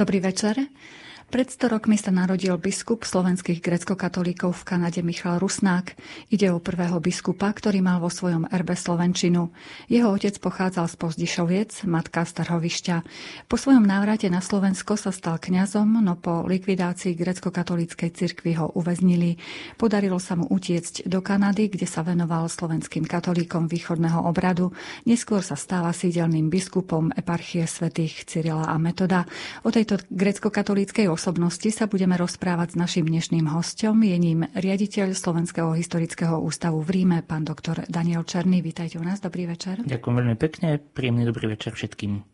Dobrý 0.00 0.20
večer. 0.20 0.56
Pred 1.30 1.46
100 1.46 1.78
rokmi 1.78 1.94
sa 1.94 2.10
narodil 2.10 2.58
biskup 2.58 3.06
slovenských 3.06 3.62
grecko-katolíkov 3.62 4.50
v 4.50 4.66
Kanade 4.66 4.98
Michal 4.98 5.38
Rusnák. 5.38 5.94
Ide 6.26 6.50
o 6.50 6.58
prvého 6.58 6.98
biskupa, 6.98 7.54
ktorý 7.54 7.78
mal 7.78 8.02
vo 8.02 8.10
svojom 8.10 8.50
erbe 8.50 8.74
Slovenčinu. 8.74 9.54
Jeho 9.86 10.10
otec 10.10 10.34
pochádzal 10.42 10.90
z 10.90 10.94
Pozdišoviec, 10.98 11.86
matka 11.86 12.26
z. 12.26 12.34
Po 13.46 13.54
svojom 13.54 13.86
návrate 13.86 14.26
na 14.26 14.42
Slovensko 14.42 14.98
sa 14.98 15.14
stal 15.14 15.38
kňazom, 15.38 16.02
no 16.02 16.18
po 16.18 16.42
likvidácii 16.50 17.14
grecko-katolíckej 17.14 18.10
cirkvi 18.10 18.58
ho 18.58 18.74
uväznili. 18.74 19.38
Podarilo 19.78 20.18
sa 20.18 20.34
mu 20.34 20.50
utiecť 20.50 21.06
do 21.06 21.22
Kanady, 21.22 21.70
kde 21.70 21.86
sa 21.86 22.02
venoval 22.02 22.50
slovenským 22.50 23.06
katolíkom 23.06 23.70
východného 23.70 24.18
obradu. 24.26 24.74
Neskôr 25.06 25.46
sa 25.46 25.54
stáva 25.54 25.94
sídelným 25.94 26.50
biskupom 26.50 27.14
eparchie 27.14 27.70
svätých 27.70 28.26
Cyrila 28.26 28.66
a 28.66 28.74
Metoda. 28.82 29.30
O 29.62 29.70
tejto 29.70 30.02
grecko-katolíckej 30.10 31.19
osobnosti 31.20 31.68
sa 31.68 31.84
budeme 31.84 32.16
rozprávať 32.16 32.72
s 32.72 32.80
našim 32.80 33.04
dnešným 33.04 33.52
hostom. 33.52 34.00
Je 34.00 34.16
ním 34.16 34.48
riaditeľ 34.56 35.12
Slovenského 35.12 35.76
historického 35.76 36.40
ústavu 36.40 36.80
v 36.80 36.96
Ríme, 36.96 37.20
pán 37.20 37.44
doktor 37.44 37.84
Daniel 37.92 38.24
Černý. 38.24 38.64
Vítajte 38.64 38.96
u 38.96 39.04
nás, 39.04 39.20
dobrý 39.20 39.44
večer. 39.44 39.84
Ďakujem 39.84 40.14
veľmi 40.16 40.36
pekne, 40.40 40.80
príjemný 40.80 41.28
dobrý 41.28 41.52
večer 41.52 41.76
všetkým. 41.76 42.24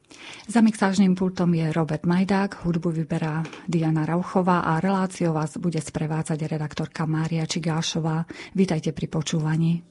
Za 0.47 0.63
mixážnym 0.63 1.19
pultom 1.19 1.51
je 1.59 1.67
Robert 1.75 2.07
Majdák, 2.07 2.63
hudbu 2.63 2.95
vyberá 2.95 3.43
Diana 3.67 4.07
Rauchová 4.07 4.63
a 4.63 4.79
reláciou 4.79 5.35
vás 5.35 5.59
bude 5.59 5.83
sprevádzať 5.83 6.47
redaktorka 6.47 7.11
Mária 7.11 7.43
Čigášová. 7.43 8.23
Vítajte 8.55 8.95
pri 8.95 9.11
počúvaní. 9.11 9.83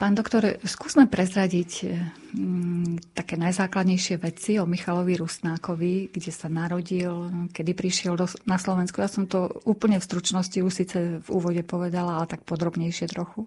Pán 0.00 0.16
doktor, 0.16 0.56
skúsme 0.64 1.12
prezradiť 1.12 1.92
mm, 2.32 3.12
také 3.12 3.36
najzákladnejšie 3.36 4.16
veci 4.16 4.56
o 4.56 4.64
Michalovi 4.64 5.20
Rusnákovi, 5.20 6.08
kde 6.08 6.32
sa 6.32 6.48
narodil, 6.48 7.28
kedy 7.52 7.76
prišiel 7.76 8.16
do, 8.16 8.24
na 8.48 8.56
Slovensku. 8.56 9.04
Ja 9.04 9.12
som 9.12 9.28
to 9.28 9.60
úplne 9.68 10.00
v 10.00 10.08
stručnosti 10.08 10.56
už 10.56 10.72
síce 10.72 11.20
v 11.20 11.28
úvode 11.28 11.60
povedala, 11.68 12.16
ale 12.16 12.32
tak 12.32 12.48
podrobnejšie 12.48 13.12
trochu. 13.12 13.44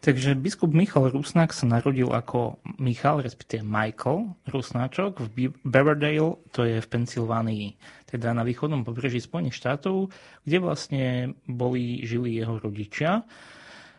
Takže 0.00 0.40
biskup 0.40 0.72
Michal 0.72 1.12
Rusnák 1.12 1.52
sa 1.52 1.68
narodil 1.68 2.08
ako 2.16 2.56
Michal, 2.80 3.20
respektíve 3.20 3.60
Michael 3.60 4.40
Rusnáčok 4.48 5.20
v 5.20 5.52
Beverdale, 5.68 6.40
to 6.48 6.64
je 6.64 6.80
v 6.80 6.88
Pensylvánii, 6.88 7.76
teda 8.08 8.32
na 8.32 8.40
východnom 8.40 8.88
pobreží 8.88 9.20
Spojených 9.20 9.60
štátov, 9.60 10.08
kde 10.48 10.56
vlastne 10.64 11.36
boli, 11.44 12.08
žili 12.08 12.40
jeho 12.40 12.56
rodičia. 12.56 13.28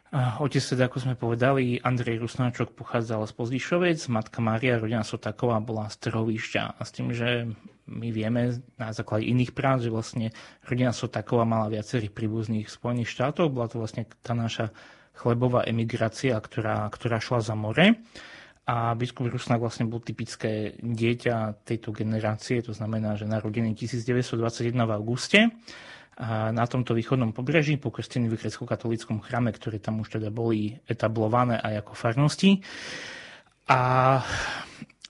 Otec 0.10 0.64
teda, 0.66 0.90
ako 0.90 0.98
sme 1.06 1.14
povedali, 1.14 1.78
Andrej 1.86 2.26
Rusnáčok 2.26 2.74
pochádzal 2.74 3.30
z 3.30 3.34
Pozdišovec, 3.38 4.00
matka 4.10 4.42
Mária 4.42 4.82
rodina 4.82 5.06
Sotaková 5.06 5.62
bola 5.62 5.86
z 5.86 6.02
Trhovišťa. 6.02 6.64
A 6.78 6.82
s 6.82 6.90
tým, 6.90 7.14
že 7.14 7.46
my 7.86 8.10
vieme 8.10 8.58
na 8.82 8.90
základe 8.90 9.30
iných 9.30 9.54
prác, 9.54 9.86
že 9.86 9.94
vlastne 9.94 10.34
rodina 10.66 10.98
Sotaková 10.98 11.46
mala 11.46 11.70
viacerých 11.70 12.10
príbuzných 12.10 12.74
Spojených 12.74 13.14
štátoch, 13.14 13.54
bola 13.54 13.70
to 13.70 13.78
vlastne 13.78 14.10
tá 14.26 14.34
naša 14.34 14.74
chlebová 15.14 15.62
emigrácia, 15.70 16.34
ktorá, 16.42 16.90
ktorá 16.90 17.22
šla 17.22 17.46
za 17.46 17.54
more. 17.54 18.02
A 18.66 18.98
biskup 18.98 19.30
Rusnák 19.30 19.62
vlastne 19.62 19.86
bol 19.86 20.02
typické 20.02 20.74
dieťa 20.82 21.66
tejto 21.66 21.94
generácie, 21.94 22.66
to 22.66 22.74
znamená, 22.74 23.14
že 23.14 23.30
narodený 23.30 23.78
1921 23.78 24.74
v 24.74 24.92
auguste 24.94 25.40
na 26.28 26.66
tomto 26.68 26.92
východnom 26.92 27.32
pobreží, 27.32 27.80
pokrstený 27.80 28.28
v 28.28 28.44
grecko-katolíckom 28.44 29.24
chráme, 29.24 29.56
ktoré 29.56 29.80
tam 29.80 30.04
už 30.04 30.20
teda 30.20 30.28
boli 30.28 30.76
etablované 30.84 31.56
aj 31.64 31.88
ako 31.88 31.94
farnosti. 31.96 32.60
A 33.72 33.80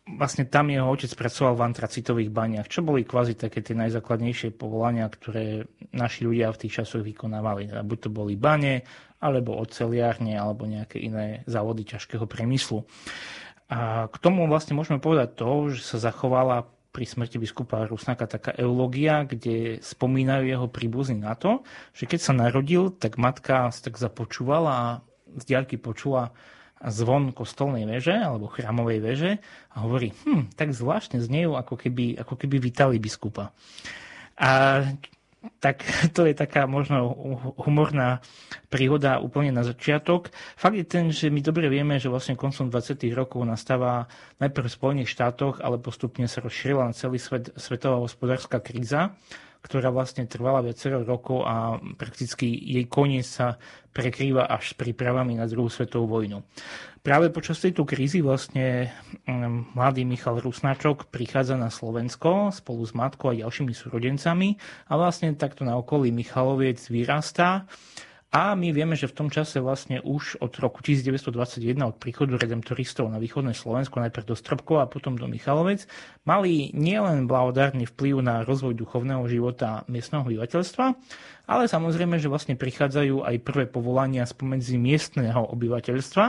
vlastne 0.05 0.45
tam 0.45 0.69
jeho 0.69 0.85
otec 0.85 1.09
pracoval 1.17 1.57
v 1.57 1.65
antracitových 1.65 2.29
baniach, 2.29 2.69
čo 2.69 2.85
boli 2.85 3.05
kvázi 3.05 3.33
také 3.33 3.65
tie 3.65 3.73
najzákladnejšie 3.73 4.53
povolania, 4.53 5.09
ktoré 5.09 5.65
naši 5.93 6.29
ľudia 6.29 6.53
v 6.53 6.61
tých 6.65 6.81
časoch 6.81 7.01
vykonávali. 7.01 7.73
Teda 7.73 7.81
buď 7.81 7.97
to 8.05 8.09
boli 8.13 8.37
bane, 8.37 8.85
alebo 9.17 9.57
oceliárne, 9.57 10.37
alebo 10.37 10.69
nejaké 10.69 11.01
iné 11.01 11.41
závody 11.49 11.89
ťažkého 11.89 12.29
priemyslu. 12.29 12.85
A 13.69 14.09
k 14.09 14.15
tomu 14.17 14.49
vlastne 14.49 14.73
môžeme 14.73 14.97
povedať 14.97 15.37
to, 15.37 15.73
že 15.73 15.85
sa 15.85 15.97
zachovala 15.97 16.69
pri 16.89 17.05
smrti 17.05 17.37
biskupa 17.37 17.85
Rusnáka 17.85 18.25
taká 18.25 18.51
eulogia, 18.57 19.23
kde 19.23 19.77
spomínajú 19.79 20.43
jeho 20.49 20.67
príbuzní 20.67 21.21
na 21.21 21.37
to, 21.37 21.61
že 21.93 22.09
keď 22.09 22.19
sa 22.19 22.33
narodil, 22.33 22.89
tak 22.89 23.21
matka 23.21 23.69
sa 23.69 23.81
tak 23.85 24.01
započúvala 24.01 24.71
a 24.73 24.87
z 25.37 25.43
diaľky 25.45 25.77
počula 25.77 26.33
zvon 26.79 27.35
kostolnej 27.35 27.83
veže 27.83 28.15
alebo 28.15 28.47
chrámovej 28.47 28.99
veže 29.03 29.31
a 29.75 29.83
hovorí, 29.83 30.15
hm, 30.25 30.55
tak 30.55 30.71
zvláštne 30.71 31.19
znejú, 31.19 31.59
ako 31.59 31.75
keby, 31.75 32.17
ako 32.17 32.33
keby 32.39 32.55
vítali 32.57 32.97
biskupa. 32.97 33.51
A 34.39 34.81
tak 35.59 35.83
to 36.15 36.27
je 36.27 36.35
taká 36.35 36.67
možno 36.67 37.15
humorná 37.59 38.19
príhoda 38.67 39.23
úplne 39.23 39.55
na 39.55 39.63
začiatok. 39.63 40.31
Fakt 40.59 40.75
je 40.75 40.85
ten, 40.85 41.09
že 41.09 41.31
my 41.31 41.39
dobre 41.39 41.71
vieme, 41.71 41.95
že 41.97 42.11
vlastne 42.11 42.35
koncom 42.35 42.67
20. 42.67 42.99
rokov 43.15 43.41
nastáva 43.47 44.11
najprv 44.43 44.67
v 44.67 44.77
Spojených 44.77 45.13
štátoch, 45.15 45.63
ale 45.63 45.79
postupne 45.79 46.27
sa 46.27 46.43
rozšírila 46.43 46.91
na 46.91 46.93
celý 46.95 47.17
svet 47.17 47.55
svetová 47.55 47.97
hospodárska 48.03 48.59
kríza 48.59 49.15
ktorá 49.59 49.91
vlastne 49.91 50.23
trvala 50.23 50.63
viacero 50.63 51.03
rokov 51.03 51.43
a 51.43 51.75
prakticky 51.99 52.47
jej 52.47 52.87
koniec 52.87 53.27
sa 53.27 53.59
prekrýva 53.91 54.47
až 54.47 54.71
s 54.71 54.77
prípravami 54.79 55.35
na 55.35 55.49
druhú 55.49 55.67
svetovú 55.67 56.07
vojnu. 56.07 56.39
Práve 56.99 57.31
počas 57.31 57.59
tejto 57.63 57.87
krízy 57.87 58.19
vlastne 58.19 58.91
mm, 59.27 59.75
mladý 59.75 60.03
Michal 60.03 60.39
Rusnáčok 60.39 61.07
prichádza 61.07 61.55
na 61.55 61.71
Slovensko 61.71 62.51
spolu 62.51 62.83
s 62.83 62.91
matkou 62.91 63.31
a 63.31 63.39
ďalšími 63.39 63.71
súrodencami 63.71 64.59
a 64.87 64.93
vlastne 64.99 65.31
takto 65.35 65.63
na 65.63 65.79
okolí 65.79 66.11
Michaloviec 66.11 66.79
vyrastá 66.91 67.67
a 68.29 68.53
my 68.53 68.69
vieme, 68.69 68.93
že 68.93 69.09
v 69.09 69.25
tom 69.25 69.29
čase 69.33 69.57
vlastne 69.57 70.05
už 70.05 70.37
od 70.37 70.53
roku 70.61 70.85
1921, 70.85 71.81
od 71.81 71.97
príchodu 71.97 72.37
redemptoristov 72.37 73.09
na 73.09 73.17
východné 73.17 73.57
Slovensko, 73.57 74.05
najprv 74.05 74.29
do 74.29 74.37
Stropkova 74.37 74.85
a 74.85 74.91
potom 74.91 75.17
do 75.17 75.25
Michalovec, 75.25 75.89
mali 76.29 76.69
nielen 76.77 77.25
blahodárny 77.25 77.89
vplyv 77.89 78.21
na 78.21 78.45
rozvoj 78.45 78.77
duchovného 78.77 79.25
života 79.25 79.81
miestneho 79.89 80.21
obyvateľstva, 80.29 80.85
ale 81.49 81.65
samozrejme, 81.65 82.21
že 82.21 82.29
vlastne 82.29 82.53
prichádzajú 82.53 83.25
aj 83.25 83.35
prvé 83.41 83.65
povolania 83.65 84.29
spomedzi 84.29 84.77
miestneho 84.77 85.49
obyvateľstva. 85.49 86.25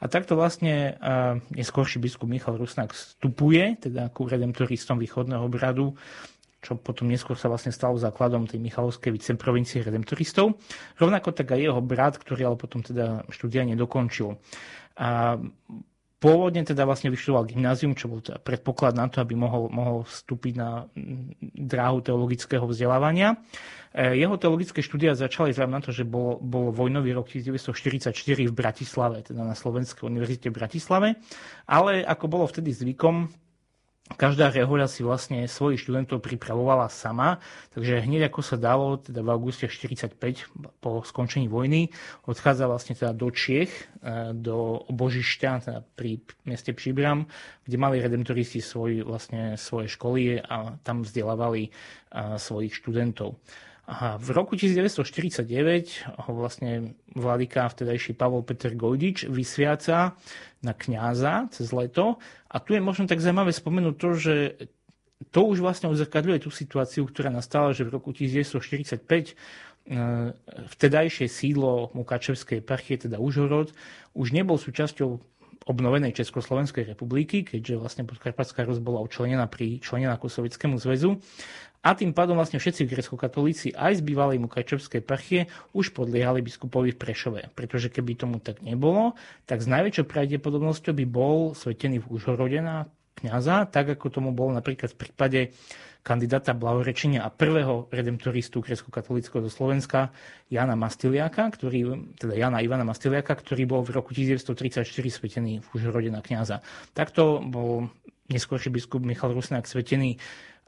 A 0.00 0.08
takto 0.08 0.36
vlastne 0.36 1.00
neskôrší 1.56 2.00
biskup 2.00 2.28
Michal 2.28 2.60
Rusnák 2.60 2.92
vstupuje, 2.92 3.80
teda 3.80 4.12
ku 4.12 4.28
redemptoristom 4.28 5.00
východného 5.00 5.44
obradu 5.44 5.96
čo 6.60 6.76
potom 6.76 7.08
neskôr 7.08 7.36
sa 7.40 7.48
vlastne 7.48 7.72
stalo 7.72 7.96
základom 7.96 8.44
tej 8.44 8.60
Michalovskej 8.60 9.16
viceprovincie 9.16 9.80
redemptoristov. 9.80 10.60
Rovnako 11.00 11.32
tak 11.32 11.56
aj 11.56 11.60
jeho 11.60 11.80
brat, 11.80 12.20
ktorý 12.20 12.52
ale 12.52 12.56
potom 12.60 12.84
teda 12.84 13.24
štúdia 13.32 13.64
nedokončil. 13.64 14.36
A 15.00 15.40
Pôvodne 16.20 16.60
teda 16.68 16.84
vlastne 16.84 17.08
vyštudoval 17.08 17.48
gymnázium, 17.48 17.96
čo 17.96 18.04
bol 18.04 18.20
teda 18.20 18.36
predpoklad 18.44 18.92
na 18.92 19.08
to, 19.08 19.24
aby 19.24 19.32
mohol, 19.32 19.72
mohol 19.72 20.04
vstúpiť 20.04 20.52
na 20.52 20.84
dráhu 21.40 22.04
teologického 22.04 22.60
vzdelávania. 22.68 23.40
E, 23.96 24.20
jeho 24.20 24.36
teologické 24.36 24.84
štúdia 24.84 25.16
začali 25.16 25.56
vzhľadom 25.56 25.72
na 25.72 25.80
to, 25.80 25.96
že 25.96 26.04
bol, 26.04 26.36
bol 26.36 26.76
vojnový 26.76 27.16
rok 27.16 27.24
1944 27.24 28.12
v 28.20 28.52
Bratislave, 28.52 29.24
teda 29.24 29.48
na 29.48 29.56
Slovenskej 29.56 30.04
univerzite 30.04 30.52
v 30.52 30.60
Bratislave. 30.60 31.08
Ale 31.64 32.04
ako 32.04 32.28
bolo 32.28 32.44
vtedy 32.44 32.76
zvykom, 32.76 33.32
Každá 34.10 34.50
rehoľa 34.50 34.90
si 34.90 35.06
vlastne 35.06 35.46
svojich 35.46 35.86
študentov 35.86 36.18
pripravovala 36.18 36.90
sama, 36.90 37.38
takže 37.70 38.02
hneď 38.02 38.26
ako 38.26 38.40
sa 38.42 38.58
dalo, 38.58 38.98
teda 38.98 39.22
v 39.22 39.30
auguste 39.30 39.70
45 39.70 40.18
po 40.82 41.06
skončení 41.06 41.46
vojny, 41.46 41.94
odchádza 42.26 42.66
vlastne 42.66 42.98
teda 42.98 43.14
do 43.14 43.30
Čiech, 43.30 43.70
e, 44.02 44.34
do 44.34 44.82
Božišťa, 44.90 45.50
teda 45.62 45.80
pri 45.94 46.18
meste 46.42 46.74
Příbram, 46.74 47.30
kde 47.62 47.76
mali 47.78 48.02
redemptoristi 48.02 48.58
svoj, 48.58 49.06
vlastne 49.06 49.54
svoje 49.54 49.86
školy 49.86 50.42
a 50.42 50.74
tam 50.82 51.06
vzdelávali 51.06 51.62
e, 51.66 51.70
svojich 52.34 52.74
študentov. 52.74 53.38
A 53.90 54.14
v 54.22 54.30
roku 54.30 54.54
1949 54.54 55.50
ho 56.06 56.30
vlastne 56.30 56.94
vladyka 57.10 57.66
vtedajší 57.66 58.14
Pavol 58.14 58.46
Peter 58.46 58.70
Gojdič 58.70 59.26
vysviaca 59.26 60.14
na 60.62 60.72
kňaza 60.78 61.50
cez 61.50 61.74
leto. 61.74 62.22
A 62.46 62.62
tu 62.62 62.78
je 62.78 62.78
možno 62.78 63.10
tak 63.10 63.18
zaujímavé 63.18 63.50
spomenúť 63.50 63.94
to, 63.98 64.08
že 64.14 64.34
to 65.34 65.42
už 65.42 65.58
vlastne 65.58 65.90
odzrkadľuje 65.90 66.46
tú 66.46 66.54
situáciu, 66.54 67.02
ktorá 67.02 67.34
nastala, 67.34 67.74
že 67.74 67.82
v 67.82 67.98
roku 67.98 68.14
1945 68.14 69.02
e, 69.02 69.32
vtedajšie 70.70 71.26
sídlo 71.26 71.90
Mukačevskej 71.92 72.62
eparchie, 72.62 72.94
teda 72.94 73.18
Užhorod, 73.18 73.74
už 74.14 74.30
nebol 74.30 74.54
súčasťou 74.54 75.18
obnovenej 75.68 76.16
Československej 76.16 76.96
republiky, 76.96 77.44
keďže 77.44 77.76
vlastne 77.76 78.02
Podkarpatská 78.08 78.64
Rus 78.64 78.80
bola 78.80 79.04
učlenená 79.04 79.44
pri 79.44 79.76
členená 79.78 80.16
ku 80.16 80.32
Sovietskému 80.32 80.80
zväzu. 80.80 81.20
A 81.80 81.96
tým 81.96 82.12
pádom 82.12 82.36
vlastne 82.36 82.60
všetci 82.60 82.84
grecko-katolíci 82.84 83.72
aj 83.72 84.00
z 84.00 84.02
bývalej 84.04 84.36
Mukačevskej 84.44 85.00
parchie 85.00 85.48
už 85.72 85.96
podliehali 85.96 86.44
biskupovi 86.44 86.92
v 86.92 87.00
Prešove. 87.00 87.40
Pretože 87.56 87.88
keby 87.88 88.20
tomu 88.20 88.36
tak 88.36 88.60
nebolo, 88.60 89.16
tak 89.48 89.64
s 89.64 89.68
najväčšou 89.68 90.04
pravdepodobnosťou 90.04 90.92
by 90.92 91.04
bol 91.08 91.56
svetený 91.56 92.04
v 92.04 92.10
Užhorode 92.12 92.60
na 92.60 92.84
kniaza, 93.16 93.64
tak 93.64 93.96
ako 93.96 94.12
tomu 94.12 94.30
bolo 94.36 94.52
napríklad 94.52 94.92
v 94.92 95.00
prípade 95.08 95.40
kandidáta 96.00 96.56
blahorečenia 96.56 97.20
a 97.20 97.28
prvého 97.28 97.88
redemptoristu 97.92 98.64
grecko-katolického 98.64 99.44
zo 99.44 99.52
Slovenska 99.52 100.08
Jana 100.48 100.72
Mastiliaka, 100.72 101.52
ktorý, 101.52 102.12
teda 102.16 102.36
Jana 102.36 102.64
Ivana 102.64 102.88
Mastiliaka, 102.88 103.36
ktorý 103.36 103.68
bol 103.68 103.80
v 103.84 104.00
roku 104.00 104.16
1934 104.16 104.88
svetený 104.88 105.60
v 105.60 105.66
Užhorode 105.76 106.08
na 106.08 106.24
kniaza. 106.24 106.64
Takto 106.96 107.44
bol 107.44 107.92
neskôrší 108.30 108.70
biskup 108.70 109.02
Michal 109.02 109.34
Rusnák 109.34 109.66
svetený 109.66 110.16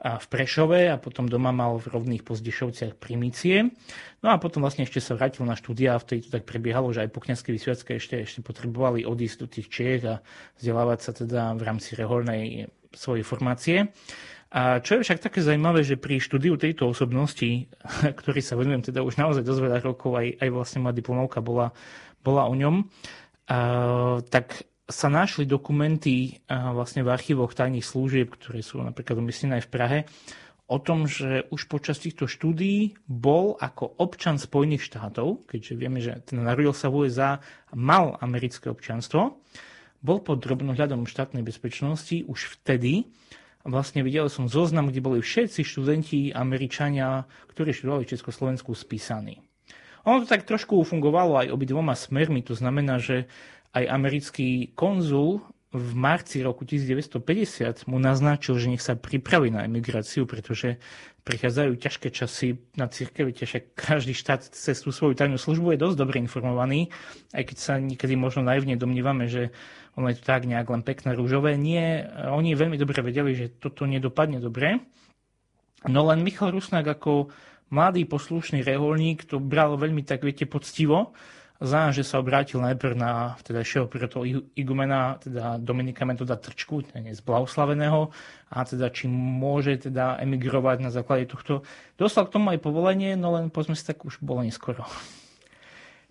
v 0.03 0.25
Prešove 0.27 0.91
a 0.91 0.99
potom 0.99 1.31
doma 1.31 1.55
mal 1.55 1.79
v 1.79 1.87
rovných 1.95 2.27
pozdišovciach 2.27 2.99
primície. 2.99 3.71
No 4.19 4.35
a 4.35 4.37
potom 4.41 4.59
vlastne 4.59 4.83
ešte 4.83 4.99
sa 4.99 5.15
vrátil 5.15 5.47
na 5.47 5.55
štúdia, 5.55 5.95
v 5.95 6.03
to 6.03 6.13
tak 6.27 6.43
prebiehalo, 6.43 6.91
že 6.91 7.07
aj 7.07 7.09
po 7.15 7.23
kniazkej 7.23 7.55
vysviacke 7.55 7.91
ešte, 7.95 8.19
ešte 8.19 8.43
potrebovali 8.43 9.07
odísť 9.07 9.37
do 9.39 9.47
tých 9.47 9.71
Čiech 9.71 10.03
a 10.03 10.19
vzdelávať 10.59 10.99
sa 10.99 11.11
teda 11.15 11.41
v 11.55 11.61
rámci 11.63 11.95
reholnej 11.95 12.67
svojej 12.91 13.23
formácie. 13.23 13.77
A 14.53 14.83
čo 14.83 14.99
je 14.99 15.07
však 15.07 15.23
také 15.23 15.39
zaujímavé, 15.39 15.81
že 15.81 15.95
pri 15.95 16.19
štúdiu 16.19 16.59
tejto 16.59 16.91
osobnosti, 16.91 17.71
ktorý 18.19 18.41
sa 18.43 18.59
venujem 18.59 18.83
teda 18.83 19.07
už 19.07 19.15
naozaj 19.15 19.47
dosť 19.47 19.61
veľa 19.63 19.79
rokov, 19.87 20.19
aj, 20.19 20.27
aj 20.43 20.49
vlastne 20.51 20.83
moja 20.83 20.99
diplomovka 20.99 21.39
bola, 21.39 21.71
bola 22.27 22.43
o 22.51 22.53
ňom, 22.53 22.75
a, 23.47 24.19
tak 24.27 24.67
sa 24.83 25.07
našli 25.07 25.47
dokumenty 25.47 26.43
vlastne 26.49 27.07
v 27.07 27.11
archívoch 27.11 27.55
tajných 27.55 27.87
služieb, 27.87 28.35
ktoré 28.35 28.59
sú 28.59 28.83
napríklad 28.83 29.15
umiestnené 29.15 29.63
aj 29.63 29.65
v 29.67 29.71
Prahe, 29.71 29.99
o 30.67 30.79
tom, 30.79 31.07
že 31.07 31.47
už 31.51 31.67
počas 31.67 31.99
týchto 31.99 32.27
štúdií 32.27 32.95
bol 33.03 33.59
ako 33.59 33.99
občan 33.99 34.39
Spojených 34.39 34.87
štátov, 34.87 35.47
keďže 35.47 35.73
vieme, 35.75 35.99
že 35.99 36.23
ten 36.23 36.39
narodil 36.39 36.71
sa 36.71 36.87
v 36.87 37.07
USA, 37.07 37.43
mal 37.75 38.15
americké 38.23 38.71
občanstvo, 38.71 39.43
bol 40.03 40.19
pod 40.19 40.43
drobnohľadom 40.43 41.07
štátnej 41.07 41.43
bezpečnosti 41.47 42.27
už 42.27 42.59
vtedy. 42.59 43.07
Vlastne 43.63 44.03
videl 44.03 44.27
som 44.27 44.51
zoznam, 44.51 44.91
kde 44.91 44.99
boli 44.99 45.19
všetci 45.23 45.63
študenti 45.63 46.35
Američania, 46.35 47.23
ktorí 47.51 47.71
študovali 47.71 48.03
v 48.03 48.11
Československu, 48.11 48.75
spísaní. 48.75 49.39
Ono 50.03 50.19
to 50.19 50.27
tak 50.27 50.43
trošku 50.43 50.83
fungovalo 50.83 51.39
aj 51.39 51.55
obidvoma 51.55 51.95
smermi, 51.95 52.43
to 52.43 52.59
znamená, 52.59 52.99
že 52.99 53.31
aj 53.73 53.83
americký 53.89 54.71
konzul 54.77 55.41
v 55.73 55.91
marci 55.97 56.45
roku 56.45 56.69
1950 56.69 57.89
mu 57.89 57.97
naznačil, 57.97 58.61
že 58.61 58.69
nech 58.69 58.85
sa 58.85 58.93
pripraví 58.93 59.49
na 59.49 59.65
emigráciu, 59.65 60.29
pretože 60.29 60.77
prichádzajú 61.25 61.71
ťažké 61.81 62.07
časy 62.13 62.61
na 62.77 62.85
církev, 62.85 63.33
však 63.33 63.73
každý 63.73 64.13
štát 64.13 64.45
cez 64.45 64.77
tú 64.85 64.93
svoju 64.93 65.17
tajnú 65.17 65.41
službu 65.41 65.73
je 65.73 65.81
dosť 65.81 65.97
dobre 65.97 66.21
informovaný, 66.21 66.93
aj 67.33 67.43
keď 67.49 67.57
sa 67.57 67.73
niekedy 67.81 68.13
možno 68.13 68.45
naivne 68.45 68.77
domnívame, 68.77 69.25
že 69.25 69.49
ono 69.97 70.13
je 70.13 70.21
to 70.21 70.29
tak 70.29 70.45
nejak 70.45 70.69
len 70.69 70.85
pekné 70.85 71.17
rúžové. 71.17 71.57
Nie, 71.57 72.05
oni 72.29 72.53
veľmi 72.53 72.77
dobre 72.77 73.01
vedeli, 73.01 73.33
že 73.33 73.57
toto 73.57 73.89
nedopadne 73.89 74.37
dobre. 74.37 74.77
No 75.89 76.05
len 76.05 76.21
Michal 76.21 76.53
Rusnák 76.53 76.85
ako 76.85 77.33
mladý 77.73 78.05
poslušný 78.05 78.61
reholník 78.61 79.25
to 79.25 79.41
bral 79.41 79.73
veľmi 79.73 80.05
tak, 80.05 80.21
viete, 80.21 80.45
poctivo 80.45 81.17
Znám, 81.61 81.93
že 81.93 82.01
sa 82.01 82.17
obrátil 82.17 82.57
najprv 82.65 82.97
na 82.97 83.37
vtedajšieho 83.37 83.85
protol 83.85 84.49
igumena, 84.57 85.21
teda 85.21 85.61
Dominika 85.61 86.01
Metoda 86.01 86.33
Trčku, 86.33 86.81
dnes 86.81 87.21
blahoslaveného, 87.21 88.09
a 88.49 88.57
teda 88.65 88.89
či 88.89 89.05
môže 89.05 89.77
teda 89.85 90.17
emigrovať 90.17 90.77
na 90.81 90.89
základe 90.89 91.29
tohto. 91.29 91.61
Dostal 91.93 92.25
k 92.25 92.33
tomu 92.35 92.49
aj 92.51 92.59
povolenie, 92.59 93.13
no 93.13 93.37
len 93.37 93.53
povedzme 93.53 93.77
si 93.77 93.85
tak 93.85 94.01
už 94.01 94.17
bolo 94.25 94.41
neskoro. 94.41 94.81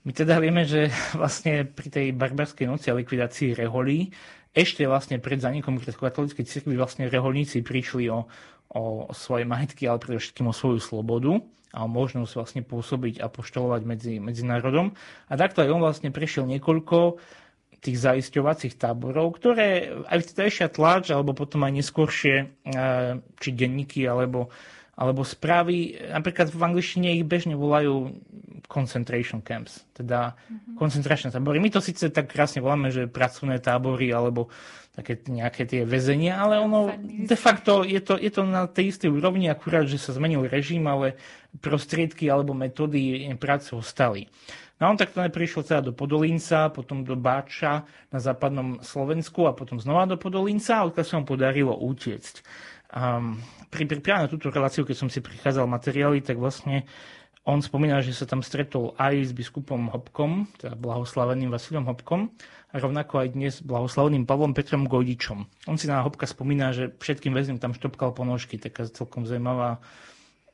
My 0.07 0.15
teda 0.15 0.39
vieme, 0.39 0.63
že 0.63 0.95
vlastne 1.19 1.67
pri 1.67 1.89
tej 1.91 2.07
barbarskej 2.15 2.71
noci 2.71 2.95
a 2.95 2.99
likvidácii 2.99 3.59
reholí 3.59 4.15
ešte 4.55 4.85
vlastne 4.85 5.17
pred 5.19 5.43
zanikom 5.43 5.81
katolíckej 5.81 6.45
cirkvi 6.45 6.77
vlastne 6.77 7.09
reholníci 7.09 7.65
prišli 7.65 8.13
o, 8.13 8.29
o 8.77 9.09
svoje 9.11 9.49
majetky, 9.49 9.89
ale 9.89 9.99
predovšetkým 9.99 10.47
o 10.47 10.55
svoju 10.55 10.79
slobodu 10.79 11.41
a 11.73 11.89
možnosť 11.89 12.33
vlastne 12.37 12.63
pôsobiť 12.63 13.25
a 13.25 13.33
poštolovať 13.33 13.83
medzi, 13.89 14.15
medzi 14.21 14.45
národom. 14.45 14.93
A 15.29 15.33
takto 15.41 15.65
aj 15.65 15.73
on 15.73 15.81
vlastne 15.81 16.13
prešiel 16.13 16.45
niekoľko 16.45 17.17
tých 17.83 17.99
zaisťovacích 17.99 18.79
táborov, 18.79 19.35
ktoré 19.43 19.91
aj 20.07 20.19
vtedajšia 20.23 20.71
tlač, 20.71 21.11
alebo 21.11 21.35
potom 21.35 21.67
aj 21.67 21.83
neskôršie, 21.83 22.37
e, 22.39 22.77
či 23.19 23.49
denníky, 23.51 24.07
alebo, 24.07 24.55
alebo 24.95 25.27
správy, 25.27 25.99
napríklad 26.15 26.55
v 26.55 26.63
angličtine 26.63 27.19
ich 27.19 27.27
bežne 27.27 27.59
volajú 27.59 28.15
concentration 28.73 29.45
camps, 29.45 29.85
teda 29.93 30.33
mm-hmm. 30.33 30.81
koncentračné 30.81 31.29
tábory. 31.29 31.61
My 31.61 31.69
to 31.69 31.85
síce 31.85 32.09
tak 32.09 32.33
krásne 32.33 32.65
voláme, 32.65 32.89
že 32.89 33.05
pracovné 33.05 33.61
tábory, 33.61 34.09
alebo 34.09 34.49
také 34.97 35.21
nejaké 35.29 35.69
tie 35.69 35.85
väzenia, 35.85 36.41
ale 36.41 36.61
ono 36.61 36.93
de 37.05 37.37
facto 37.37 37.85
je 37.85 38.01
to, 38.01 38.17
je 38.17 38.29
to 38.33 38.45
na 38.45 38.69
tej 38.69 38.93
istej 38.93 39.09
úrovni, 39.13 39.49
akurát, 39.49 39.89
že 39.89 39.97
sa 39.97 40.13
zmenil 40.13 40.49
režim, 40.49 40.85
ale 40.85 41.17
prostriedky 41.61 42.29
alebo 42.29 42.53
metódy 42.53 43.29
práce 43.37 43.73
ostali. 43.73 44.29
No 44.81 44.91
on 44.93 44.99
takto 44.99 45.23
prišiel 45.23 45.63
teda 45.63 45.81
do 45.89 45.93
Podolínca, 45.95 46.69
potom 46.75 47.07
do 47.07 47.15
Báča 47.15 47.87
na 48.11 48.19
západnom 48.19 48.83
Slovensku 48.83 49.47
a 49.47 49.57
potom 49.57 49.79
znova 49.79 50.11
do 50.11 50.19
Podolínca 50.19 50.85
odkiaľ 50.85 51.07
sa 51.07 51.17
mu 51.21 51.25
podarilo 51.25 51.73
utiecť. 51.73 52.35
Um, 52.93 53.41
pri 53.73 53.89
príprave 53.89 54.27
na 54.27 54.29
túto 54.29 54.53
reláciu, 54.53 54.85
keď 54.85 54.97
som 55.01 55.09
si 55.09 55.25
prichádzal 55.25 55.65
materiály, 55.65 56.21
tak 56.21 56.37
vlastne 56.37 56.85
on 57.43 57.59
spomína, 57.59 57.99
že 58.03 58.15
sa 58.15 58.23
tam 58.23 58.39
stretol 58.39 58.95
aj 58.99 59.29
s 59.29 59.33
biskupom 59.35 59.91
Hopkom, 59.91 60.47
teda 60.63 60.79
blahoslaveným 60.79 61.51
Vasilom 61.51 61.87
Hopkom, 61.91 62.31
a 62.73 62.81
rovnako 62.81 63.21
aj 63.21 63.29
dnes 63.35 63.55
blahoslaveným 63.61 64.25
Pavlom 64.25 64.55
Petrom 64.55 64.87
Gojdičom. 64.87 65.69
On 65.69 65.77
si 65.77 65.91
na 65.91 66.01
Hopka 66.07 66.25
spomína, 66.25 66.73
že 66.73 66.95
všetkým 67.03 67.35
väzňom 67.35 67.59
tam 67.59 67.75
štopkal 67.75 68.15
ponožky, 68.15 68.57
taká 68.57 68.89
celkom 68.89 69.27
zaujímavá 69.27 69.83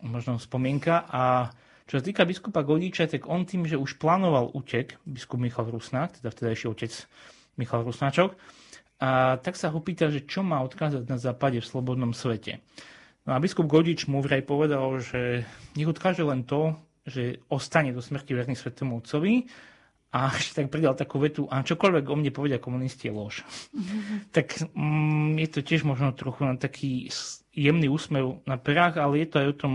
možno 0.03 0.41
spomienka. 0.41 1.07
A 1.13 1.55
čo 1.87 2.01
sa 2.01 2.03
týka 2.03 2.25
biskupa 2.25 2.67
Gojdiča, 2.67 3.07
tak 3.07 3.29
on 3.31 3.45
tým, 3.45 3.69
že 3.69 3.79
už 3.79 4.01
plánoval 4.01 4.51
útek, 4.51 4.99
biskup 5.07 5.39
Michal 5.39 5.71
Rusnák, 5.71 6.19
teda 6.19 6.33
vtedajší 6.33 6.67
otec 6.73 6.93
Michal 7.61 7.87
Rusnáčok, 7.87 8.35
a 8.99 9.39
tak 9.39 9.55
sa 9.55 9.71
ho 9.71 9.79
pýta, 9.79 10.11
že 10.11 10.27
čo 10.27 10.43
má 10.43 10.59
odkázať 10.67 11.07
na 11.07 11.23
západe 11.23 11.63
v 11.63 11.71
slobodnom 11.71 12.11
svete. 12.11 12.59
No 13.29 13.37
a 13.37 13.45
biskup 13.45 13.69
Godič 13.69 14.09
mu 14.09 14.25
vraj 14.25 14.41
povedal, 14.41 14.89
že 15.05 15.45
nech 15.77 15.85
odkáže 15.85 16.25
len 16.25 16.49
to, 16.49 16.73
že 17.05 17.45
ostane 17.53 17.93
do 17.93 18.01
smrti 18.01 18.33
verný 18.33 18.57
svetému 18.57 19.05
otcovi 19.05 19.45
a 20.17 20.33
ešte 20.41 20.65
tak 20.65 20.73
pridal 20.73 20.97
takú 20.97 21.21
vetu, 21.21 21.45
a 21.45 21.61
čokoľvek 21.61 22.09
o 22.09 22.17
mne 22.17 22.33
povedia 22.33 22.57
komunisti 22.57 23.13
je 23.13 23.13
lož. 23.13 23.45
Mm-hmm. 23.77 24.19
tak 24.37 24.57
mm, 24.73 25.45
je 25.45 25.49
to 25.53 25.61
tiež 25.61 25.85
možno 25.85 26.17
trochu 26.17 26.49
na 26.49 26.57
taký 26.57 27.13
jemný 27.53 27.93
úsmev 27.93 28.41
na 28.49 28.57
perách, 28.57 28.97
ale 28.97 29.21
je 29.21 29.29
to 29.29 29.37
aj 29.45 29.49
o 29.53 29.59
tom, 29.61 29.75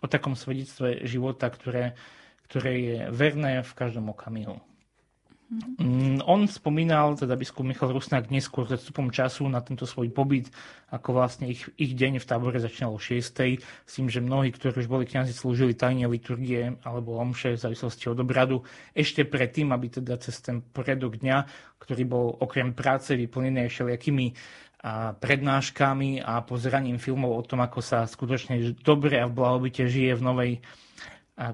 o 0.00 0.06
takom 0.08 0.32
svedectve 0.32 1.04
života, 1.04 1.52
ktoré, 1.52 1.92
ktoré 2.48 2.72
je 2.80 2.96
verné 3.12 3.60
v 3.60 3.72
každom 3.76 4.08
okamihu. 4.08 4.56
Mm, 5.50 6.22
on 6.30 6.46
spomínal, 6.46 7.18
teda 7.18 7.34
biskup 7.34 7.66
Michal 7.66 7.90
Rusnák, 7.90 8.30
neskôr 8.30 8.70
s 8.70 8.78
odstupom 8.78 9.10
času 9.10 9.50
na 9.50 9.58
tento 9.58 9.82
svoj 9.82 10.06
pobyt, 10.14 10.46
ako 10.94 11.18
vlastne 11.18 11.50
ich, 11.50 11.66
ich 11.74 11.98
deň 11.98 12.22
v 12.22 12.28
tábore 12.30 12.62
začínal 12.62 12.94
o 12.94 13.02
6. 13.02 13.18
S 13.18 13.90
tým, 13.90 14.06
že 14.06 14.22
mnohí, 14.22 14.54
ktorí 14.54 14.78
už 14.78 14.86
boli 14.86 15.10
kňazi, 15.10 15.34
slúžili 15.34 15.74
tajne 15.74 16.06
liturgie 16.06 16.78
alebo 16.86 17.18
omše 17.18 17.58
v 17.58 17.62
závislosti 17.66 18.14
od 18.14 18.22
obradu, 18.22 18.62
ešte 18.94 19.26
predtým, 19.26 19.74
aby 19.74 19.90
teda 19.90 20.22
cez 20.22 20.38
ten 20.38 20.62
poriadok 20.62 21.18
dňa, 21.18 21.38
ktorý 21.82 22.02
bol 22.06 22.30
okrem 22.38 22.70
práce 22.70 23.18
vyplnený 23.18 23.66
všelijakými 23.66 24.26
a 24.86 25.18
prednáškami 25.18 26.22
a 26.22 26.46
pozeraním 26.46 27.02
filmov 27.02 27.36
o 27.36 27.42
tom, 27.42 27.58
ako 27.66 27.82
sa 27.82 28.06
skutočne 28.06 28.78
dobre 28.86 29.18
a 29.18 29.26
v 29.26 29.34
blahobite 29.34 29.90
žije 29.90 30.14
v 30.14 30.22
novej 30.22 30.52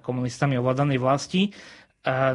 komunistami 0.02 0.58
ovládanej 0.58 0.98
vlasti, 0.98 1.54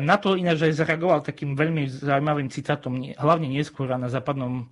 na 0.04 0.16
to 0.20 0.36
ináč 0.36 0.68
aj 0.68 0.84
zareagoval 0.84 1.24
takým 1.24 1.56
veľmi 1.56 1.88
zaujímavým 1.88 2.52
citátom, 2.52 3.16
hlavne 3.16 3.48
neskôr 3.48 3.88
na 3.96 4.12
západnom, 4.12 4.68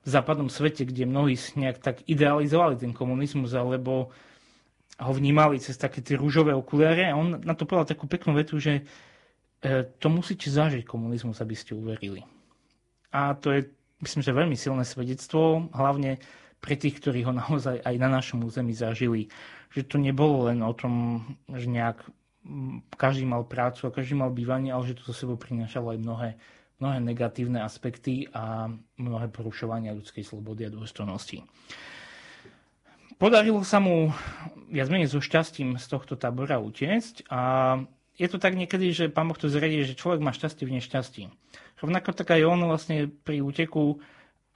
v 0.00 0.08
západnom 0.08 0.48
svete, 0.48 0.88
kde 0.88 1.04
mnohí 1.04 1.36
nejak 1.36 1.84
tak 1.84 2.00
idealizovali 2.08 2.80
ten 2.80 2.96
komunizmus, 2.96 3.52
alebo 3.52 4.08
ho 4.98 5.12
vnímali 5.12 5.60
cez 5.60 5.76
také 5.76 6.00
tie 6.00 6.16
rúžové 6.16 6.56
okuliare. 6.56 7.12
A 7.12 7.14
on 7.14 7.44
na 7.44 7.52
to 7.52 7.68
povedal 7.68 7.92
takú 7.92 8.08
peknú 8.08 8.32
vetu, 8.32 8.56
že 8.56 8.82
e, 9.60 9.84
to 10.00 10.08
musíte 10.08 10.48
zažiť 10.48 10.88
komunizmus, 10.88 11.44
aby 11.44 11.52
ste 11.52 11.76
uverili. 11.76 12.24
A 13.12 13.36
to 13.36 13.52
je, 13.52 13.68
myslím, 14.00 14.24
že 14.24 14.32
veľmi 14.32 14.56
silné 14.56 14.82
svedectvo, 14.88 15.68
hlavne 15.76 16.18
pre 16.58 16.74
tých, 16.74 16.98
ktorí 17.04 17.22
ho 17.28 17.36
naozaj 17.36 17.84
aj 17.84 17.94
na 18.00 18.08
našom 18.08 18.42
území 18.42 18.72
zažili. 18.72 19.28
Že 19.76 19.82
to 19.92 19.96
nebolo 20.00 20.48
len 20.48 20.64
o 20.64 20.72
tom, 20.72 21.22
že 21.52 21.68
nejak 21.68 22.00
každý 22.96 23.28
mal 23.28 23.44
prácu 23.44 23.88
a 23.88 23.94
každý 23.94 24.16
mal 24.16 24.32
bývanie, 24.32 24.72
ale 24.72 24.88
že 24.88 24.96
to 24.98 25.08
so 25.08 25.14
sebou 25.14 25.36
prinášalo 25.36 25.92
aj 25.94 25.98
mnohé, 26.00 26.28
mnohé 26.80 26.96
negatívne 27.04 27.60
aspekty 27.60 28.28
a 28.32 28.72
mnohé 28.96 29.28
porušovania 29.28 29.96
ľudskej 29.96 30.24
slobody 30.24 30.64
a 30.64 30.72
dôstojnosti. 30.72 31.44
Podarilo 33.18 33.66
sa 33.66 33.82
mu 33.82 34.14
viac 34.70 34.86
menej 34.88 35.10
so 35.10 35.18
šťastím 35.18 35.74
z 35.76 35.86
tohto 35.90 36.14
tábora 36.14 36.62
utiecť 36.62 37.26
a 37.28 37.40
je 38.18 38.26
to 38.30 38.38
tak 38.38 38.54
niekedy, 38.54 38.90
že 38.94 39.10
pán 39.10 39.30
Boh 39.30 39.38
to 39.38 39.50
zredí, 39.50 39.82
že 39.86 39.98
človek 39.98 40.22
má 40.22 40.30
šťastie 40.34 40.66
v 40.66 40.78
nešťastí. 40.78 41.22
Rovnako 41.78 42.10
tak 42.14 42.34
aj 42.34 42.42
on 42.46 42.66
vlastne 42.66 43.06
pri 43.10 43.42
úteku 43.42 44.02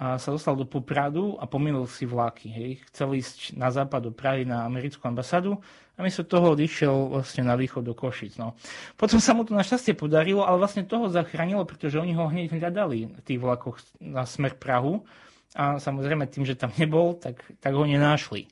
a 0.03 0.19
sa 0.19 0.35
dostal 0.35 0.59
do 0.59 0.67
Popradu 0.67 1.39
a 1.39 1.47
pomýlil 1.47 1.87
si 1.87 2.11
vlaky. 2.11 2.51
Hej. 2.51 2.71
Chcel 2.91 3.23
ísť 3.23 3.55
na 3.55 3.71
západ 3.71 4.11
do 4.11 4.11
Prahy 4.11 4.43
na 4.43 4.67
americkú 4.67 5.07
ambasádu 5.07 5.63
a 5.95 6.03
miesto 6.03 6.27
toho 6.27 6.59
odišiel 6.59 7.15
vlastne 7.15 7.47
na 7.47 7.55
východ 7.55 7.87
do 7.87 7.95
Košic. 7.95 8.35
No. 8.35 8.59
Potom 8.99 9.23
sa 9.23 9.31
mu 9.31 9.47
to 9.47 9.55
našťastie 9.55 9.95
podarilo, 9.95 10.43
ale 10.43 10.59
vlastne 10.59 10.83
toho 10.83 11.07
zachránilo, 11.07 11.63
pretože 11.63 12.03
oni 12.03 12.19
ho 12.19 12.27
hneď 12.27 12.51
hľadali 12.51 13.15
v 13.15 13.21
tých 13.23 13.39
vlakoch 13.39 13.79
na 14.03 14.27
smer 14.27 14.59
Prahu 14.59 15.07
a 15.55 15.79
samozrejme 15.79 16.27
tým, 16.27 16.43
že 16.43 16.59
tam 16.59 16.75
nebol, 16.75 17.15
tak, 17.15 17.39
tak 17.63 17.71
ho 17.71 17.87
nenášli. 17.87 18.51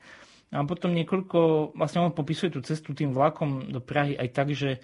A 0.55 0.63
potom 0.63 0.95
niekoľko, 0.95 1.75
vlastne 1.75 2.07
on 2.07 2.15
popisuje 2.15 2.55
tú 2.55 2.63
cestu 2.63 2.95
tým 2.95 3.11
vlakom 3.11 3.75
do 3.75 3.83
Prahy 3.83 4.15
aj 4.15 4.29
tak, 4.31 4.55
že 4.55 4.79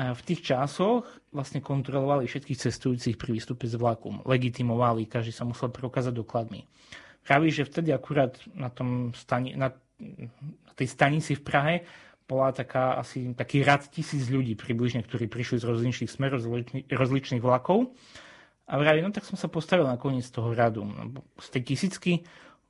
v 0.00 0.22
tých 0.24 0.40
časoch 0.54 1.04
vlastne 1.28 1.60
kontrolovali 1.60 2.24
všetkých 2.24 2.62
cestujúcich 2.68 3.16
pri 3.20 3.36
výstupe 3.36 3.68
z 3.68 3.76
vlaku. 3.76 4.24
Legitimovali, 4.24 5.04
každý 5.04 5.34
sa 5.34 5.44
musel 5.44 5.68
prokázať 5.68 6.16
dokladmi. 6.16 6.64
Praví, 7.20 7.52
že 7.52 7.68
vtedy 7.68 7.92
akurát 7.92 8.40
na, 8.56 8.72
tom 8.72 9.12
stani, 9.12 9.52
na, 9.54 9.70
na 10.00 10.72
tej 10.74 10.88
stanici 10.88 11.36
v 11.36 11.42
Prahe 11.44 11.74
bola 12.24 12.54
taká, 12.54 12.96
asi 12.96 13.34
taký 13.34 13.66
rad 13.66 13.90
tisíc 13.90 14.30
ľudí 14.30 14.54
približne, 14.54 15.02
ktorí 15.02 15.26
prišli 15.26 15.60
z 15.60 15.66
rozličných 15.66 16.10
smerov, 16.10 16.40
z 16.40 16.48
rozličných, 16.86 17.42
vlakov. 17.42 17.90
A 18.70 18.78
vraví, 18.78 19.02
no 19.02 19.10
tak 19.10 19.26
som 19.26 19.34
sa 19.34 19.50
postavil 19.50 19.84
na 19.84 19.98
koniec 19.98 20.30
toho 20.30 20.54
radu. 20.54 20.86
Z 21.42 21.58
tej 21.58 21.62
tisícky 21.74 22.12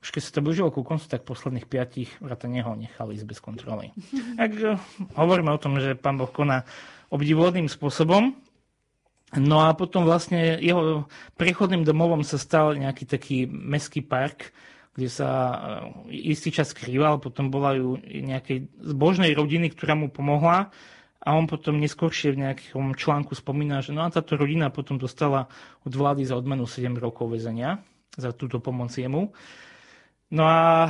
už 0.01 0.07
keď 0.09 0.21
sa 0.25 0.31
to 0.33 0.41
blížilo 0.41 0.73
ku 0.73 0.81
koncu, 0.81 1.05
tak 1.05 1.29
posledných 1.29 1.69
piatich 1.69 2.09
vrátane 2.17 2.65
ho 2.65 2.73
nechali 2.73 3.13
ísť 3.13 3.25
bez 3.29 3.39
kontroly. 3.39 3.93
Ak 4.41 4.51
eh, 4.57 4.75
hovoríme 5.13 5.53
o 5.53 5.61
tom, 5.61 5.77
že 5.77 5.93
pán 5.93 6.17
Boh 6.17 6.29
koná 6.29 6.65
obdivodným 7.13 7.69
spôsobom, 7.69 8.33
no 9.37 9.57
a 9.61 9.69
potom 9.77 10.03
vlastne 10.03 10.57
jeho 10.57 11.05
prechodným 11.37 11.85
domovom 11.85 12.25
sa 12.25 12.41
stal 12.41 12.73
nejaký 12.73 13.03
taký 13.05 13.37
meský 13.45 14.01
park, 14.01 14.49
kde 14.97 15.07
sa 15.07 15.29
eh, 16.09 16.33
istý 16.33 16.49
čas 16.49 16.73
skrýval, 16.73 17.21
potom 17.21 17.53
bola 17.53 17.77
ju 17.77 18.01
nejakej 18.01 18.73
zbožnej 18.81 19.37
rodiny, 19.37 19.69
ktorá 19.69 19.93
mu 19.93 20.09
pomohla 20.09 20.73
a 21.21 21.37
on 21.37 21.45
potom 21.45 21.77
neskôršie 21.77 22.33
v 22.33 22.49
nejakom 22.49 22.97
článku 22.97 23.37
spomína, 23.37 23.85
že 23.85 23.93
no 23.93 24.01
a 24.01 24.09
táto 24.09 24.33
rodina 24.33 24.73
potom 24.73 24.97
dostala 24.97 25.45
od 25.85 25.93
vlády 25.93 26.25
za 26.25 26.33
odmenu 26.33 26.65
7 26.65 26.97
rokov 26.97 27.29
väzenia 27.29 27.85
za 28.17 28.33
túto 28.33 28.57
pomoc 28.57 28.89
jemu. 28.89 29.29
No 30.31 30.47
a 30.47 30.87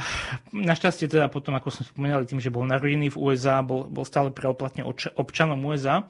našťastie 0.53 1.09
teda 1.09 1.25
potom, 1.25 1.57
ako 1.57 1.73
sme 1.73 1.89
spomínali, 1.89 2.29
tým, 2.29 2.37
že 2.37 2.53
bol 2.53 2.61
narodený 2.61 3.09
v 3.09 3.19
USA, 3.19 3.65
bol, 3.65 3.89
bol 3.89 4.05
stále 4.05 4.29
preoplatne 4.29 4.85
občanom 5.17 5.57
USA 5.65 6.05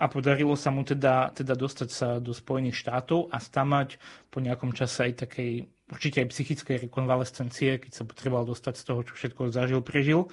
a 0.00 0.08
podarilo 0.08 0.56
sa 0.56 0.72
mu 0.72 0.80
teda, 0.80 1.36
teda 1.36 1.52
dostať 1.52 1.88
sa 1.92 2.08
do 2.16 2.32
Spojených 2.32 2.80
štátov 2.80 3.28
a 3.28 3.36
stamať 3.36 4.00
po 4.32 4.40
nejakom 4.40 4.72
čase 4.72 5.12
aj 5.12 5.28
takej 5.28 5.68
určite 5.92 6.24
aj 6.24 6.32
psychickej 6.32 6.76
rekonvalescencie, 6.88 7.76
keď 7.76 7.92
sa 7.92 8.08
potreboval 8.08 8.48
dostať 8.48 8.74
z 8.80 8.84
toho, 8.88 9.00
čo 9.04 9.12
všetko 9.20 9.52
zažil, 9.52 9.84
prežil 9.84 10.32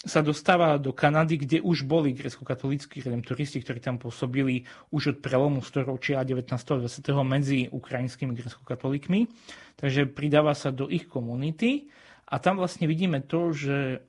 sa 0.00 0.24
dostáva 0.24 0.80
do 0.80 0.96
Kanady, 0.96 1.36
kde 1.44 1.58
už 1.60 1.84
boli 1.84 2.16
grecko-katolíckí 2.16 3.04
redemptoristi, 3.04 3.60
ktorí 3.60 3.84
tam 3.84 4.00
pôsobili 4.00 4.64
už 4.88 5.12
od 5.12 5.16
prelomu 5.20 5.60
storočia 5.60 6.24
19. 6.24 6.56
a 6.56 6.56
20. 6.56 7.04
medzi 7.20 7.68
ukrajinskými 7.68 8.32
grecko-katolíkmi. 8.32 9.28
Takže 9.76 10.08
pridáva 10.08 10.56
sa 10.56 10.72
do 10.72 10.88
ich 10.88 11.04
komunity 11.04 11.92
a 12.32 12.40
tam 12.40 12.56
vlastne 12.56 12.88
vidíme 12.88 13.20
to, 13.20 13.52
že 13.52 14.00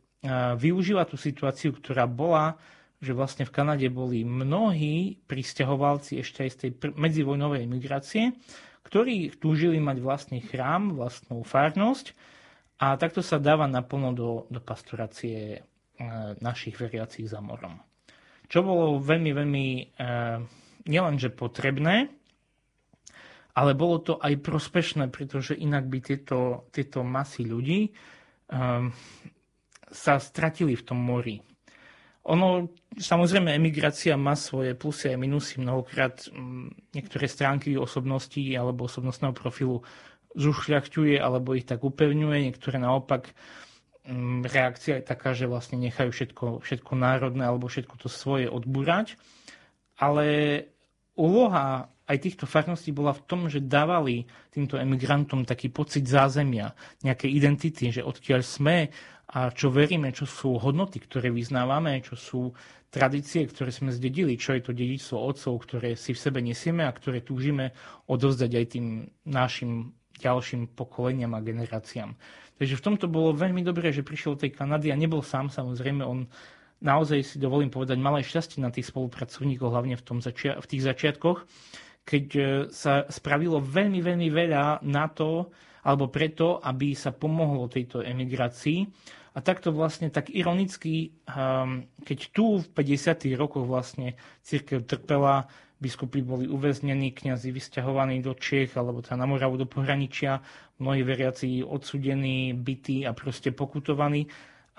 využíva 0.56 1.04
tú 1.10 1.20
situáciu, 1.20 1.76
ktorá 1.76 2.08
bola, 2.08 2.56
že 3.02 3.12
vlastne 3.12 3.44
v 3.44 3.52
Kanade 3.52 3.90
boli 3.90 4.22
mnohí 4.22 5.18
pristahovalci 5.26 6.22
ešte 6.22 6.46
aj 6.46 6.50
z 6.54 6.58
tej 6.62 6.72
medzivojnovej 6.94 7.66
migrácie, 7.66 8.38
ktorí 8.86 9.34
túžili 9.42 9.82
mať 9.82 9.98
vlastný 10.00 10.40
chrám, 10.46 10.94
vlastnú 10.94 11.42
farnosť 11.42 12.14
a 12.78 12.94
takto 12.96 13.26
sa 13.26 13.42
dáva 13.42 13.66
naplno 13.66 14.14
do, 14.14 14.30
do 14.54 14.62
pastorácie 14.62 15.66
našich 16.42 16.78
veriacich 16.78 17.30
za 17.30 17.40
morom. 17.40 17.78
Čo 18.52 18.68
bolo 18.68 19.00
veľmi, 19.00 19.32
veľmi 19.32 19.66
e, 19.80 19.84
nielenže 20.86 21.32
potrebné, 21.32 22.12
ale 23.52 23.72
bolo 23.76 24.00
to 24.00 24.14
aj 24.20 24.40
prospešné, 24.40 25.12
pretože 25.12 25.56
inak 25.56 25.88
by 25.88 26.00
tieto, 26.00 26.68
tieto 26.72 27.04
masy 27.04 27.44
ľudí 27.44 27.92
um, 28.48 28.88
sa 29.92 30.24
stratili 30.24 30.72
v 30.72 30.86
tom 30.88 31.04
mori. 31.04 31.44
Ono, 32.32 32.72
samozrejme, 32.96 33.52
emigrácia 33.52 34.16
má 34.16 34.40
svoje 34.40 34.72
plusy 34.72 35.12
a 35.12 35.20
minusy. 35.20 35.60
Mnohokrát 35.60 36.32
niektoré 36.96 37.28
stránky 37.28 37.76
osobnosti 37.76 38.40
alebo 38.56 38.88
osobnostného 38.88 39.36
profilu 39.36 39.84
zušľachťuje 40.32 41.20
alebo 41.20 41.52
ich 41.52 41.68
tak 41.68 41.84
upevňuje, 41.84 42.48
niektoré 42.48 42.80
naopak 42.80 43.36
Mm, 43.36 43.71
reakcia 44.46 45.00
je 45.00 45.06
taká, 45.06 45.32
že 45.34 45.50
vlastne 45.50 45.80
nechajú 45.80 46.10
všetko, 46.12 46.46
všetko 46.62 46.92
národné 46.96 47.44
alebo 47.48 47.72
všetko 47.72 47.96
to 48.02 48.10
svoje 48.12 48.48
odbúrať. 48.52 49.16
Ale 49.98 50.26
úloha 51.16 51.92
aj 52.12 52.18
týchto 52.20 52.44
farností 52.44 52.92
bola 52.92 53.16
v 53.16 53.24
tom, 53.24 53.48
že 53.48 53.64
dávali 53.64 54.28
týmto 54.52 54.76
emigrantom 54.76 55.48
taký 55.48 55.72
pocit 55.72 56.04
zázemia, 56.04 56.76
nejaké 57.08 57.32
identity, 57.32 57.88
že 57.94 58.04
odkiaľ 58.04 58.42
sme 58.44 58.92
a 59.32 59.48
čo 59.56 59.72
veríme, 59.72 60.12
čo 60.12 60.28
sú 60.28 60.60
hodnoty, 60.60 61.00
ktoré 61.00 61.32
vyznávame, 61.32 62.04
čo 62.04 62.20
sú 62.20 62.52
tradície, 62.92 63.48
ktoré 63.48 63.72
sme 63.72 63.96
zdedili, 63.96 64.36
čo 64.36 64.52
je 64.60 64.62
to 64.68 64.76
dedičstvo 64.76 65.16
otcov, 65.16 65.64
ktoré 65.64 65.96
si 65.96 66.12
v 66.12 66.20
sebe 66.20 66.44
nesieme 66.44 66.84
a 66.84 66.92
ktoré 66.92 67.24
túžime 67.24 67.72
odovzdať 68.12 68.52
aj 68.52 68.66
tým 68.68 69.08
našim 69.24 69.96
ďalším 70.22 70.78
pokoleniam 70.78 71.34
a 71.34 71.44
generáciám. 71.44 72.14
Takže 72.62 72.78
v 72.78 72.86
tomto 72.86 73.10
bolo 73.10 73.34
veľmi 73.34 73.66
dobré, 73.66 73.90
že 73.90 74.06
prišiel 74.06 74.38
do 74.38 74.46
tej 74.46 74.54
Kanady 74.54 74.94
a 74.94 75.00
nebol 75.00 75.26
sám, 75.26 75.50
samozrejme, 75.50 76.06
on 76.06 76.30
naozaj 76.82 77.22
si 77.26 77.38
dovolím 77.38 77.70
povedať 77.70 77.98
malé 78.02 78.26
šťastie 78.26 78.62
na 78.62 78.74
tých 78.74 78.90
spolupracovníkov, 78.90 79.70
hlavne 79.70 79.98
v, 79.98 80.04
tom 80.06 80.22
začia- 80.22 80.58
v 80.62 80.70
tých 80.70 80.86
začiatkoch, 80.86 81.46
keď 82.06 82.26
e, 82.34 82.42
sa 82.74 83.06
spravilo 83.10 83.62
veľmi, 83.62 84.02
veľmi 84.02 84.30
veľa 84.34 84.86
na 84.86 85.06
to, 85.10 85.54
alebo 85.82 86.10
preto, 86.10 86.62
aby 86.62 86.94
sa 86.94 87.14
pomohlo 87.14 87.70
tejto 87.70 88.06
emigrácii. 88.06 88.86
A 89.32 89.40
takto 89.40 89.72
vlastne 89.72 90.12
tak 90.12 90.28
ironicky, 90.28 91.16
ehm, 91.24 91.88
keď 92.04 92.20
tu 92.36 92.60
v 92.60 92.68
50. 92.68 93.32
rokoch 93.40 93.64
vlastne 93.64 94.20
církev 94.44 94.84
trpela 94.84 95.48
biskupy 95.82 96.22
boli 96.22 96.46
uväznení, 96.46 97.12
kňazi 97.12 97.50
vysťahovaní 97.50 98.22
do 98.22 98.38
Čech 98.38 98.78
alebo 98.78 99.02
teda 99.02 99.18
na 99.18 99.26
Moravu 99.26 99.58
do 99.58 99.66
pohraničia, 99.66 100.40
mnohí 100.78 101.02
veriaci 101.02 101.66
odsudení, 101.66 102.54
bytí 102.54 103.10
a 103.10 103.18
proste 103.18 103.50
pokutovaní 103.50 104.30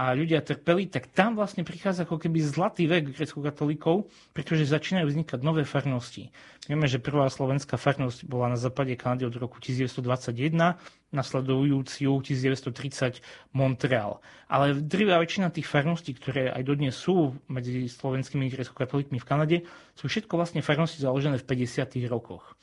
a 0.03 0.19
ľudia 0.19 0.43
trpeli, 0.43 0.91
tak 0.91 1.15
tam 1.15 1.39
vlastne 1.39 1.63
prichádza 1.63 2.03
ako 2.03 2.19
keby 2.19 2.43
zlatý 2.43 2.91
vek 2.91 3.15
grecko-katolíkov, 3.15 4.11
pretože 4.35 4.67
začínajú 4.67 5.07
vznikať 5.07 5.39
nové 5.47 5.63
farnosti. 5.63 6.35
Vieme, 6.67 6.91
že 6.91 6.99
prvá 6.99 7.31
slovenská 7.31 7.79
farnosť 7.79 8.27
bola 8.27 8.51
na 8.51 8.59
západe 8.59 8.99
Kanady 8.99 9.31
od 9.31 9.39
roku 9.39 9.63
1921, 9.63 10.75
nasledujúci 11.15 12.11
ju 12.11 12.19
1930 12.19 13.23
Montreal. 13.55 14.19
Ale 14.51 14.75
drvá 14.75 15.23
väčšina 15.23 15.55
tých 15.55 15.71
farností, 15.71 16.19
ktoré 16.19 16.51
aj 16.51 16.67
dodnes 16.67 16.99
sú 16.99 17.39
medzi 17.47 17.87
slovenskými 17.87 18.51
grecko-katolíkmi 18.51 19.23
v 19.23 19.29
Kanade, 19.29 19.57
sú 19.95 20.11
všetko 20.11 20.35
vlastne 20.35 20.67
farnosti 20.67 20.99
založené 20.99 21.39
v 21.39 21.47
50. 21.47 22.11
rokoch. 22.11 22.59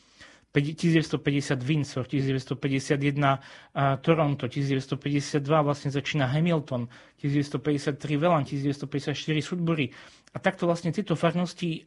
1950 0.49 1.61
Windsor, 1.61 2.09
1951 2.09 4.01
Toronto, 4.01 4.49
1952 4.49 5.45
vlastne 5.61 5.93
začína 5.93 6.25
Hamilton, 6.25 6.89
1953 7.21 8.17
Velan, 8.17 8.41
1954 8.43 9.13
Sudbury. 9.45 9.93
A 10.33 10.37
takto 10.41 10.65
vlastne 10.65 10.89
tieto 10.89 11.13
farnosti 11.13 11.85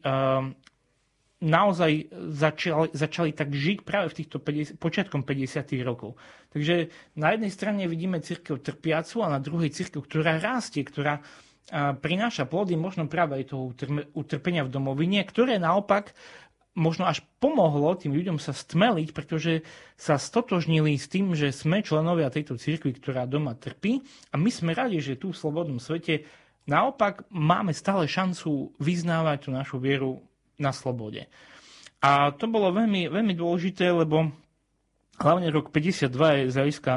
naozaj 1.43 2.07
začali, 2.31 2.87
začali 2.95 3.31
tak 3.35 3.51
žiť 3.51 3.83
práve 3.83 4.15
v 4.15 4.23
týchto 4.23 4.39
50, 4.39 4.79
počiatkom 4.79 5.27
50. 5.27 5.75
rokov. 5.83 6.15
Takže 6.55 6.87
na 7.19 7.35
jednej 7.35 7.51
strane 7.51 7.83
vidíme 7.91 8.23
církev 8.23 8.63
trpiacu 8.63 9.27
a 9.27 9.27
na 9.27 9.43
druhej 9.43 9.75
církev, 9.75 10.07
ktorá 10.07 10.39
rastie, 10.39 10.87
ktorá 10.87 11.19
prináša 11.99 12.43
plody 12.43 12.75
možno 12.75 13.07
práve 13.07 13.39
aj 13.39 13.55
toho 13.55 13.71
utrpenia 14.15 14.67
v 14.67 14.71
domovine, 14.71 15.23
ktoré 15.23 15.55
naopak 15.59 16.11
možno 16.73 17.05
až 17.05 17.21
pomohlo 17.37 17.93
tým 17.93 18.13
ľuďom 18.13 18.37
sa 18.41 18.53
stmeliť, 18.53 19.13
pretože 19.13 19.61
sa 19.93 20.17
stotožnili 20.17 20.97
s 20.97 21.05
tým, 21.05 21.37
že 21.37 21.53
sme 21.53 21.85
členovia 21.85 22.33
tejto 22.33 22.57
cirkvi, 22.57 22.97
ktorá 22.97 23.29
doma 23.29 23.53
trpí 23.53 24.01
a 24.33 24.35
my 24.37 24.49
sme 24.49 24.73
radi, 24.73 24.97
že 24.99 25.17
tu 25.17 25.31
v 25.31 25.39
slobodnom 25.39 25.77
svete 25.77 26.25
naopak 26.65 27.29
máme 27.29 27.71
stále 27.71 28.09
šancu 28.09 28.73
vyznávať 28.81 29.47
tú 29.47 29.49
našu 29.53 29.77
vieru 29.77 30.25
na 30.57 30.73
slobode. 30.73 31.29
A 32.03 32.35
to 32.35 32.51
bolo 32.51 32.75
veľmi, 32.75 33.07
veľmi 33.07 33.31
dôležité, 33.31 33.87
lebo 33.87 34.42
hlavne 35.23 35.47
rok 35.49 35.71
52 35.71 36.11
je 36.11 36.43
z 36.51 36.55
hľadiska 36.59 36.93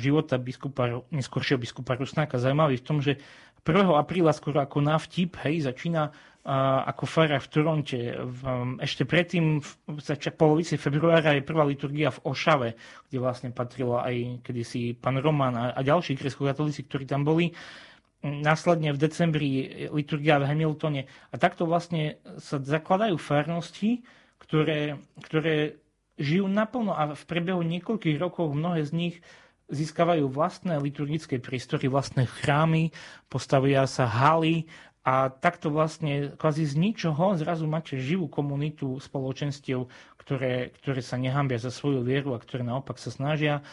života 0.00 0.36
biskupa, 0.36 1.04
neskôršieho 1.08 1.60
biskupa 1.60 1.96
Rusnáka 1.96 2.36
zaujímavý 2.36 2.80
v 2.80 2.84
tom, 2.84 2.98
že 3.00 3.20
1. 3.64 3.92
apríla 3.96 4.32
skoro 4.32 4.60
ako 4.64 4.80
na 4.80 4.96
vtip, 4.96 5.36
hej, 5.44 5.68
začína 5.68 6.12
ako 6.88 7.04
fara 7.04 7.36
v 7.36 7.50
Toronte. 7.52 7.98
Ešte 8.80 9.04
predtým, 9.04 9.60
v 9.60 10.00
polovici 10.32 10.80
februára 10.80 11.36
je 11.36 11.44
prvá 11.44 11.68
liturgia 11.68 12.08
v 12.08 12.32
Ošave, 12.32 12.68
kde 13.08 13.18
vlastne 13.20 13.52
patrilo 13.52 14.00
aj 14.00 14.40
kedysi 14.40 14.96
pán 14.96 15.20
Roman 15.20 15.52
a, 15.52 15.64
a 15.76 15.80
ďalší 15.84 16.16
kresko-katolíci, 16.16 16.88
ktorí 16.88 17.04
tam 17.04 17.28
boli. 17.28 17.52
Následne 18.24 18.96
v 18.96 19.00
decembri 19.00 19.50
liturgia 19.92 20.40
v 20.40 20.48
Hamiltone. 20.48 21.04
A 21.28 21.36
takto 21.36 21.68
vlastne 21.68 22.16
sa 22.40 22.56
zakladajú 22.56 23.20
farnosti, 23.20 24.00
ktoré, 24.40 24.96
ktoré 25.20 25.76
žijú 26.20 26.46
naplno 26.46 26.92
a 26.92 27.16
v 27.16 27.22
priebehu 27.24 27.64
niekoľkých 27.64 28.20
rokov 28.20 28.52
mnohé 28.52 28.84
z 28.84 28.92
nich 28.92 29.16
získavajú 29.72 30.28
vlastné 30.28 30.76
liturgické 30.76 31.40
priestory, 31.40 31.88
vlastné 31.88 32.28
chrámy, 32.28 32.92
postavia 33.32 33.86
sa 33.88 34.04
haly 34.04 34.68
a 35.00 35.32
takto 35.32 35.72
vlastne 35.72 36.36
kvázi 36.36 36.68
z 36.68 36.74
ničoho 36.76 37.32
zrazu 37.40 37.64
máte 37.64 37.96
živú 37.96 38.28
komunitu 38.28 39.00
spoločenstiev, 39.00 39.88
ktoré, 40.20 40.76
ktoré 40.82 41.00
sa 41.00 41.16
nehambia 41.16 41.56
za 41.56 41.72
svoju 41.72 42.04
vieru 42.04 42.36
a 42.36 42.42
ktoré 42.42 42.60
naopak 42.60 43.00
sa 43.00 43.08
snažia 43.08 43.64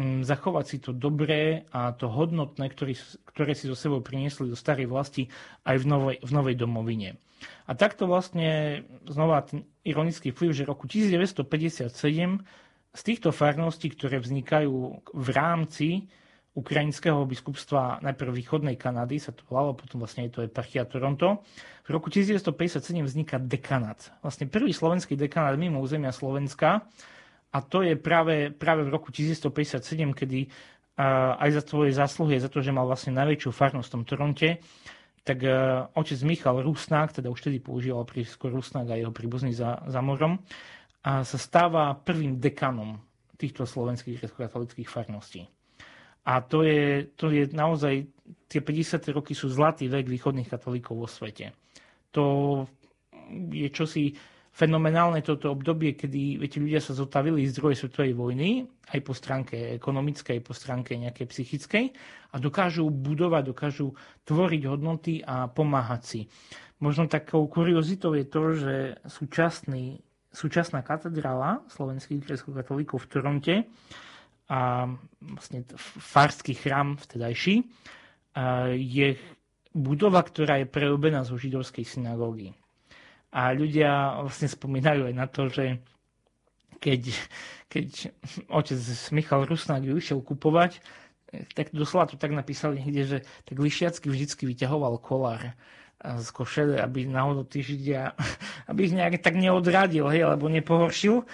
zachovať 0.00 0.64
si 0.64 0.78
to 0.80 0.96
dobré 0.96 1.68
a 1.68 1.92
to 1.92 2.08
hodnotné, 2.08 2.72
ktoré, 2.72 2.96
ktoré 3.28 3.52
si 3.52 3.68
so 3.68 3.76
sebou 3.76 4.00
priniesli 4.00 4.48
do 4.48 4.56
starej 4.56 4.88
vlasti 4.88 5.28
aj 5.68 5.76
v 5.80 5.84
novej, 5.84 6.16
v 6.24 6.30
novej 6.32 6.56
domovine. 6.56 7.20
A 7.68 7.76
takto 7.76 8.08
vlastne 8.08 8.82
znova 9.04 9.44
ten 9.44 9.68
ironický 9.84 10.32
vplyv, 10.32 10.50
že 10.56 10.62
roku 10.64 10.88
1957 10.88 11.92
z 12.92 13.00
týchto 13.04 13.30
farností, 13.34 13.92
ktoré 13.92 14.20
vznikajú 14.20 14.72
v 15.12 15.28
rámci 15.32 15.88
ukrajinského 16.52 17.24
biskupstva 17.24 18.04
najprv 18.04 18.28
východnej 18.28 18.76
Kanady, 18.76 19.16
sa 19.16 19.32
to 19.32 19.40
volalo, 19.48 19.72
potom 19.72 20.04
vlastne 20.04 20.28
je 20.28 20.32
to 20.36 20.44
eparchia 20.44 20.84
Toronto. 20.84 21.40
V 21.84 21.88
roku 21.88 22.12
1957 22.12 22.92
vzniká 23.08 23.40
dekanát. 23.40 24.12
Vlastne 24.20 24.52
prvý 24.52 24.76
slovenský 24.76 25.16
dekanát 25.16 25.56
mimo 25.56 25.80
územia 25.80 26.12
Slovenska 26.12 26.84
a 27.52 27.58
to 27.60 27.84
je 27.84 27.94
práve, 28.00 28.48
práve 28.48 28.82
v 28.88 28.92
roku 28.92 29.12
1957, 29.12 30.16
kedy 30.16 30.48
aj 31.36 31.50
za 31.52 31.62
svoje 31.64 31.92
zásluhy, 31.96 32.36
za 32.36 32.52
to, 32.52 32.60
že 32.60 32.72
mal 32.72 32.84
vlastne 32.84 33.16
najväčšiu 33.16 33.50
farnosť 33.52 33.88
v 33.88 33.94
tom 33.96 34.04
Toronte, 34.04 34.48
tak 35.22 35.38
uh, 35.46 35.86
otec 35.94 36.18
Michal 36.26 36.66
Rusnák, 36.66 37.14
teda 37.14 37.30
už 37.30 37.46
vtedy 37.46 37.62
používal 37.62 38.02
prískor 38.02 38.50
Rusnák 38.50 38.90
a 38.90 38.98
jeho 38.98 39.14
príbuzný 39.14 39.54
za, 39.54 39.78
za 39.86 40.02
morom, 40.02 40.42
a 41.02 41.22
sa 41.26 41.38
stáva 41.38 41.94
prvým 41.98 42.38
dekanom 42.38 42.98
týchto 43.34 43.66
slovenských 43.66 44.22
grecko-katolických 44.22 44.86
farností. 44.86 45.46
A 46.22 46.38
to 46.46 46.62
je, 46.62 47.10
to 47.18 47.34
je 47.34 47.50
naozaj, 47.50 48.06
tie 48.46 48.62
50. 48.62 49.02
roky 49.10 49.34
sú 49.34 49.50
zlatý 49.50 49.90
vek 49.90 50.06
východných 50.06 50.46
katolíkov 50.46 50.94
vo 50.94 51.08
svete. 51.10 51.50
To 52.14 52.24
je 53.50 53.66
čosi 53.74 54.14
fenomenálne 54.52 55.24
toto 55.24 55.48
obdobie, 55.48 55.96
kedy 55.96 56.36
viete, 56.36 56.60
ľudia 56.60 56.84
sa 56.84 56.92
zotavili 56.92 57.48
z 57.48 57.56
druhej 57.56 57.76
svetovej 57.76 58.12
vojny, 58.12 58.68
aj 58.92 59.00
po 59.00 59.16
stránke 59.16 59.56
ekonomickej, 59.80 60.38
aj 60.38 60.44
po 60.44 60.52
stránke 60.52 60.92
nejakej 61.00 61.26
psychickej 61.26 61.84
a 62.32 62.36
dokážu 62.36 62.92
budovať, 62.92 63.42
dokážu 63.48 63.96
tvoriť 64.28 64.62
hodnoty 64.68 65.24
a 65.24 65.48
pomáhať 65.48 66.02
si. 66.04 66.20
Možno 66.84 67.08
takou 67.08 67.48
kuriozitou 67.48 68.12
je 68.12 68.26
to, 68.28 68.42
že 68.52 68.74
súčasný, 69.08 70.04
súčasná 70.28 70.84
katedrála 70.84 71.64
slovenských 71.72 72.20
grecko-katolíkov 72.20 73.08
v 73.08 73.08
Toronte 73.08 73.54
a 74.52 74.84
vlastne 75.16 75.64
farský 75.96 76.52
chrám 76.52 77.00
vtedajší 77.00 77.64
je 78.76 79.08
budova, 79.72 80.20
ktorá 80.20 80.60
je 80.60 80.68
prerobená 80.68 81.24
zo 81.24 81.40
židovskej 81.40 81.88
synagógy. 81.88 82.52
A 83.32 83.56
ľudia 83.56 84.20
vlastne 84.20 84.48
spomínajú 84.48 85.08
aj 85.08 85.14
na 85.16 85.26
to, 85.26 85.48
že 85.48 85.80
keď, 86.82 87.00
keď 87.72 87.88
otec 88.52 88.80
Michal 89.14 89.48
Rusnák 89.48 89.80
ju 89.80 89.96
išiel 89.96 90.20
kupovať, 90.20 90.84
tak 91.56 91.72
doslova 91.72 92.12
to 92.12 92.20
tak 92.20 92.36
napísali 92.36 92.84
niekde, 92.84 93.02
že 93.08 93.18
tak 93.48 93.56
Lišiacky 93.56 94.12
vždycky 94.12 94.44
vyťahoval 94.44 95.00
kolár 95.00 95.56
z 96.02 96.28
košele, 96.34 96.76
aby 96.82 97.06
náhodou 97.06 97.46
tí 97.46 97.62
Židia, 97.62 98.12
aby 98.70 98.90
ich 98.90 98.94
nejak 98.94 99.22
tak 99.22 99.38
neodradil, 99.38 100.10
hej, 100.12 100.28
alebo 100.28 100.50
nepohoršil. 100.50 101.24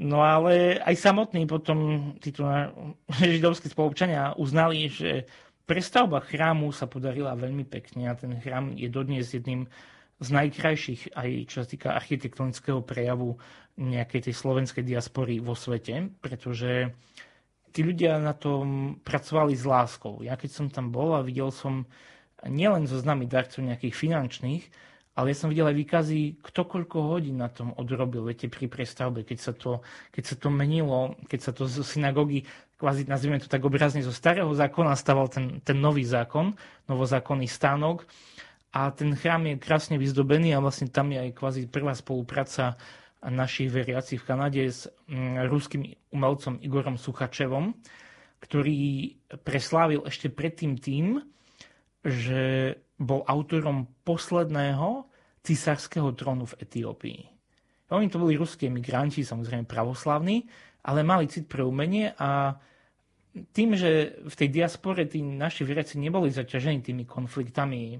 No 0.00 0.22
ale 0.22 0.78
aj 0.80 0.94
samotní 0.96 1.50
potom 1.50 2.12
títo 2.22 2.46
židovskí 3.18 3.72
spolupčania 3.72 4.36
uznali, 4.38 4.86
že 4.86 5.26
prestavba 5.66 6.22
chrámu 6.22 6.70
sa 6.70 6.86
podarila 6.86 7.34
veľmi 7.34 7.66
pekne 7.66 8.10
a 8.10 8.14
ten 8.14 8.38
chrám 8.38 8.74
je 8.76 8.86
dodnes 8.86 9.26
jedným 9.26 9.66
z 10.20 10.28
najkrajších 10.28 11.16
aj 11.16 11.28
čo 11.48 11.56
sa 11.64 11.66
týka 11.66 11.88
architektonického 11.96 12.84
prejavu 12.84 13.40
nejakej 13.80 14.28
tej 14.28 14.34
slovenskej 14.36 14.84
diaspory 14.84 15.40
vo 15.40 15.56
svete, 15.56 16.12
pretože 16.20 16.92
tí 17.72 17.80
ľudia 17.80 18.20
na 18.20 18.36
tom 18.36 18.98
pracovali 19.00 19.56
s 19.56 19.64
láskou. 19.64 20.20
Ja 20.20 20.36
keď 20.36 20.50
som 20.52 20.66
tam 20.68 20.92
bol 20.92 21.16
a 21.16 21.24
videl 21.24 21.48
som 21.48 21.88
nielen 22.44 22.84
zo 22.84 23.00
známy 23.00 23.24
darcov 23.24 23.64
nejakých 23.64 23.96
finančných, 23.96 24.64
ale 25.16 25.34
ja 25.34 25.36
som 25.36 25.50
videl 25.50 25.68
aj 25.68 25.76
výkazy, 25.76 26.20
kto 26.40 26.60
koľko 26.64 27.12
hodín 27.12 27.42
na 27.42 27.50
tom 27.50 27.74
odrobil, 27.76 28.24
viete, 28.24 28.46
pri 28.46 28.70
prestavbe, 28.70 29.26
keď 29.26 29.38
sa 29.40 29.52
to, 29.52 29.84
keď 30.14 30.24
sa 30.24 30.34
to 30.38 30.48
menilo, 30.48 31.18
keď 31.26 31.40
sa 31.40 31.52
to 31.52 31.66
z 31.66 31.82
synagógy, 31.82 32.46
kvázi 32.80 33.04
nazvime 33.04 33.36
to 33.42 33.50
tak 33.50 33.60
obrazne, 33.60 34.00
zo 34.00 34.14
starého 34.14 34.48
zákona 34.54 34.96
staval 34.96 35.28
ten, 35.28 35.60
ten 35.60 35.76
nový 35.76 36.06
zákon, 36.06 36.56
novozákonný 36.88 37.50
stánok 37.50 38.06
a 38.70 38.94
ten 38.94 39.18
chrám 39.18 39.50
je 39.50 39.58
krásne 39.58 39.98
vyzdobený 39.98 40.54
a 40.54 40.62
vlastne 40.62 40.86
tam 40.86 41.10
je 41.10 41.18
aj 41.18 41.30
kvázi 41.34 41.66
prvá 41.66 41.90
spolupráca 41.94 42.78
našich 43.20 43.68
veriacich 43.68 44.22
v 44.22 44.28
Kanade 44.30 44.62
s 44.64 44.88
mm, 45.10 45.50
ruským 45.50 45.82
umelcom 46.14 46.56
Igorom 46.62 46.96
Suchačevom, 46.96 47.76
ktorý 48.40 49.12
preslávil 49.44 50.06
ešte 50.08 50.32
predtým 50.32 50.80
tým, 50.80 51.20
že 52.00 52.74
bol 52.96 53.26
autorom 53.28 53.90
posledného 54.06 55.04
cisárskeho 55.44 56.16
trónu 56.16 56.48
v 56.48 56.58
Etiópii. 56.64 57.20
Oni 57.90 58.06
to 58.06 58.22
boli 58.22 58.38
ruskí 58.38 58.70
emigranti, 58.70 59.26
samozrejme 59.26 59.66
pravoslavní, 59.66 60.46
ale 60.86 61.04
mali 61.04 61.28
cit 61.28 61.50
pre 61.50 61.66
umenie 61.66 62.14
a 62.16 62.56
tým, 63.52 63.74
že 63.76 64.22
v 64.26 64.34
tej 64.34 64.48
diaspore 64.48 65.04
tí 65.10 65.20
naši 65.20 65.66
veriaci 65.66 65.98
neboli 65.98 66.32
zaťažení 66.32 66.80
tými 66.80 67.04
konfliktami 67.04 67.98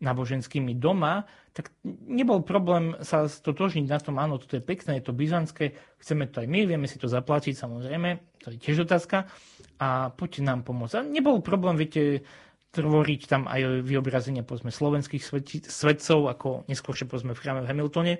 náboženskými 0.00 0.76
doma, 0.76 1.28
tak 1.52 1.72
nebol 1.84 2.40
problém 2.40 2.96
sa 3.04 3.28
stotožniť 3.28 3.86
na 3.86 3.98
tom, 4.00 4.16
áno, 4.16 4.40
toto 4.40 4.56
je 4.56 4.64
pekné, 4.64 4.98
je 4.98 5.06
to 5.06 5.16
byzantské, 5.16 5.76
chceme 6.00 6.24
to 6.28 6.40
aj 6.40 6.48
my, 6.48 6.64
vieme 6.64 6.88
si 6.88 6.96
to 6.96 7.06
zaplatiť, 7.06 7.52
samozrejme, 7.52 8.40
to 8.40 8.52
je 8.54 8.58
tiež 8.58 8.88
otázka, 8.88 9.28
a 9.76 10.08
poďte 10.12 10.40
nám 10.46 10.64
pomôcť. 10.64 10.94
A 10.96 11.04
nebol 11.04 11.44
problém, 11.44 11.76
viete, 11.76 12.24
tvoriť 12.70 13.20
tam 13.26 13.50
aj 13.50 13.82
vyobrazenie 13.82 14.46
povedzme, 14.46 14.70
slovenských 14.70 15.22
svetcov, 15.66 16.30
ako 16.30 16.48
neskôršie 16.70 17.10
povedzme 17.10 17.34
v 17.34 17.42
chráme 17.42 17.66
v 17.66 17.70
Hamiltone, 17.70 18.14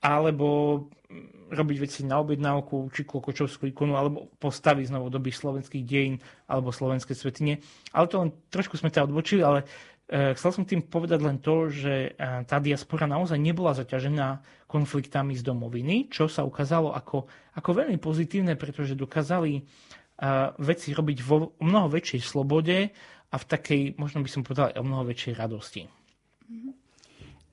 alebo 0.00 0.46
robiť 1.46 1.76
veci 1.78 2.00
na 2.02 2.18
objednávku, 2.20 2.90
či 2.90 3.06
Klokočovskú 3.06 3.70
ikonu, 3.70 3.94
alebo 3.94 4.32
postaviť 4.42 4.90
znovu 4.90 5.12
doby 5.12 5.30
slovenských 5.30 5.84
dejín, 5.86 6.18
alebo 6.50 6.74
slovenské 6.74 7.14
svetine. 7.14 7.62
Ale 7.94 8.06
to 8.10 8.16
len 8.22 8.30
trošku 8.50 8.80
sme 8.80 8.90
teda 8.90 9.06
odbočili, 9.06 9.44
ale 9.44 9.68
chcel 10.06 10.50
som 10.54 10.62
tým 10.62 10.86
povedať 10.86 11.18
len 11.18 11.42
to, 11.42 11.66
že 11.66 12.14
e, 12.14 12.20
tá 12.46 12.62
diaspora 12.62 13.10
naozaj 13.10 13.42
nebola 13.42 13.74
zaťažená 13.74 14.38
konfliktami 14.70 15.34
z 15.34 15.42
domoviny, 15.42 16.06
čo 16.14 16.30
sa 16.30 16.46
ukázalo 16.46 16.94
ako, 16.94 17.26
ako 17.58 17.70
veľmi 17.82 17.98
pozitívne, 17.98 18.54
pretože 18.54 18.94
dokázali 18.94 19.58
e, 19.58 19.62
veci 20.62 20.94
robiť 20.94 21.18
vo 21.26 21.58
mnoho 21.58 21.90
väčšej 21.90 22.22
slobode 22.22 22.94
a 23.26 23.36
v 23.36 23.44
takej, 23.44 23.98
možno 23.98 24.22
by 24.22 24.30
som 24.30 24.46
povedal, 24.46 24.70
o 24.78 24.86
mnoho 24.86 25.10
väčšej 25.10 25.34
radosti. 25.34 25.90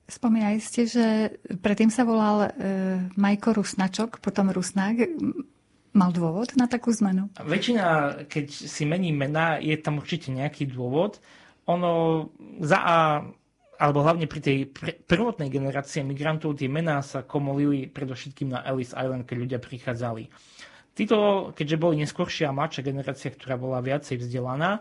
Spomínali 0.06 0.62
ste, 0.62 0.86
že 0.86 1.06
predtým 1.58 1.90
sa 1.90 2.06
volal 2.06 2.38
e, 2.46 2.48
Majko 3.18 3.58
Rusnačok, 3.58 4.22
potom 4.22 4.54
Rusnák. 4.54 5.10
Mal 5.94 6.10
dôvod 6.10 6.54
na 6.54 6.70
takú 6.70 6.90
zmenu? 6.94 7.30
Väčšina, 7.38 8.18
keď 8.30 8.46
si 8.50 8.82
mení 8.86 9.14
mená, 9.14 9.58
je 9.58 9.74
tam 9.78 9.98
určite 9.98 10.30
nejaký 10.30 10.70
dôvod 10.70 11.22
ono 11.64 11.92
za 12.60 12.78
A, 12.80 12.98
alebo 13.80 14.04
hlavne 14.04 14.28
pri 14.30 14.40
tej 14.40 14.58
pr- 14.70 14.96
prvotnej 15.04 15.50
generácii 15.50 16.06
migrantov, 16.06 16.56
tie 16.56 16.70
mená 16.70 17.02
sa 17.02 17.26
komolili 17.26 17.90
predovšetkým 17.90 18.54
na 18.54 18.62
Ellis 18.62 18.94
Island, 18.94 19.26
keď 19.26 19.36
ľudia 19.36 19.58
prichádzali. 19.60 20.30
Títo, 20.94 21.50
keďže 21.58 21.80
boli 21.80 21.98
neskôršia 22.06 22.54
a 22.54 22.56
mladšia 22.56 22.86
generácia, 22.86 23.34
ktorá 23.34 23.58
bola 23.58 23.82
viacej 23.82 24.22
vzdelaná, 24.22 24.78
e, 24.78 24.80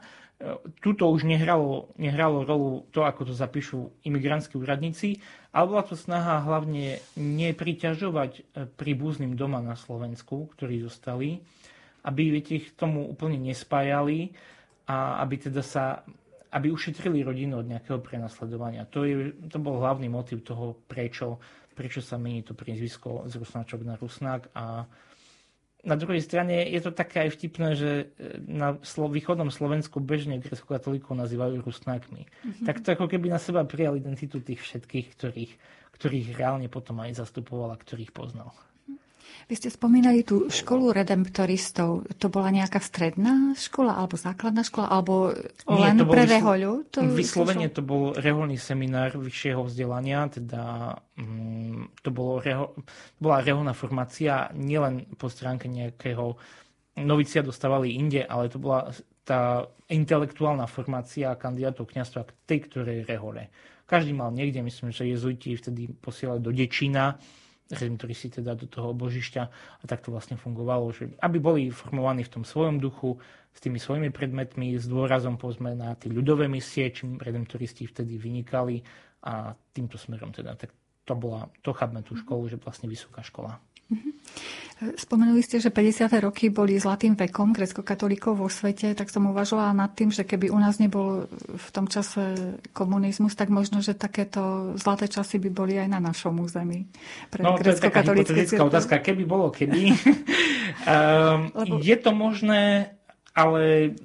tuto 0.78 1.10
už 1.10 1.26
nehralo, 1.26 1.90
nehralo 1.98 2.46
rolu 2.46 2.86
to, 2.94 3.02
ako 3.02 3.26
to 3.26 3.34
zapíšu 3.34 3.90
imigrantskí 4.06 4.54
úradníci, 4.54 5.18
ale 5.50 5.74
bola 5.74 5.82
to 5.82 5.98
snaha 5.98 6.46
hlavne 6.46 7.02
nepriťažovať 7.18 8.32
e, 8.38 8.42
príbuzným 8.78 9.34
doma 9.34 9.58
na 9.66 9.74
Slovensku, 9.74 10.54
ktorí 10.54 10.86
zostali, 10.86 11.42
aby 12.06 12.38
ich 12.46 12.78
tomu 12.78 13.10
úplne 13.10 13.42
nespájali 13.42 14.38
a 14.86 15.18
aby 15.26 15.50
teda 15.50 15.66
sa 15.66 16.06
aby 16.54 16.70
ušetrili 16.70 17.26
rodinu 17.26 17.60
od 17.60 17.68
nejakého 17.68 17.98
prenasledovania. 17.98 18.86
To, 18.94 19.02
je, 19.04 19.34
to 19.50 19.58
bol 19.58 19.82
hlavný 19.82 20.06
motiv 20.06 20.46
toho, 20.46 20.78
prečo, 20.86 21.42
prečo 21.74 22.00
sa 22.00 22.22
mení 22.22 22.46
to 22.46 22.54
priezvisko 22.54 23.26
z 23.26 23.42
Rusnáčok 23.42 23.82
na 23.82 23.98
Rusnák. 23.98 24.54
A 24.54 24.86
na 25.84 25.96
druhej 25.98 26.22
strane 26.24 26.64
je 26.70 26.80
to 26.80 26.94
také 26.94 27.28
aj 27.28 27.36
vtipné, 27.36 27.70
že 27.76 27.92
e, 27.92 28.06
na 28.46 28.78
slo- 28.86 29.12
východnom 29.12 29.50
Slovensku 29.50 30.00
bežne 30.00 30.40
grecko-katolíkov 30.40 31.18
nazývajú 31.18 31.66
Rusnákmi. 31.66 32.24
Mm-hmm. 32.24 32.66
Tak 32.70 32.86
to 32.86 32.96
ako 32.96 33.10
keby 33.10 33.34
na 33.34 33.42
seba 33.42 33.66
prijal 33.68 34.00
identitu 34.00 34.40
tých 34.40 34.64
všetkých, 34.64 35.08
ktorých, 35.18 35.52
ktorých 35.98 36.28
reálne 36.38 36.70
potom 36.72 37.02
aj 37.04 37.20
zastupoval 37.20 37.76
a 37.76 37.82
ktorých 37.82 38.16
poznal. 38.16 38.56
Vy 39.48 39.54
ste 39.60 39.70
spomínali 39.70 40.24
tú 40.24 40.48
školu 40.48 40.96
redemptoristov. 40.96 42.08
To 42.20 42.28
bola 42.32 42.50
nejaká 42.50 42.80
stredná 42.80 43.52
škola 43.60 44.00
alebo 44.00 44.16
základná 44.16 44.64
škola 44.64 44.88
alebo 44.88 45.36
Nie, 45.68 45.92
len 45.92 46.00
to 46.00 46.06
pre 46.08 46.24
rehoľu? 46.24 46.88
To 46.96 47.00
vyslovene 47.12 47.68
to 47.72 47.84
bol 47.84 48.16
reholný 48.16 48.56
seminár 48.56 49.20
vyššieho 49.20 49.68
vzdelania, 49.68 50.32
teda 50.32 50.96
um, 51.20 51.92
to 52.00 52.10
bolo 52.10 52.40
reho... 52.40 52.66
bola 53.20 53.44
reholná 53.44 53.76
formácia 53.76 54.48
nielen 54.56 55.06
po 55.20 55.28
stránke 55.28 55.68
nejakého 55.68 56.36
novicia 57.02 57.42
dostávali 57.42 57.98
inde, 57.98 58.22
ale 58.22 58.54
to 58.54 58.62
bola 58.62 58.94
tá 59.24 59.66
intelektuálna 59.88 60.68
formácia 60.68 61.32
kandidátov 61.40 61.90
kniazstva 61.90 62.28
k 62.28 62.36
tej 62.44 62.60
ktorej 62.70 63.00
rehole. 63.08 63.50
Každý 63.88 64.12
mal 64.16 64.32
niekde, 64.32 64.64
myslím, 64.64 64.92
že 64.92 65.08
jezuiti 65.08 65.56
vtedy 65.56 65.92
posielali 65.92 66.40
do 66.44 66.52
Dečína, 66.52 67.20
si 68.14 68.28
teda 68.30 68.54
do 68.54 68.70
toho 68.70 68.94
božišťa 68.94 69.44
a 69.80 69.84
tak 69.84 70.06
to 70.06 70.14
vlastne 70.14 70.38
fungovalo, 70.38 70.94
že 70.94 71.14
aby 71.20 71.38
boli 71.42 71.62
formovaní 71.74 72.24
v 72.26 72.34
tom 72.40 72.44
svojom 72.46 72.80
duchu, 72.80 73.18
s 73.54 73.60
tými 73.62 73.78
svojimi 73.78 74.10
predmetmi, 74.10 74.78
s 74.78 74.90
dôrazom 74.90 75.38
povedzme 75.38 75.78
na 75.78 75.94
tie 75.94 76.10
ľudové 76.10 76.50
misie, 76.50 76.90
čím 76.90 77.22
redemptoristi 77.22 77.86
vtedy 77.86 78.18
vynikali 78.18 78.82
a 79.24 79.54
týmto 79.72 80.02
smerom 80.02 80.34
teda. 80.34 80.58
Tak 80.58 80.74
to 81.04 81.14
bola, 81.14 81.52
to 81.62 81.76
chápme 81.76 82.02
tú 82.02 82.16
školu, 82.18 82.50
že 82.50 82.58
vlastne 82.58 82.90
vysoká 82.90 83.22
škola. 83.22 83.60
Spomenuli 84.84 85.40
ste, 85.40 85.64
že 85.64 85.72
50. 85.72 86.12
roky 86.20 86.52
boli 86.52 86.76
zlatým 86.76 87.16
vekom 87.16 87.56
grecko-katolíkov 87.56 88.36
vo 88.36 88.52
svete, 88.52 88.92
tak 88.92 89.08
som 89.08 89.32
uvažovala 89.32 89.72
nad 89.72 89.96
tým, 89.96 90.12
že 90.12 90.28
keby 90.28 90.52
u 90.52 90.60
nás 90.60 90.82
nebol 90.82 91.32
v 91.32 91.68
tom 91.72 91.88
čase 91.88 92.58
komunizmus, 92.76 93.38
tak 93.38 93.48
možno, 93.48 93.80
že 93.80 93.96
takéto 93.96 94.74
zlaté 94.76 95.08
časy 95.08 95.40
by 95.40 95.50
boli 95.54 95.80
aj 95.80 95.88
na 95.88 96.04
našom 96.04 96.36
území. 96.36 96.90
Pre 97.32 97.42
no, 97.46 97.56
to 97.56 97.70
je 97.72 97.80
taká 97.80 98.04
hypotetická 98.04 98.64
otázka. 98.66 99.00
Keby 99.00 99.24
bolo, 99.24 99.54
keby. 99.54 99.82
um, 99.88 101.54
Lebo... 101.64 101.80
Je 101.80 101.96
to 101.96 102.12
možné, 102.12 102.92
ale 103.32 103.96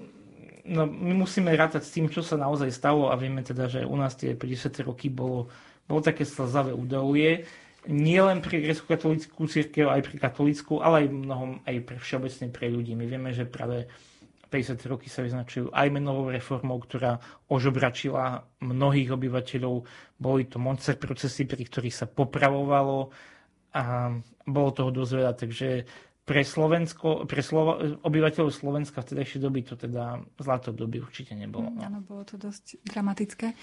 no, 0.62 0.86
my 0.86 1.26
musíme 1.26 1.50
rátať 1.58 1.82
s 1.82 1.94
tým, 1.96 2.06
čo 2.06 2.22
sa 2.22 2.38
naozaj 2.38 2.70
stalo 2.70 3.10
a 3.10 3.18
vieme 3.18 3.42
teda, 3.42 3.66
že 3.66 3.82
u 3.82 3.96
nás 3.98 4.14
tie 4.14 4.38
50. 4.38 4.86
roky 4.86 5.10
bolo, 5.10 5.50
bolo 5.90 6.00
také 6.04 6.22
slzavé 6.22 6.70
údolie 6.70 7.48
nie 7.86 8.18
len 8.18 8.42
pre 8.42 8.58
grecko-katolickú 8.58 9.46
církev, 9.46 9.86
aj 9.86 10.02
pre 10.02 10.16
katolickú, 10.18 10.82
ale 10.82 11.06
aj 11.06 11.14
mnohom 11.14 11.50
aj 11.62 11.76
pre 11.86 11.96
všeobecne 12.02 12.50
pre 12.50 12.66
ľudí. 12.66 12.98
My 12.98 13.06
vieme, 13.06 13.30
že 13.30 13.46
práve 13.46 13.86
50 14.50 14.80
roky 14.90 15.12
sa 15.12 15.22
vyznačujú 15.22 15.70
aj 15.70 15.88
menovou 15.92 16.32
reformou, 16.32 16.80
ktorá 16.80 17.20
ožobračila 17.52 18.42
mnohých 18.64 19.12
obyvateľov. 19.12 19.84
Boli 20.16 20.48
to 20.48 20.56
monster 20.56 20.96
procesy, 20.96 21.44
pri 21.44 21.68
ktorých 21.68 21.94
sa 21.94 22.06
popravovalo 22.08 23.12
a 23.76 24.10
bolo 24.48 24.70
toho 24.72 24.90
dosť 24.90 25.12
veľa, 25.12 25.32
takže 25.36 25.68
pre, 26.28 26.44
Slovensko, 26.44 27.24
pre 27.24 27.40
Slovo, 27.40 27.80
obyvateľov 28.04 28.52
Slovenska 28.52 29.00
v 29.00 29.16
tedajšej 29.16 29.40
doby 29.40 29.64
to 29.64 29.80
teda 29.80 30.20
zlaté 30.36 30.68
obdobie 30.68 31.00
určite 31.00 31.32
nebolo. 31.32 31.72
Mm, 31.72 31.80
áno, 31.80 31.98
bolo 32.04 32.28
to 32.28 32.36
dosť 32.36 32.84
dramatické. 32.84 33.56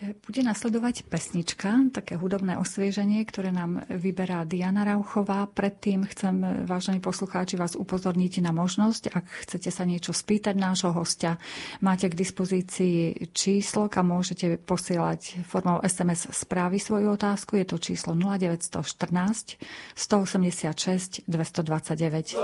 E, 0.00 0.16
bude 0.24 0.40
nasledovať 0.40 1.04
pesnička, 1.12 1.92
také 1.92 2.16
hudobné 2.16 2.56
osvieženie, 2.56 3.20
ktoré 3.28 3.52
nám 3.52 3.84
vyberá 3.92 4.48
Diana 4.48 4.88
Rauchová. 4.88 5.44
Predtým 5.44 6.08
chcem, 6.08 6.64
vážení 6.64 7.04
poslucháči, 7.04 7.60
vás 7.60 7.76
upozorniť 7.76 8.40
na 8.40 8.56
možnosť, 8.56 9.12
ak 9.12 9.24
chcete 9.44 9.68
sa 9.68 9.84
niečo 9.84 10.16
spýtať 10.16 10.56
nášho 10.56 10.96
hostia, 10.96 11.36
máte 11.84 12.08
k 12.08 12.16
dispozícii 12.16 13.28
číslo, 13.36 13.92
kam 13.92 14.08
môžete 14.16 14.56
posielať 14.64 15.44
formou 15.44 15.84
SMS 15.84 16.32
správy 16.32 16.80
svoju 16.80 17.12
otázku. 17.12 17.60
Je 17.60 17.68
to 17.68 17.76
číslo 17.76 18.16
0914 18.16 19.60
186 19.92 21.28
229 21.28 22.05
9. 22.10 22.36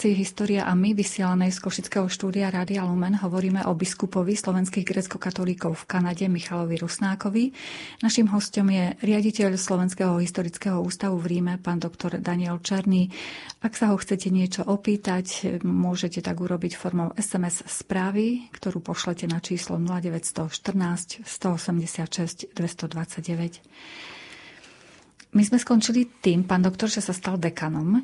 relácii 0.00 0.24
História 0.24 0.64
a 0.64 0.72
my, 0.72 0.96
vysielanej 0.96 1.52
z 1.52 1.60
Košického 1.60 2.08
štúdia 2.08 2.48
Rádia 2.48 2.88
Lumen, 2.88 3.20
hovoríme 3.20 3.68
o 3.68 3.76
biskupovi 3.76 4.32
slovenských 4.32 4.88
grecko-katolíkov 4.88 5.76
v 5.76 5.84
Kanade 5.84 6.24
Michalovi 6.24 6.80
Rusnákovi. 6.80 7.52
Naším 8.00 8.32
hostom 8.32 8.72
je 8.72 8.96
riaditeľ 8.96 9.60
Slovenského 9.60 10.16
historického 10.16 10.80
ústavu 10.80 11.20
v 11.20 11.36
Ríme, 11.36 11.60
pán 11.60 11.84
doktor 11.84 12.16
Daniel 12.16 12.64
Černý. 12.64 13.12
Ak 13.60 13.76
sa 13.76 13.92
ho 13.92 14.00
chcete 14.00 14.32
niečo 14.32 14.64
opýtať, 14.64 15.60
môžete 15.68 16.24
tak 16.24 16.40
urobiť 16.40 16.80
formou 16.80 17.12
SMS 17.20 17.60
správy, 17.68 18.48
ktorú 18.56 18.80
pošlete 18.80 19.28
na 19.28 19.44
číslo 19.44 19.76
0914 19.76 21.28
186 21.28 22.56
229. 22.56 25.36
My 25.36 25.42
sme 25.44 25.60
skončili 25.60 26.08
tým, 26.24 26.48
pán 26.48 26.64
doktor, 26.64 26.88
že 26.88 27.04
sa 27.04 27.12
stal 27.12 27.36
dekanom 27.36 28.00
e, 28.00 28.02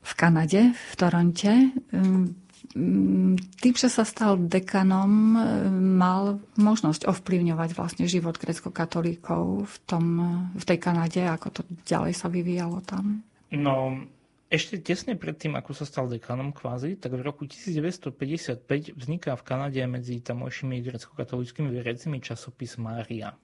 v 0.00 0.12
Kanade, 0.16 0.72
v 0.72 0.94
Toronte. 0.96 1.52
Tým, 3.60 3.74
že 3.74 3.88
sa 3.90 4.06
stal 4.06 4.38
dekanom, 4.38 5.10
mal 5.98 6.38
možnosť 6.54 7.10
ovplyvňovať 7.10 7.74
vlastne 7.74 8.06
život 8.06 8.38
grecko-katolíkov 8.38 9.66
v, 9.66 9.76
tom, 9.84 10.04
v 10.54 10.64
tej 10.64 10.78
Kanade, 10.78 11.26
ako 11.26 11.48
to 11.50 11.60
ďalej 11.84 12.14
sa 12.14 12.30
vyvíjalo 12.30 12.78
tam. 12.86 13.26
No, 13.50 14.06
ešte 14.50 14.82
tesne 14.82 15.14
predtým, 15.14 15.54
ako 15.54 15.70
sa 15.74 15.86
stal 15.86 16.10
dekanom 16.10 16.50
kvázi, 16.50 16.98
tak 16.98 17.14
v 17.14 17.22
roku 17.22 17.46
1955 17.46 18.98
vzniká 18.98 19.38
v 19.38 19.42
Kanade 19.46 19.82
medzi 19.86 20.18
tamojšími 20.22 20.82
grecko-katolickými 20.82 21.70
veriacimi 21.70 22.18
časopis 22.18 22.74
Mária. 22.78 23.34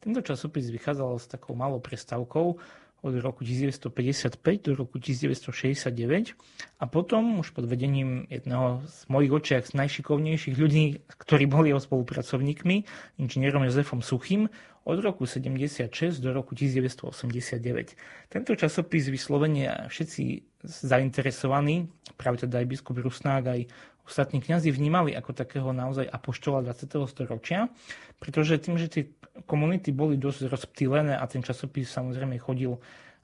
Tento 0.00 0.24
časopis 0.24 0.72
vychádzal 0.72 1.10
s 1.20 1.26
takou 1.28 1.52
malou 1.52 1.84
prestavkou, 1.84 2.56
od 3.02 3.14
roku 3.22 3.46
1955 3.46 4.42
do 4.66 4.72
roku 4.74 4.98
1969 4.98 6.34
a 6.78 6.84
potom 6.90 7.38
už 7.38 7.54
pod 7.54 7.70
vedením 7.70 8.26
jedného 8.26 8.82
z 8.90 9.00
mojich 9.06 9.32
očiach 9.32 9.64
z 9.70 9.72
najšikovnejších 9.78 10.56
ľudí, 10.58 11.06
ktorí 11.06 11.46
boli 11.46 11.70
jeho 11.70 11.78
spolupracovníkmi, 11.78 12.76
inžinierom 13.22 13.62
Jozefom 13.70 14.02
Suchým, 14.02 14.50
od 14.88 15.04
roku 15.04 15.28
76 15.28 15.92
do 16.24 16.32
roku 16.32 16.56
1989. 16.56 18.32
Tento 18.32 18.52
časopis 18.56 19.12
vyslovene 19.12 19.84
všetci 19.92 20.22
zainteresovaní, 20.64 21.92
práve 22.16 22.40
teda 22.48 22.64
aj 22.64 22.66
biskup 22.66 22.96
Rusnák, 22.96 23.44
aj 23.52 23.60
ostatní 24.08 24.40
kňazi 24.40 24.72
vnímali 24.72 25.12
ako 25.12 25.36
takého 25.36 25.68
naozaj 25.76 26.08
apoštola 26.08 26.64
20. 26.64 26.88
storočia, 27.04 27.68
pretože 28.16 28.56
tým, 28.56 28.80
že 28.80 28.88
tie 28.88 29.04
komunity 29.44 29.94
boli 29.94 30.16
dosť 30.16 30.48
rozptýlené 30.48 31.14
a 31.14 31.24
ten 31.28 31.44
časopis 31.44 31.92
samozrejme 31.92 32.40
chodil 32.40 32.78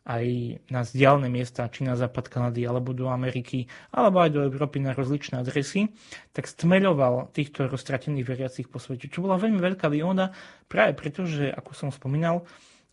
aj 0.05 0.25
na 0.69 0.85
vzdialené 0.85 1.33
miesta, 1.33 1.65
či 1.73 1.81
na 1.81 1.97
západ 1.97 2.29
Kanady, 2.29 2.69
alebo 2.69 2.93
do 2.93 3.09
Ameriky, 3.09 3.65
alebo 3.89 4.21
aj 4.21 4.37
do 4.37 4.45
Európy 4.45 4.85
na 4.85 4.93
rozličné 4.93 5.41
adresy, 5.41 5.89
tak 6.37 6.45
stmeľoval 6.45 7.33
týchto 7.33 7.65
roztratených 7.73 8.29
veriacich 8.29 8.69
po 8.69 8.77
svete, 8.77 9.09
čo 9.09 9.25
bola 9.25 9.41
veľmi 9.41 9.57
veľká 9.57 9.89
výhoda, 9.89 10.37
práve 10.69 10.93
preto, 10.93 11.25
že, 11.25 11.49
ako 11.49 11.73
som 11.73 11.89
spomínal, 11.89 12.45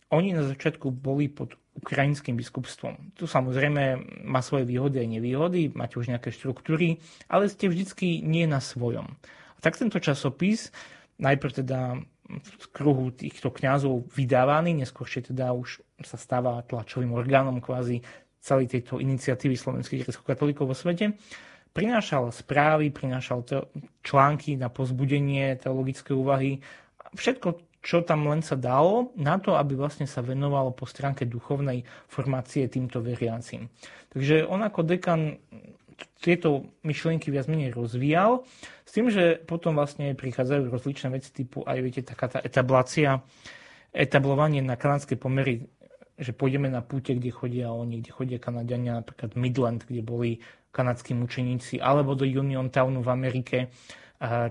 oni 0.08 0.32
na 0.32 0.44
začiatku 0.44 0.88
boli 0.88 1.28
pod 1.28 1.56
ukrajinským 1.72 2.36
biskupstvom. 2.36 3.16
Tu 3.16 3.24
samozrejme 3.24 4.00
má 4.28 4.40
svoje 4.44 4.68
výhody 4.68 5.00
aj 5.00 5.08
nevýhody, 5.08 5.72
máte 5.72 5.96
už 5.96 6.12
nejaké 6.12 6.32
štruktúry, 6.32 7.00
ale 7.28 7.48
ste 7.48 7.68
vždycky 7.68 8.20
nie 8.20 8.44
na 8.44 8.60
svojom. 8.60 9.08
A 9.56 9.58
tak 9.60 9.80
tento 9.80 9.96
časopis, 10.00 10.68
najprv 11.16 11.52
teda 11.64 11.96
v 12.30 12.66
kruhu 12.70 13.10
týchto 13.10 13.50
kňazov 13.50 14.08
vydávaný, 14.14 14.78
neskôršie 14.82 15.32
teda 15.32 15.52
už 15.52 15.82
sa 16.02 16.16
stáva 16.16 16.62
tlačovým 16.64 17.12
orgánom 17.12 17.58
kvázi 17.58 18.00
celej 18.42 18.74
tejto 18.74 18.98
iniciatívy 18.98 19.54
slovenských 19.54 20.06
grecko-katolíkov 20.06 20.66
vo 20.70 20.76
svete. 20.76 21.14
Prinášal 21.72 22.28
správy, 22.34 22.92
prinášal 22.92 23.46
články 24.04 24.60
na 24.60 24.68
pozbudenie 24.68 25.56
teologické 25.56 26.12
úvahy, 26.12 26.60
všetko, 27.16 27.48
čo 27.82 28.04
tam 28.06 28.30
len 28.30 28.44
sa 28.44 28.54
dalo, 28.54 29.10
na 29.18 29.40
to, 29.42 29.58
aby 29.58 29.74
vlastne 29.74 30.06
sa 30.06 30.22
venovalo 30.22 30.70
po 30.70 30.86
stránke 30.86 31.26
duchovnej 31.26 31.82
formácie 32.06 32.68
týmto 32.70 33.02
veriacim. 33.02 33.72
Takže 34.12 34.46
on 34.46 34.62
ako 34.62 34.84
dekan 34.84 35.40
tieto 36.20 36.70
myšlienky 36.86 37.28
viac 37.32 37.50
menej 37.50 37.74
rozvíjal, 37.74 38.46
s 38.86 38.90
tým, 38.94 39.08
že 39.08 39.40
potom 39.42 39.74
vlastne 39.74 40.12
prichádzajú 40.14 40.68
rozličné 40.68 41.08
veci 41.14 41.30
typu 41.32 41.64
aj 41.64 41.78
viete, 41.80 42.02
taká 42.04 42.28
tá 42.28 42.38
etablácia 42.44 43.24
etablovanie 43.92 44.64
na 44.64 44.76
kanadské 44.76 45.20
pomery, 45.20 45.68
že 46.16 46.32
pôjdeme 46.32 46.68
na 46.68 46.80
púte, 46.80 47.16
kde 47.16 47.32
chodia 47.32 47.72
oni, 47.72 48.00
kde 48.00 48.10
chodia 48.12 48.38
Kanadiania, 48.40 49.00
napríklad 49.00 49.36
Midland, 49.36 49.84
kde 49.84 50.00
boli 50.04 50.30
kanadskí 50.72 51.12
mučeníci, 51.12 51.80
alebo 51.80 52.16
do 52.16 52.24
Union 52.24 52.72
Townu 52.72 53.04
v 53.04 53.10
Amerike, 53.12 53.58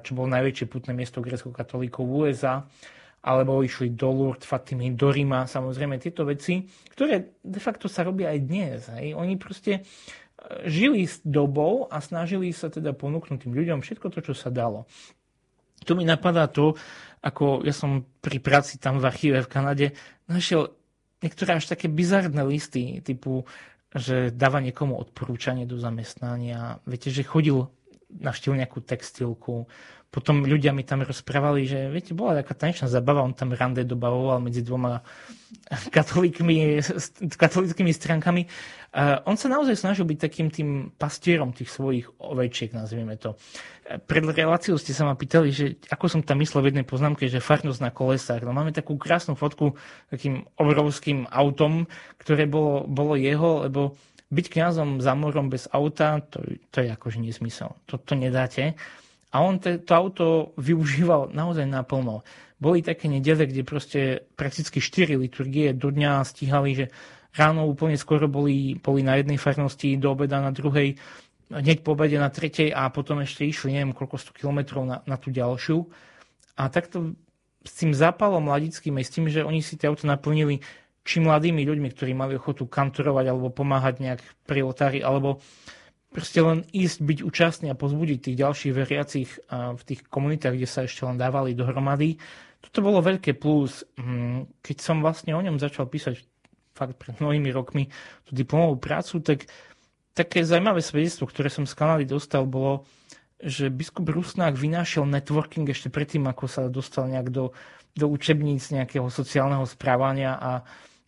čo 0.04 0.12
bolo 0.14 0.30
najväčšie 0.30 0.66
putné 0.68 0.92
miesto 0.94 1.24
grecko-katolíkov 1.24 2.04
v 2.06 2.14
USA, 2.28 2.62
alebo 3.22 3.62
išli 3.62 3.94
do 3.94 4.10
Lourdes, 4.10 4.50
Fatimy, 4.50 4.98
do 4.98 5.14
Rima, 5.14 5.46
samozrejme 5.46 6.02
tieto 6.02 6.26
veci, 6.26 6.66
ktoré 6.94 7.38
de 7.42 7.62
facto 7.62 7.86
sa 7.86 8.02
robia 8.02 8.34
aj 8.34 8.40
dnes. 8.42 8.90
Hej. 8.98 9.14
Oni 9.14 9.38
proste 9.38 9.86
žili 10.66 11.06
s 11.06 11.22
dobou 11.22 11.86
a 11.88 12.02
snažili 12.02 12.52
sa 12.52 12.68
teda 12.68 12.92
ponúknuť 12.98 13.46
tým 13.46 13.54
ľuďom 13.54 13.80
všetko 13.86 14.08
to, 14.10 14.20
čo 14.26 14.34
sa 14.34 14.50
dalo. 14.50 14.90
Tu 15.82 15.98
mi 15.98 16.06
napadá 16.06 16.46
to, 16.46 16.78
ako 17.26 17.66
ja 17.66 17.74
som 17.74 18.06
pri 18.22 18.38
práci 18.38 18.78
tam 18.78 19.02
v 19.02 19.08
archíve 19.10 19.42
v 19.42 19.52
Kanade 19.52 19.88
našiel 20.30 20.74
niektoré 21.22 21.58
až 21.58 21.70
také 21.70 21.90
bizarné 21.90 22.42
listy, 22.46 23.02
typu, 23.02 23.46
že 23.94 24.34
dáva 24.34 24.62
niekomu 24.62 24.98
odporúčanie 24.98 25.70
do 25.70 25.78
zamestnania. 25.78 26.82
Viete, 26.86 27.14
že 27.14 27.26
chodil 27.26 27.70
navštívil 28.12 28.60
nejakú 28.60 28.84
textilku. 28.84 29.70
Potom 30.12 30.44
ľudia 30.44 30.76
mi 30.76 30.84
tam 30.84 31.08
rozprávali, 31.08 31.64
že 31.64 31.88
viete, 31.88 32.12
bola 32.12 32.44
taká 32.44 32.52
tanečná 32.52 32.92
zabava, 32.92 33.24
on 33.24 33.32
tam 33.32 33.56
rande 33.56 33.88
dobavoval 33.88 34.44
medzi 34.44 34.60
dvoma 34.60 35.00
katolíkmi, 35.96 36.84
katolickými 37.40 37.96
stránkami. 37.96 38.44
On 39.24 39.40
sa 39.40 39.48
naozaj 39.48 39.80
snažil 39.80 40.04
byť 40.04 40.20
takým 40.20 40.52
tým 40.52 40.70
pastierom 41.00 41.56
tých 41.56 41.72
svojich 41.72 42.12
ovečiek, 42.20 42.76
nazvieme 42.76 43.16
to. 43.16 43.40
Pred 43.88 44.36
reláciou 44.36 44.76
ste 44.76 44.92
sa 44.92 45.08
ma 45.08 45.16
pýtali, 45.16 45.48
že 45.56 45.80
ako 45.88 46.12
som 46.12 46.22
tam 46.28 46.44
myslel 46.44 46.60
v 46.60 46.70
jednej 46.76 46.84
poznámke, 46.84 47.32
že 47.32 47.40
farnosť 47.40 47.80
na 47.80 47.92
kolesách. 47.96 48.44
No 48.44 48.52
máme 48.52 48.76
takú 48.76 49.00
krásnu 49.00 49.40
fotku 49.40 49.80
takým 50.12 50.44
obrovským 50.60 51.24
autom, 51.32 51.88
ktoré 52.20 52.52
bolo, 52.52 52.84
bolo 52.84 53.16
jeho, 53.16 53.64
lebo 53.64 53.96
byť 54.32 54.46
kňazom 54.48 55.00
za 55.00 55.16
morom 55.16 55.48
bez 55.48 55.72
auta, 55.72 56.20
to, 56.24 56.44
to 56.72 56.84
je 56.84 56.90
akože 56.92 57.20
nesmysel. 57.20 57.76
To, 57.88 58.00
to 58.00 58.16
nedáte. 58.16 58.76
A 59.32 59.40
on 59.40 59.60
te, 59.60 59.80
to 59.80 59.92
auto 59.96 60.26
využíval 60.60 61.32
naozaj 61.32 61.64
naplno. 61.64 62.28
Boli 62.60 62.84
také 62.84 63.08
nedele, 63.08 63.48
kde 63.48 63.64
proste 63.64 64.00
prakticky 64.36 64.84
4 64.84 65.16
liturgie 65.18 65.72
do 65.72 65.90
dňa 65.90 66.28
stíhali, 66.28 66.76
že 66.76 66.86
ráno 67.34 67.66
úplne 67.66 67.96
skoro 67.96 68.28
boli, 68.28 68.76
boli 68.78 69.02
na 69.02 69.16
jednej 69.18 69.40
farnosti, 69.40 69.96
do 69.96 70.12
obeda 70.12 70.44
na 70.44 70.52
druhej, 70.52 71.00
hneď 71.48 71.84
po 71.84 71.96
obede 71.96 72.20
na 72.20 72.28
tretej 72.28 72.76
a 72.76 72.92
potom 72.92 73.24
ešte 73.24 73.48
išli 73.48 73.76
neviem 73.76 73.96
koľko 73.96 74.36
100 74.36 74.40
kilometrov 74.40 74.84
na, 74.84 74.98
na 75.08 75.16
tú 75.16 75.32
ďalšiu. 75.32 75.88
A 76.60 76.68
takto 76.68 77.16
s 77.64 77.74
tým 77.78 77.96
zápalom 77.96 78.44
mladickým 78.44 79.00
aj 79.00 79.06
s 79.06 79.14
tým, 79.14 79.26
že 79.32 79.42
oni 79.48 79.64
si 79.64 79.80
tie 79.80 79.88
auto 79.88 80.08
naplnili 80.08 80.60
či 81.02 81.18
mladými 81.18 81.66
ľuďmi, 81.66 81.90
ktorí 81.94 82.12
mali 82.14 82.38
ochotu 82.38 82.70
kantorovať 82.70 83.26
alebo 83.26 83.50
pomáhať 83.50 83.96
nejak 84.06 84.22
pri 84.46 84.62
oltári, 84.62 85.00
alebo 85.02 85.42
proste 86.12 86.44
len 86.44 86.68
ísť, 86.76 86.98
byť 87.02 87.20
účastný 87.24 87.68
a 87.72 87.80
pozbudiť 87.80 88.20
tých 88.20 88.38
ďalších 88.38 88.74
veriacich 88.76 89.30
v 89.52 89.82
tých 89.88 90.04
komunitách, 90.12 90.60
kde 90.60 90.68
sa 90.68 90.84
ešte 90.84 91.08
len 91.08 91.16
dávali 91.16 91.56
dohromady. 91.56 92.20
Toto 92.62 92.84
bolo 92.86 93.02
veľké 93.02 93.40
plus. 93.40 93.88
Hm, 93.98 94.46
keď 94.62 94.78
som 94.84 95.02
vlastne 95.02 95.34
o 95.34 95.42
ňom 95.42 95.58
začal 95.58 95.90
písať 95.90 96.22
fakt 96.76 96.96
pred 97.00 97.18
mnohými 97.18 97.50
rokmi 97.52 97.90
tú 98.28 98.32
diplomovú 98.36 98.78
prácu, 98.78 99.24
tak 99.24 99.50
také 100.14 100.44
zaujímavé 100.44 100.84
svedectvo, 100.84 101.26
ktoré 101.26 101.48
som 101.48 101.64
z 101.66 101.74
Kanady 101.74 102.06
dostal, 102.06 102.46
bolo, 102.46 102.86
že 103.42 103.74
biskup 103.74 104.06
Rusnák 104.06 104.54
vynášiel 104.54 105.08
networking 105.08 105.66
ešte 105.72 105.90
predtým, 105.90 106.28
ako 106.30 106.46
sa 106.46 106.62
dostal 106.68 107.10
nejak 107.10 107.34
do, 107.34 107.56
do 107.96 108.06
učebníc 108.12 108.70
nejakého 108.70 109.08
sociálneho 109.10 109.66
správania 109.66 110.38
a 110.38 110.52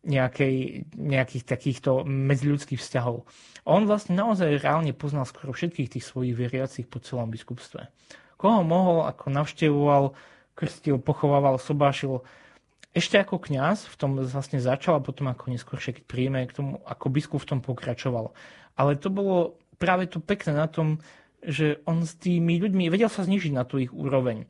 nejakej, 0.04 0.86
nejakých 1.00 1.44
takýchto 1.48 2.04
medziľudských 2.04 2.80
vzťahov. 2.80 3.24
On 3.64 3.82
vlastne 3.88 4.20
naozaj 4.20 4.60
reálne 4.60 4.92
poznal 4.92 5.24
skoro 5.24 5.56
všetkých 5.56 5.98
tých 5.98 6.06
svojich 6.06 6.36
veriacich 6.36 6.88
po 6.88 7.00
celom 7.00 7.32
biskupstve. 7.32 7.88
Koho 8.36 8.62
mohol, 8.68 9.08
ako 9.08 9.32
navštevoval, 9.32 10.04
krstil, 10.60 11.00
pochovával, 11.00 11.56
sobášil. 11.56 12.28
Ešte 12.92 13.18
ako 13.18 13.40
kňaz 13.40 13.88
v 13.90 13.96
tom 13.96 14.20
vlastne 14.20 14.60
začal 14.60 15.00
a 15.00 15.06
potom 15.06 15.32
ako 15.32 15.50
neskôr 15.50 15.80
keď 15.80 16.04
príjme 16.04 16.46
k 16.46 16.54
tomu, 16.54 16.84
ako 16.84 17.06
biskup 17.10 17.40
v 17.42 17.50
tom 17.56 17.60
pokračoval. 17.64 18.36
Ale 18.76 19.00
to 19.00 19.08
bolo 19.08 19.56
práve 19.80 20.12
to 20.12 20.20
pekné 20.20 20.54
na 20.60 20.68
tom, 20.68 21.00
že 21.44 21.80
on 21.88 22.04
s 22.04 22.20
tými 22.20 22.60
ľuďmi 22.60 22.92
vedel 22.92 23.08
sa 23.08 23.24
znižiť 23.24 23.52
na 23.56 23.64
tú 23.64 23.80
ich 23.80 23.92
úroveň 23.92 24.48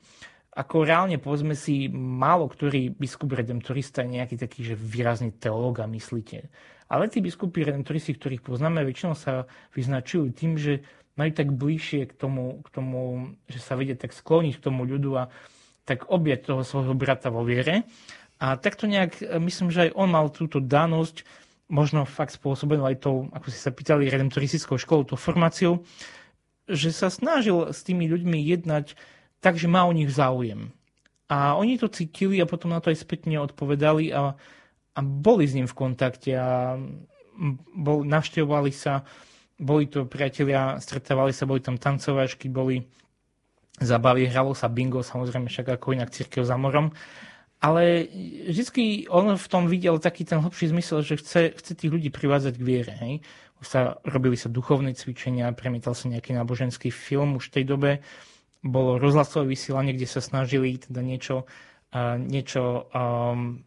ako 0.53 0.85
reálne 0.85 1.17
povedzme 1.17 1.57
si, 1.57 1.89
málo 1.89 2.45
ktorý 2.45 2.93
biskup 2.93 3.33
redemptorista 3.33 4.05
je 4.05 4.21
nejaký 4.21 4.37
taký, 4.37 4.73
že 4.73 4.75
výrazný 4.77 5.33
teológ 5.33 5.81
a 5.81 5.89
myslíte. 5.89 6.53
Ale 6.93 7.09
tí 7.09 7.25
biskupy 7.25 7.65
redemptoristi, 7.65 8.13
ktorých 8.13 8.45
poznáme, 8.45 8.85
väčšinou 8.85 9.17
sa 9.17 9.49
vyznačujú 9.73 10.29
tým, 10.29 10.61
že 10.61 10.85
majú 11.17 11.31
tak 11.33 11.49
bližšie 11.49 12.05
k 12.09 12.13
tomu, 12.13 12.61
k 12.61 12.69
tomu, 12.69 13.33
že 13.49 13.57
sa 13.57 13.73
vedia 13.73 13.97
tak 13.97 14.13
skloniť 14.13 14.61
k 14.61 14.65
tomu 14.69 14.85
ľudu 14.85 15.11
a 15.17 15.23
tak 15.89 16.05
objať 16.09 16.53
toho 16.53 16.61
svojho 16.61 16.93
brata 16.93 17.33
vo 17.33 17.41
viere. 17.41 17.89
A 18.37 18.53
takto 18.57 18.85
nejak, 18.85 19.25
myslím, 19.41 19.73
že 19.73 19.89
aj 19.89 19.95
on 19.97 20.09
mal 20.13 20.29
túto 20.29 20.61
danosť, 20.61 21.25
možno 21.71 22.05
fakt 22.05 22.37
spôsobenú 22.37 22.85
aj 22.85 23.01
tou, 23.01 23.25
ako 23.33 23.47
si 23.49 23.57
sa 23.57 23.73
pýtali, 23.73 24.11
redemptoristickou 24.11 24.77
školou, 24.77 25.09
tou 25.09 25.17
formáciou, 25.17 25.81
že 26.69 26.93
sa 26.93 27.09
snažil 27.09 27.73
s 27.73 27.81
tými 27.81 28.05
ľuďmi 28.05 28.37
jednať 28.37 28.93
takže 29.43 29.67
má 29.67 29.83
o 29.83 29.91
nich 29.91 30.07
záujem. 30.07 30.71
A 31.27 31.59
oni 31.59 31.75
to 31.75 31.91
cítili 31.91 32.39
a 32.39 32.47
potom 32.47 32.71
na 32.71 32.79
to 32.79 32.87
aj 32.87 33.03
spätne 33.03 33.35
odpovedali 33.43 34.15
a, 34.15 34.31
a 34.95 34.99
boli 35.03 35.43
s 35.43 35.55
ním 35.59 35.67
v 35.67 35.75
kontakte 35.75 36.31
a 36.39 36.79
bol, 37.75 38.07
navštevovali 38.07 38.71
sa, 38.71 39.03
boli 39.59 39.91
to 39.91 40.07
priatelia, 40.07 40.79
stretávali 40.79 41.35
sa, 41.35 41.43
boli 41.43 41.59
tam 41.59 41.75
tancovačky, 41.75 42.47
boli 42.47 42.87
zabavy, 43.81 44.29
hralo 44.29 44.53
sa 44.53 44.69
bingo, 44.69 45.03
samozrejme 45.03 45.49
však 45.49 45.75
ako 45.75 45.97
inak 45.97 46.13
církev 46.13 46.45
za 46.45 46.55
morom. 46.55 46.93
Ale 47.63 48.11
vždy 48.51 49.07
on 49.07 49.39
v 49.39 49.47
tom 49.47 49.71
videl 49.71 49.95
taký 49.95 50.27
ten 50.27 50.43
hlbší 50.43 50.75
zmysel, 50.75 50.99
že 50.99 51.15
chce, 51.19 51.55
chce 51.55 51.71
tých 51.79 51.91
ľudí 51.91 52.11
privádzať 52.11 52.59
k 52.59 52.67
viere. 52.67 52.93
Hej. 52.99 53.13
Sa, 53.63 53.95
robili 54.03 54.35
sa 54.35 54.51
duchovné 54.51 54.91
cvičenia, 54.91 55.55
premietal 55.55 55.95
sa 55.95 56.11
nejaký 56.11 56.35
náboženský 56.35 56.91
film 56.91 57.39
už 57.39 57.47
v 57.47 57.53
tej 57.55 57.63
dobe 57.63 57.91
bolo 58.63 58.95
rozhlasové 58.95 59.53
vysielanie, 59.53 59.91
kde 59.93 60.07
sa 60.07 60.23
snažili 60.23 60.79
teda 60.79 61.03
niečo, 61.03 61.43
niečo 62.17 62.87
um, 62.95 63.59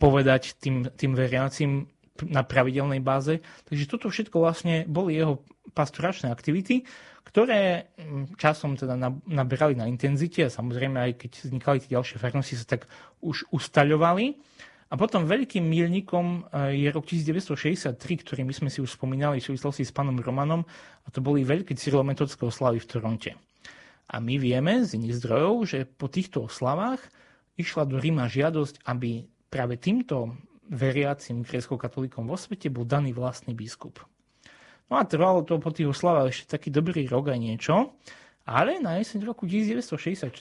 povedať 0.00 0.56
tým, 0.56 0.88
tým 0.96 1.12
veriacim 1.12 1.86
na 2.26 2.42
pravidelnej 2.42 2.98
báze. 2.98 3.38
Takže 3.68 3.84
toto 3.86 4.10
všetko 4.10 4.42
vlastne 4.42 4.88
boli 4.88 5.20
jeho 5.20 5.44
pastoračné 5.76 6.32
aktivity, 6.32 6.82
ktoré 7.28 7.92
mm, 7.94 8.40
časom 8.40 8.74
teda 8.74 8.98
naberali 9.28 9.78
na 9.78 9.86
intenzite 9.86 10.48
a 10.48 10.50
samozrejme 10.50 10.98
aj 10.98 11.12
keď 11.20 11.30
vznikali 11.46 11.78
tie 11.84 11.94
ďalšie 11.94 12.16
farnosti 12.18 12.58
sa 12.58 12.66
tak 12.66 12.90
už 13.22 13.46
ustaľovali. 13.54 14.34
A 14.88 14.96
potom 14.96 15.28
veľkým 15.28 15.68
milníkom 15.68 16.48
je 16.72 16.88
rok 16.88 17.04
1963, 17.04 17.92
ktorý 18.24 18.40
my 18.48 18.56
sme 18.56 18.72
si 18.72 18.80
už 18.80 18.96
spomínali 18.96 19.36
v 19.36 19.52
súvislosti 19.52 19.84
s 19.84 19.92
pánom 19.92 20.16
Romanom 20.16 20.64
a 21.04 21.08
to 21.12 21.20
boli 21.20 21.44
veľké 21.44 21.76
cyrilometodské 21.76 22.48
oslavy 22.48 22.80
v 22.80 22.88
Toronte. 22.88 23.30
A 24.08 24.24
my 24.24 24.40
vieme 24.40 24.80
z 24.84 24.96
iných 24.96 25.20
zdrojov, 25.20 25.54
že 25.68 25.78
po 25.84 26.08
týchto 26.08 26.48
oslavách 26.48 27.04
išla 27.60 27.84
do 27.84 28.00
Ríma 28.00 28.24
žiadosť, 28.26 28.88
aby 28.88 29.28
práve 29.52 29.76
týmto 29.76 30.32
veriacim 30.68 31.44
grécko-katolíkom 31.44 32.28
vo 32.28 32.36
svete 32.36 32.72
bol 32.72 32.88
daný 32.88 33.12
vlastný 33.12 33.52
biskup. 33.52 34.00
No 34.88 34.96
a 34.96 35.04
trvalo 35.04 35.44
to 35.44 35.60
po 35.60 35.68
tých 35.68 35.92
oslavách 35.92 36.32
ešte 36.32 36.56
taký 36.56 36.72
dobrý 36.72 37.04
rok 37.04 37.28
aj 37.28 37.40
niečo, 37.40 37.92
ale 38.48 38.80
na 38.80 38.96
jeseň 38.96 39.28
roku 39.28 39.44
1964 39.44 40.32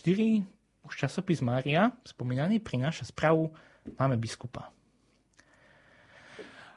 už 0.87 0.93
časopis 0.95 1.43
Mária, 1.43 1.91
spomínaný, 2.07 2.63
prináša 2.63 3.03
správu, 3.11 3.51
máme 3.99 4.15
biskupa. 4.15 4.71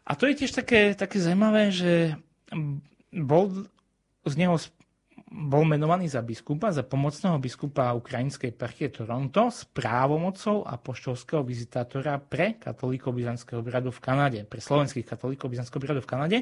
A 0.02 0.18
to 0.18 0.26
je 0.26 0.42
tiež 0.42 0.50
také, 0.50 0.98
také 0.98 1.22
zaujímavé, 1.22 1.70
že 1.70 2.18
bol 3.14 3.70
z 4.26 4.34
neho 4.34 4.58
bol 5.30 5.62
menovaný 5.62 6.10
za 6.10 6.26
biskupa, 6.26 6.74
za 6.74 6.82
pomocného 6.82 7.38
biskupa 7.38 7.94
ukrajinskej 7.94 8.50
parchie 8.50 8.90
Toronto 8.90 9.46
s 9.46 9.62
právomocou 9.62 10.66
a 10.66 10.74
poštovského 10.74 11.46
vizitátora 11.46 12.18
pre 12.18 12.58
katolíkov 12.58 13.14
byzantského 13.14 13.62
obradu 13.62 13.94
v 13.94 14.02
Kanade, 14.02 14.40
pre 14.42 14.58
slovenských 14.58 15.06
katolíkov 15.06 15.54
byzantského 15.54 15.78
obradu 15.78 16.02
v 16.02 16.10
Kanade. 16.10 16.38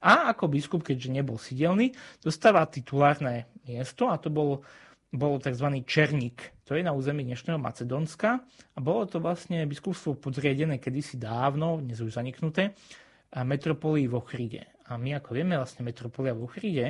A 0.00 0.32
ako 0.32 0.48
biskup, 0.48 0.80
keďže 0.80 1.12
nebol 1.12 1.36
sidelný, 1.36 1.92
dostáva 2.24 2.64
titulárne 2.64 3.44
miesto 3.68 4.08
a 4.08 4.16
to 4.16 4.32
bol, 4.32 4.64
bol 5.12 5.36
tzv. 5.36 5.68
Černík. 5.84 6.64
To 6.64 6.80
je 6.80 6.80
na 6.80 6.96
území 6.96 7.28
dnešného 7.28 7.60
Macedónska 7.60 8.40
a 8.72 8.78
bolo 8.80 9.04
to 9.04 9.20
vlastne 9.20 9.68
biskupstvo 9.68 10.16
podriadené 10.16 10.80
kedysi 10.80 11.20
dávno, 11.20 11.84
dnes 11.84 12.00
už 12.00 12.16
zaniknuté, 12.16 12.72
metropolii 13.36 14.08
v 14.08 14.16
Ochride. 14.16 14.64
A 14.88 14.96
my 14.96 15.20
ako 15.20 15.36
vieme, 15.36 15.60
vlastne 15.60 15.84
metropolia 15.84 16.32
v 16.32 16.40
Ochride 16.48 16.86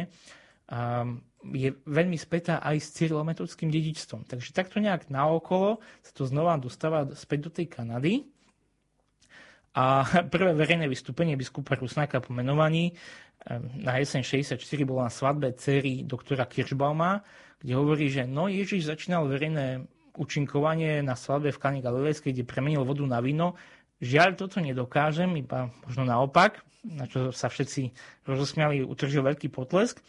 je 1.40 1.72
veľmi 1.88 2.20
spätá 2.20 2.60
aj 2.60 2.76
s 2.84 2.92
cyrilometodickým 3.00 3.72
dedičstvom. 3.72 4.28
Takže 4.28 4.52
takto 4.52 4.76
nejak 4.76 5.08
naokolo 5.08 5.80
sa 6.04 6.12
to 6.12 6.28
znova 6.28 6.60
dostáva 6.60 7.08
späť 7.16 7.38
do 7.48 7.50
tej 7.50 7.66
Kanady. 7.72 8.28
A 9.72 10.04
prvé 10.34 10.52
verejné 10.52 10.84
vystúpenie 10.90 11.38
biskupa 11.38 11.80
Rusnáka 11.80 12.20
po 12.20 12.36
menovaní 12.36 12.92
na 13.80 13.96
jeseň 13.96 14.20
64 14.20 14.60
bolo 14.84 15.00
na 15.00 15.08
svadbe 15.08 15.56
cery 15.56 16.04
doktora 16.04 16.44
Kirschbauma, 16.44 17.24
kde 17.60 17.72
hovorí, 17.72 18.12
že 18.12 18.28
no 18.28 18.52
Ježiš 18.52 18.92
začínal 18.92 19.24
verejné 19.24 19.88
účinkovanie 20.20 21.00
na 21.00 21.16
svadbe 21.16 21.48
v 21.48 21.60
Kane 21.60 21.80
Galilejskej, 21.80 22.36
kde 22.36 22.44
premenil 22.44 22.84
vodu 22.84 23.00
na 23.08 23.24
víno. 23.24 23.56
Žiaľ, 24.04 24.36
toto 24.36 24.60
nedokážem, 24.60 25.32
iba 25.40 25.72
možno 25.84 26.04
naopak, 26.04 26.60
na 26.84 27.08
čo 27.08 27.32
sa 27.32 27.48
všetci 27.48 27.92
rozosmiali, 28.28 28.84
utržil 28.84 29.24
veľký 29.24 29.48
potlesk. 29.52 30.00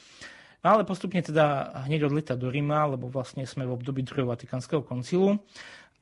No 0.62 0.78
ale 0.78 0.86
postupne 0.86 1.26
teda 1.26 1.74
hneď 1.90 2.06
odlieta 2.06 2.38
do 2.38 2.54
Ríma, 2.54 2.86
lebo 2.86 3.10
vlastne 3.10 3.50
sme 3.50 3.66
v 3.66 3.74
období 3.74 4.06
druhého 4.06 4.30
Vatikánskeho 4.30 4.86
koncilu 4.86 5.42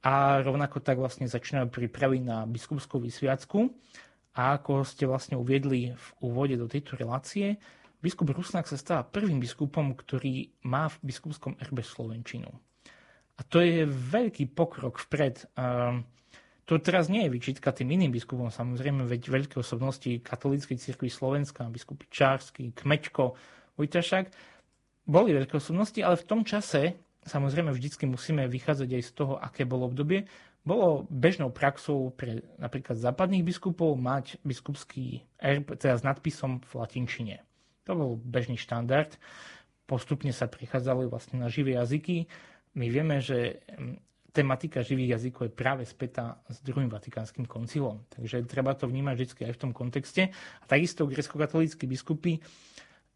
a 0.03 0.43
rovnako 0.43 0.83
tak 0.83 0.99
vlastne 0.99 1.31
začínajú 1.31 1.71
prípravy 1.71 2.19
na 2.19 2.43
biskupskú 2.43 2.99
vysviacku. 2.99 3.71
A 4.35 4.59
ako 4.59 4.83
ste 4.83 5.07
vlastne 5.07 5.35
uviedli 5.39 5.95
v 5.95 6.07
úvode 6.23 6.55
do 6.59 6.67
tejto 6.67 6.95
relácie, 6.95 7.59
biskup 7.99 8.31
Rusnák 8.31 8.67
sa 8.67 8.79
stáva 8.79 9.03
prvým 9.03 9.39
biskupom, 9.39 9.95
ktorý 9.95 10.51
má 10.67 10.87
v 10.87 11.11
biskupskom 11.11 11.59
erbe 11.59 11.83
Slovenčinu. 11.83 12.47
A 13.39 13.41
to 13.47 13.63
je 13.63 13.87
veľký 13.87 14.51
pokrok 14.51 14.99
vpred. 14.99 15.47
To 16.67 16.73
teraz 16.77 17.07
nie 17.07 17.25
je 17.25 17.33
vyčitka 17.33 17.71
tým 17.71 17.95
iným 17.95 18.11
biskupom, 18.11 18.51
samozrejme, 18.51 19.07
veď 19.07 19.21
veľké 19.31 19.55
osobnosti 19.57 20.21
katolíckej 20.21 20.77
cirkvi 20.77 21.09
Slovenska, 21.09 21.65
biskupy 21.71 22.05
Čársky, 22.11 22.75
Kmečko, 22.75 23.33
Vojtašák, 23.79 24.27
boli 25.09 25.33
veľké 25.33 25.57
osobnosti, 25.57 25.97
ale 26.03 26.19
v 26.19 26.27
tom 26.27 26.45
čase, 26.45 26.99
samozrejme 27.25 27.73
vždycky 27.73 28.05
musíme 28.05 28.45
vychádzať 28.45 28.89
aj 28.93 29.03
z 29.07 29.11
toho, 29.15 29.33
aké 29.41 29.65
bolo 29.65 29.89
obdobie, 29.89 30.29
bolo 30.61 31.07
bežnou 31.09 31.49
praxou 31.49 32.13
pre 32.13 32.45
napríklad 32.59 32.99
západných 32.99 33.41
biskupov 33.41 33.95
mať 33.97 34.37
biskupský 34.45 35.23
erb, 35.39 35.73
teda 35.79 35.97
s 35.97 36.05
nadpisom 36.05 36.61
v 36.61 36.71
latinčine. 36.77 37.35
To 37.89 37.97
bol 37.97 38.11
bežný 38.21 38.59
štandard. 38.59 39.17
Postupne 39.89 40.29
sa 40.29 40.45
prichádzali 40.45 41.09
vlastne 41.09 41.41
na 41.41 41.49
živé 41.49 41.73
jazyky. 41.73 42.29
My 42.77 42.85
vieme, 42.91 43.17
že 43.17 43.65
mm, 43.65 43.97
tematika 44.29 44.85
živých 44.85 45.17
jazykov 45.17 45.49
je 45.49 45.57
práve 45.57 45.83
spätá 45.89 46.37
s 46.45 46.61
druhým 46.61 46.91
vatikánskym 46.91 47.49
koncilom. 47.49 48.05
Takže 48.13 48.45
treba 48.45 48.77
to 48.77 48.85
vnímať 48.85 49.15
vždy 49.17 49.41
aj 49.49 49.53
v 49.57 49.61
tom 49.65 49.71
kontexte. 49.73 50.29
A 50.61 50.63
takisto 50.69 51.09
grecko-katolíckí 51.09 51.89
biskupy 51.89 52.37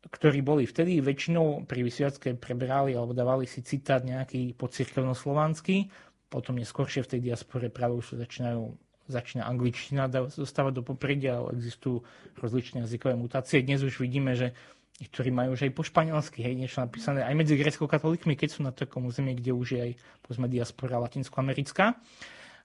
ktorí 0.10 0.44
boli 0.44 0.68
vtedy 0.68 1.00
väčšinou 1.00 1.64
pri 1.64 1.88
vysviacke 1.88 2.36
prebrali 2.36 2.92
alebo 2.96 3.16
dávali 3.16 3.48
si 3.48 3.64
citát 3.64 4.04
nejaký 4.04 4.56
podcirkevnoslovanský, 4.60 5.88
potom 6.28 6.60
neskôršie 6.60 7.06
v 7.06 7.12
tej 7.16 7.20
diaspore 7.32 7.72
práve 7.72 8.00
už 8.00 8.20
začínajú 8.20 8.76
začína 9.04 9.44
angličtina 9.44 10.08
dostávať 10.08 10.80
do 10.80 10.84
popredia, 10.84 11.44
existujú 11.52 12.08
rozličné 12.40 12.88
jazykové 12.88 13.20
mutácie. 13.20 13.60
Dnes 13.60 13.84
už 13.84 14.00
vidíme, 14.00 14.32
že 14.32 14.56
niektorí 15.04 15.28
majú 15.28 15.60
už 15.60 15.68
aj 15.68 15.72
po 15.76 15.84
španielsky, 15.84 16.40
hej, 16.40 16.56
niečo 16.56 16.80
napísané 16.80 17.28
aj 17.28 17.36
medzi 17.36 17.60
grecko-katolíkmi, 17.60 18.40
keď 18.40 18.50
sú 18.50 18.64
na 18.64 18.72
takom 18.72 19.04
území, 19.04 19.36
kde 19.36 19.52
už 19.52 19.68
je 19.76 19.80
aj 19.80 19.92
povedzme 20.24 20.48
diaspora 20.48 21.04
latinskoamerická. 21.04 22.00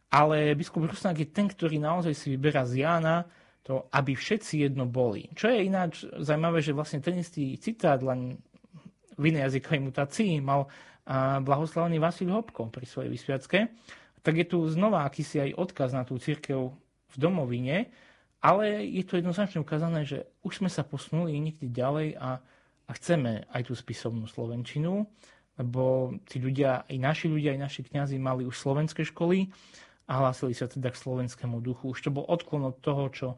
Ale 0.08 0.54
biskup 0.54 0.88
Rusnák 0.88 1.18
je 1.20 1.28
ten, 1.28 1.50
ktorý 1.50 1.82
naozaj 1.82 2.14
si 2.16 2.32
vyberá 2.32 2.64
z 2.64 2.86
Jána 2.86 3.26
to, 3.68 3.84
aby 3.92 4.16
všetci 4.16 4.64
jedno 4.64 4.88
boli. 4.88 5.28
Čo 5.36 5.52
je 5.52 5.68
ináč 5.68 6.08
zaujímavé, 6.08 6.64
že 6.64 6.72
vlastne 6.72 7.04
ten 7.04 7.20
istý 7.20 7.52
citát 7.60 8.00
len 8.00 8.40
v 9.20 9.28
inej 9.28 9.52
jazykovej 9.52 9.82
mutácii 9.84 10.40
mal 10.40 10.72
blahoslavený 11.44 12.00
Vasil 12.00 12.32
Hopko 12.32 12.72
pri 12.72 12.88
svojej 12.88 13.12
vysviacke, 13.12 13.68
tak 14.24 14.34
je 14.40 14.46
tu 14.48 14.64
znova 14.68 15.04
akýsi 15.04 15.40
aj 15.40 15.56
odkaz 15.56 15.92
na 15.92 16.04
tú 16.08 16.16
církev 16.16 16.72
v 17.08 17.16
domovine, 17.16 17.92
ale 18.40 18.88
je 18.88 19.04
to 19.04 19.20
jednoznačne 19.20 19.60
ukázané, 19.60 20.04
že 20.04 20.24
už 20.44 20.64
sme 20.64 20.70
sa 20.72 20.84
posunuli 20.84 21.36
niekde 21.36 21.68
ďalej 21.68 22.16
a, 22.16 22.40
a 22.88 22.90
chceme 22.96 23.48
aj 23.52 23.68
tú 23.68 23.74
spisovnú 23.76 24.28
slovenčinu, 24.28 25.08
lebo 25.58 26.14
tí 26.24 26.38
ľudia, 26.40 26.86
aj 26.86 26.96
naši 26.96 27.26
ľudia, 27.28 27.56
aj 27.56 27.60
naši 27.68 27.80
kňazi 27.84 28.16
mali 28.16 28.46
už 28.46 28.54
slovenské 28.54 29.02
školy 29.08 29.50
a 30.06 30.24
hlásili 30.24 30.54
sa 30.54 30.70
teda 30.70 30.92
k 30.92 31.00
slovenskému 31.00 31.58
duchu. 31.60 31.92
Už 31.92 32.00
to 32.04 32.14
bol 32.14 32.24
odklon 32.28 32.68
od 32.68 32.78
toho, 32.78 33.04
čo 33.10 33.28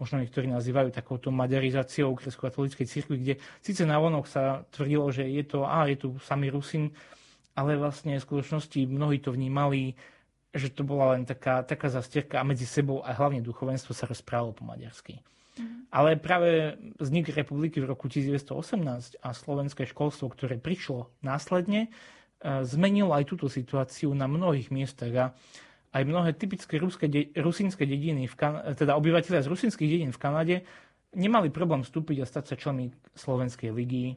možno 0.00 0.24
niektorí 0.24 0.48
nazývajú 0.48 0.88
takouto 0.90 1.28
maderizáciou 1.28 2.16
grecko-katolíckej 2.16 2.88
cirkvi, 2.88 3.16
kde 3.20 3.34
síce 3.60 3.84
na 3.84 4.00
vonok 4.00 4.24
sa 4.24 4.64
tvrdilo, 4.72 5.12
že 5.12 5.28
je 5.28 5.44
to, 5.44 5.68
a 5.68 5.84
je 5.86 6.00
tu 6.00 6.08
samý 6.24 6.48
Rusin, 6.48 6.88
ale 7.52 7.76
vlastne 7.76 8.16
v 8.16 8.24
skutočnosti 8.24 8.88
mnohí 8.88 9.20
to 9.20 9.36
vnímali, 9.36 9.92
že 10.50 10.72
to 10.72 10.82
bola 10.82 11.14
len 11.14 11.28
taká, 11.28 11.62
taká 11.62 11.92
zastierka 11.92 12.40
a 12.40 12.48
medzi 12.48 12.64
sebou 12.64 13.04
a 13.04 13.12
hlavne 13.12 13.44
duchovenstvo 13.44 13.92
sa 13.92 14.08
rozprávalo 14.08 14.56
po 14.56 14.64
maďarsky. 14.64 15.20
Mm. 15.60 15.86
Ale 15.92 16.16
práve 16.16 16.80
vznik 16.96 17.30
republiky 17.30 17.78
v 17.78 17.90
roku 17.92 18.08
1918 18.08 19.20
a 19.20 19.28
slovenské 19.30 19.84
školstvo, 19.86 20.32
ktoré 20.32 20.56
prišlo 20.56 21.12
následne, 21.20 21.86
e, 21.86 21.90
zmenilo 22.64 23.12
aj 23.12 23.28
túto 23.28 23.46
situáciu 23.46 24.10
na 24.16 24.26
mnohých 24.26 24.72
miestach 24.72 25.12
a 25.14 25.26
aj 25.90 26.02
mnohé 26.06 26.30
typické 26.38 26.78
ruské, 26.78 27.10
de, 27.10 27.34
rusínske 27.34 27.82
dediny, 27.82 28.30
v 28.30 28.34
kan- 28.38 28.62
teda 28.78 28.94
obyvateľia 28.94 29.42
z 29.42 29.50
rusínskych 29.50 29.90
dedín 29.90 30.14
v 30.14 30.22
Kanade, 30.22 30.56
nemali 31.10 31.50
problém 31.50 31.82
vstúpiť 31.82 32.22
a 32.22 32.30
stať 32.30 32.44
sa 32.46 32.54
členmi 32.54 32.94
Slovenskej 33.18 33.74
ligy, 33.74 34.14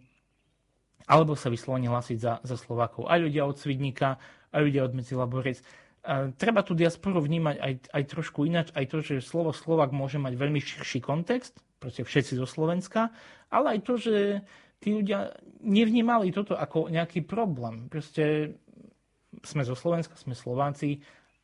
alebo 1.09 1.33
sa 1.33 1.49
vyslovene 1.49 1.89
hlasiť 1.89 2.17
za, 2.21 2.33
za 2.45 2.55
Slovákov. 2.55 3.09
Aj 3.09 3.17
ľudia 3.17 3.43
od 3.49 3.57
Svidníka, 3.57 4.21
aj 4.53 4.61
ľudia 4.61 4.85
od 4.85 4.93
Medzilaborec. 4.93 5.59
A 6.03 6.29
treba 6.35 6.61
tú 6.61 6.77
diasporu 6.77 7.23
vnímať 7.23 7.55
aj, 7.57 7.73
aj 7.89 8.03
trošku 8.11 8.45
ináč, 8.45 8.67
aj 8.75 8.85
to, 8.91 8.97
že 9.01 9.23
slovo 9.23 9.55
Slovak 9.55 9.89
môže 9.95 10.19
mať 10.21 10.35
veľmi 10.35 10.59
širší 10.61 10.99
kontext, 11.01 11.57
proste 11.81 12.05
všetci 12.05 12.37
zo 12.37 12.45
Slovenska, 12.45 13.09
ale 13.49 13.75
aj 13.75 13.79
to, 13.81 13.93
že 13.97 14.15
tí 14.83 14.93
ľudia 14.93 15.31
nevnímali 15.63 16.29
toto 16.35 16.59
ako 16.59 16.91
nejaký 16.91 17.23
problém. 17.23 17.87
Proste 17.87 18.55
sme 19.41 19.63
zo 19.63 19.73
Slovenska, 19.79 20.19
sme 20.19 20.35
Slováci, 20.35 20.99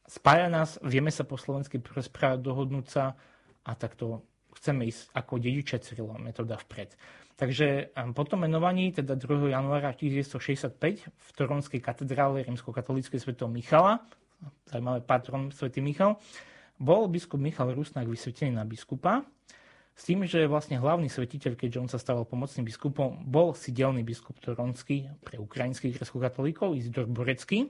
spája 0.09 0.49
nás, 0.49 0.81
vieme 0.81 1.13
sa 1.13 1.21
po 1.21 1.37
slovensky 1.37 1.77
rozprávať, 1.77 2.41
dohodnúť 2.41 2.85
sa 2.89 3.13
a 3.61 3.71
takto 3.77 4.25
chceme 4.57 4.89
ísť 4.89 5.13
ako 5.13 5.37
dedičia 5.37 5.77
Cyrila 5.77 6.17
metóda 6.17 6.57
vpred. 6.57 6.97
Takže 7.37 7.95
um, 7.95 8.11
po 8.11 8.27
tom 8.27 8.43
menovaní, 8.43 8.91
teda 8.91 9.15
2. 9.15 9.53
januára 9.53 9.95
1965 9.95 11.07
v 11.07 11.29
Toronskej 11.37 11.79
katedrále 11.79 12.43
rímsko-katolíckej 12.43 13.21
svetov 13.21 13.47
Michala, 13.47 14.03
zaujímavé 14.67 15.05
patron 15.05 15.47
svätý 15.53 15.79
Michal, 15.79 16.19
bol 16.75 17.07
biskup 17.07 17.39
Michal 17.39 17.71
Rusnák 17.71 18.09
vysvetený 18.09 18.59
na 18.59 18.67
biskupa, 18.67 19.23
s 19.99 20.07
tým, 20.07 20.23
že 20.23 20.47
vlastne 20.47 20.79
hlavný 20.79 21.11
svetiteľ, 21.11 21.59
keďže 21.59 21.79
on 21.83 21.89
sa 21.91 21.99
stával 21.99 22.23
pomocným 22.23 22.63
biskupom, 22.63 23.19
bol 23.27 23.51
sidelný 23.51 24.07
biskup 24.07 24.39
Toronský 24.39 25.11
pre 25.27 25.35
ukrajinských 25.35 25.99
grecko-katolíkov, 25.99 26.79
Izidor 26.79 27.11
Borecký, 27.11 27.67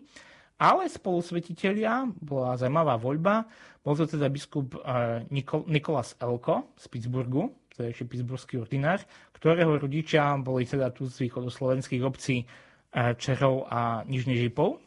ale 0.60 0.91
spolusvetitelia, 0.91 2.03
bola 2.20 2.60
zaujímavá 2.60 2.99
voľba, 2.99 3.47
bol 3.80 3.95
to 3.95 4.03
teda 4.03 4.28
biskup 4.28 4.76
eh, 4.76 5.24
Nikol- 5.32 5.66
Nikolas 5.72 6.20
Elko 6.20 6.76
z 6.76 6.86
Pittsburghu, 6.91 7.55
to 7.80 7.88
je 7.88 7.95
ešte 7.95 8.12
pittsburghský 8.12 8.60
ordinár, 8.60 8.99
ktorého 9.32 9.80
rodičia 9.80 10.36
boli 10.36 10.68
teda 10.68 10.91
tu 10.91 11.07
z 11.07 11.24
východoslovenských 11.24 12.03
obcí 12.03 12.43
eh, 12.43 13.16
Čerov 13.16 13.72
a 13.72 14.03
Nižný 14.03 14.36
Žipov. 14.36 14.84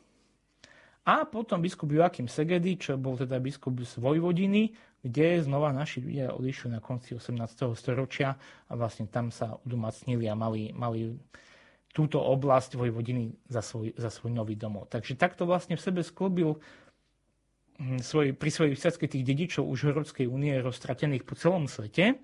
A 1.02 1.26
potom 1.26 1.58
biskup 1.58 1.90
Joachim 1.90 2.30
Segedy, 2.30 2.78
čo 2.78 2.94
bol 2.94 3.18
teda 3.18 3.42
biskup 3.42 3.74
z 3.82 3.98
Vojvodiny, 3.98 4.70
kde 5.02 5.42
znova 5.42 5.74
naši 5.74 5.98
ľudia 5.98 6.30
odišli 6.30 6.70
na 6.70 6.78
konci 6.78 7.18
18. 7.18 7.42
storočia 7.74 8.38
a 8.70 8.72
vlastne 8.78 9.10
tam 9.10 9.34
sa 9.34 9.58
udomacnili 9.66 10.30
a 10.30 10.38
mali, 10.38 10.70
mali 10.70 11.10
túto 11.92 12.18
oblasť 12.18 12.80
Vojvodiny 12.80 13.36
za 13.52 13.60
svoj, 13.60 13.92
za 13.94 14.08
svoj 14.08 14.32
nový 14.32 14.56
domov. 14.56 14.88
Takže 14.88 15.14
takto 15.20 15.44
vlastne 15.44 15.76
v 15.76 15.84
sebe 15.84 16.00
sklobil 16.00 16.56
hm, 17.76 18.00
svoj, 18.00 18.32
pri 18.32 18.50
svojej 18.50 18.72
vysadzke 18.72 19.04
tých 19.06 19.22
dedičov 19.22 19.68
Užhorodskej 19.68 20.24
únie 20.24 20.56
roztratených 20.58 21.28
po 21.28 21.36
celom 21.36 21.68
svete 21.68 22.16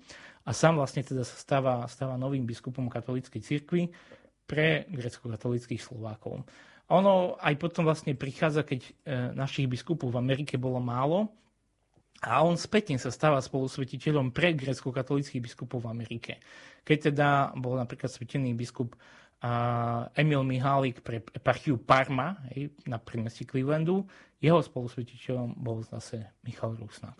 a 0.43 0.51
sám 0.51 0.81
vlastne 0.81 1.05
teda 1.05 1.21
sa 1.21 1.37
stáva, 1.37 1.85
stáva 1.85 2.17
novým 2.17 2.49
biskupom 2.49 2.89
katolíckej 2.89 3.41
cirkvi 3.45 3.93
pre 4.49 4.89
grecko-katolických 4.89 5.77
Slovákov. 5.77 6.41
Ono 6.89 7.37
aj 7.37 7.53
potom 7.61 7.85
vlastne 7.85 8.17
prichádza, 8.17 8.65
keď 8.65 8.81
e, 8.81 8.91
našich 9.37 9.69
biskupov 9.69 10.09
v 10.09 10.17
Amerike 10.17 10.57
bolo 10.57 10.81
málo, 10.81 11.29
a 12.19 12.43
on 12.43 12.59
spätne 12.59 12.99
sa 12.99 13.15
stáva 13.15 13.39
spolusvetiteľom 13.39 14.35
pre 14.35 14.51
grecko-katolických 14.51 15.39
biskupov 15.39 15.87
v 15.87 15.91
Amerike. 15.95 16.43
Keď 16.83 17.15
teda 17.15 17.55
bol 17.55 17.79
napríklad 17.79 18.11
svetený 18.11 18.51
biskup 18.59 18.91
Emil 20.15 20.43
Mihálik 20.43 20.99
pre 20.99 21.23
eparchiu 21.31 21.79
Parma 21.79 22.43
hej, 22.51 22.75
na 22.83 22.99
prímesti 22.99 23.47
Clevelandu. 23.47 24.03
Jeho 24.43 24.59
spolusvetiteľom 24.59 25.55
bol 25.55 25.83
zase 25.87 26.35
Michal 26.43 26.75
Rusnák. 26.75 27.15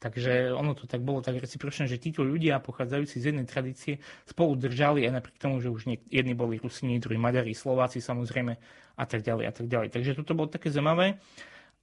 Takže 0.00 0.56
ono 0.56 0.72
to 0.72 0.88
tak 0.88 1.04
bolo 1.04 1.20
tak 1.20 1.36
recipročné, 1.36 1.84
že 1.84 2.00
títo 2.00 2.24
ľudia 2.24 2.56
pochádzajúci 2.64 3.20
z 3.20 3.24
jednej 3.30 3.44
tradície 3.44 4.00
spolu 4.24 4.56
držali 4.56 5.04
aj 5.04 5.12
napriek 5.20 5.36
tomu, 5.36 5.60
že 5.60 5.68
už 5.68 5.84
nie, 5.84 6.00
jedni 6.08 6.32
boli 6.32 6.56
Rusini, 6.56 6.96
druhí 6.96 7.20
Maďari, 7.20 7.52
Slováci 7.52 8.00
samozrejme 8.00 8.56
a 8.96 9.04
tak 9.04 9.20
ďalej 9.20 9.44
a 9.44 9.52
tak 9.52 9.66
ďalej. 9.68 9.92
Takže 9.92 10.16
toto 10.16 10.32
bolo 10.32 10.48
také 10.48 10.72
zaujímavé. 10.72 11.20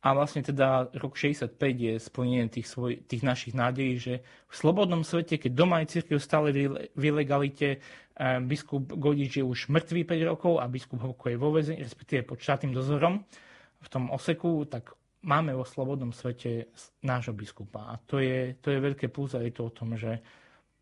A 0.01 0.13
vlastne 0.13 0.45
teda 0.45 0.93
rok 0.97 1.17
65 1.17 1.57
je 1.61 1.93
splnenie 1.97 2.45
tých, 2.49 2.69
svoj, 2.69 3.01
tých 3.05 3.25
našich 3.25 3.57
nádejí, 3.57 3.97
že 3.97 4.13
v 4.49 4.53
slobodnom 4.53 5.01
svete, 5.01 5.41
keď 5.41 5.51
doma 5.57 5.81
je 5.81 5.97
církev 5.97 6.17
stále 6.21 6.53
v 6.93 7.01
ilegalite, 7.01 7.81
biskup 8.41 8.97
Godič 8.97 9.37
je 9.37 9.45
už 9.45 9.69
mŕtvý 9.69 10.01
5 10.09 10.29
rokov 10.29 10.53
a 10.57 10.65
biskup 10.65 11.01
Hoko 11.01 11.29
je 11.29 11.37
vo 11.37 11.53
väzení, 11.53 11.81
respektíve 11.85 12.25
pod 12.25 12.41
štátnym 12.41 12.73
dozorom 12.73 13.21
v 13.77 13.87
tom 13.93 14.09
oseku, 14.09 14.65
tak 14.65 14.97
máme 15.21 15.53
vo 15.53 15.61
slobodnom 15.61 16.09
svete 16.09 16.73
nášho 17.05 17.37
biskupa. 17.37 17.93
A 17.93 18.01
to 18.01 18.17
je, 18.17 18.57
to 18.57 18.73
je 18.73 18.79
veľké 18.81 19.13
plus 19.13 19.37
a 19.37 19.41
to 19.53 19.69
o 19.69 19.73
tom, 19.73 19.93
že, 19.93 20.21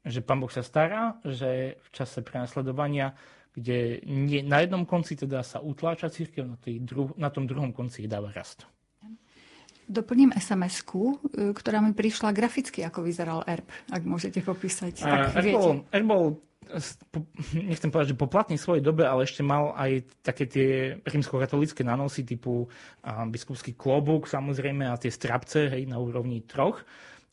že 0.07 0.23
pán 0.23 0.39
Boh 0.39 0.51
sa 0.51 0.63
stará, 0.63 1.19
že 1.27 1.75
v 1.75 1.87
čase 1.91 2.23
prenasledovania 2.23 3.15
kde 3.55 4.03
nie, 4.03 4.43
na 4.43 4.59
jednom 4.59 4.83
konci 4.83 5.15
teda 5.15 5.39
sa 5.39 5.63
utláča 5.63 6.11
církev, 6.11 6.43
na, 6.43 6.59
dru, 6.59 7.15
na 7.15 7.31
tom 7.31 7.47
druhom 7.47 7.71
konci 7.71 8.03
dáva 8.03 8.35
rast. 8.35 8.67
Doplním 9.85 10.33
sms 10.33 10.81
e, 10.81 11.53
ktorá 11.53 11.77
mi 11.77 11.93
prišla 11.93 12.33
graficky, 12.33 12.81
ako 12.81 13.05
vyzeral 13.05 13.45
ERB, 13.45 13.69
ak 13.93 14.01
môžete 14.01 14.41
popísať. 14.41 15.05
Uh, 15.05 15.29
ERB, 15.37 15.53
bol, 15.53 15.71
ERB 15.93 16.07
bol, 16.09 16.25
nechcem 17.69 17.93
povedať, 17.93 18.17
že 18.17 18.17
poplatný 18.17 18.57
svojej 18.57 18.81
dobe, 18.81 19.05
ale 19.05 19.29
ešte 19.29 19.45
mal 19.45 19.77
aj 19.77 20.09
také 20.25 20.49
tie 20.49 20.69
rímsko-katolické 21.05 21.85
nanosy 21.85 22.25
typu 22.25 22.65
uh, 22.65 23.29
biskupský 23.29 23.77
klobúk 23.77 24.25
samozrejme 24.25 24.89
a 24.89 24.97
tie 24.97 25.13
strapce 25.13 25.69
hej, 25.69 25.85
na 25.85 26.01
úrovni 26.01 26.41
troch. 26.41 26.81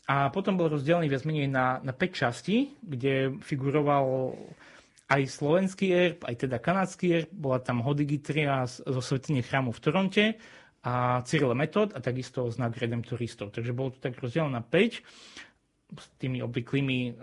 A 0.05 0.28
potom 0.28 0.59
bol 0.59 0.68
rozdelený 0.68 1.09
viac 1.09 1.24
menej 1.24 1.48
na, 1.48 1.80
na 1.80 1.94
5 1.94 2.11
častí, 2.12 2.74
kde 2.82 3.38
figuroval 3.40 4.34
aj 5.09 5.22
slovenský 5.28 5.86
erb, 5.92 6.20
aj 6.24 6.48
teda 6.48 6.57
kanadský 6.61 7.07
erb, 7.22 7.30
bola 7.32 7.61
tam 7.61 7.84
hodigitria 7.84 8.64
zo 8.68 9.00
svetine 9.00 9.44
chrámu 9.44 9.72
v 9.72 9.80
Toronte 9.80 10.24
a 10.83 11.22
Cyril 11.22 11.55
Metod 11.55 11.95
a 11.95 12.03
takisto 12.03 12.51
znak 12.51 12.74
redemptoristov. 12.74 13.55
Takže 13.55 13.70
bolo 13.70 13.95
to 13.95 14.03
tak 14.03 14.18
rozdelené 14.18 14.59
na 14.59 14.62
5 14.66 15.03
s 15.93 16.07
tými 16.16 16.41
obvyklými 16.41 17.20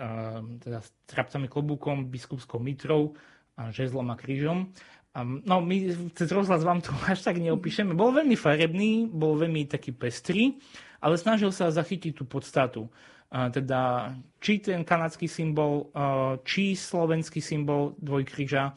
teda 0.62 0.80
trapcami 1.10 1.50
klobúkom, 1.50 2.08
biskupskou 2.08 2.62
mitrou, 2.62 3.18
a 3.60 3.76
žezlom 3.76 4.08
a 4.08 4.16
krížom. 4.16 4.72
No, 5.20 5.60
my 5.60 5.76
cez 6.16 6.32
rozhlas 6.32 6.64
vám 6.64 6.80
to 6.80 6.96
až 7.04 7.20
tak 7.28 7.42
neopíšeme. 7.44 7.92
Bol 7.92 8.16
veľmi 8.16 8.40
farebný, 8.40 9.12
bol 9.12 9.36
veľmi 9.36 9.68
taký 9.68 9.92
pestrý, 9.92 10.56
ale 11.04 11.20
snažil 11.20 11.52
sa 11.52 11.68
zachytiť 11.68 12.16
tú 12.16 12.24
podstatu. 12.24 12.88
Teda, 13.28 14.14
či 14.40 14.64
ten 14.64 14.88
kanadský 14.88 15.28
symbol, 15.28 15.92
či 16.48 16.72
slovenský 16.78 17.44
symbol 17.44 18.00
dvojkríža, 18.00 18.74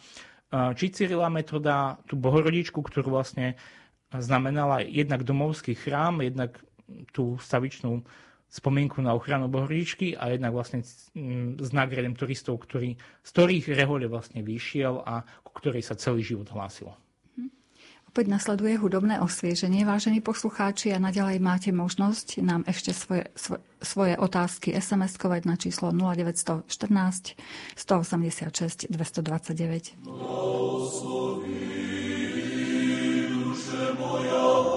či 0.74 0.86
Cyrila 0.90 1.30
metoda, 1.30 2.00
tú 2.10 2.18
bohorodičku, 2.18 2.82
ktorú 2.82 3.12
vlastne 3.16 3.54
znamenala 4.20 4.84
jednak 4.84 5.24
domovský 5.24 5.78
chrám, 5.78 6.20
jednak 6.20 6.60
tú 7.12 7.38
stavičnú 7.40 8.04
spomienku 8.52 9.00
na 9.00 9.16
ochranu 9.16 9.48
Bohoričky 9.48 10.12
a 10.12 10.28
jednak 10.28 10.52
vlastne 10.52 10.84
mm, 11.16 11.56
znak 11.64 11.96
redemptoristov, 11.96 12.60
ktorý, 12.60 13.00
z 13.00 13.28
ktorých 13.32 13.72
rehole 13.72 14.04
vlastne 14.12 14.44
vyšiel 14.44 15.00
a 15.08 15.24
ku 15.40 15.56
ktorej 15.56 15.80
sa 15.80 15.96
celý 15.96 16.20
život 16.20 16.52
hlásilo. 16.52 16.92
Mhm. 17.40 17.48
Opäť 18.12 18.28
nasleduje 18.28 18.76
hudobné 18.76 19.24
osvieženie, 19.24 19.88
vážení 19.88 20.20
poslucháči, 20.20 20.92
a 20.92 21.00
naďalej 21.00 21.40
máte 21.40 21.72
možnosť 21.72 22.44
nám 22.44 22.68
ešte 22.68 22.92
svoje, 22.92 23.32
svoje, 23.32 23.64
svoje 23.80 24.20
otázky 24.20 24.76
SMS-kovať 24.76 25.48
na 25.48 25.56
číslo 25.56 25.88
0914 25.88 26.68
186 26.68 28.92
229. 28.92 29.96
serce 33.72 33.92
moja. 33.94 34.71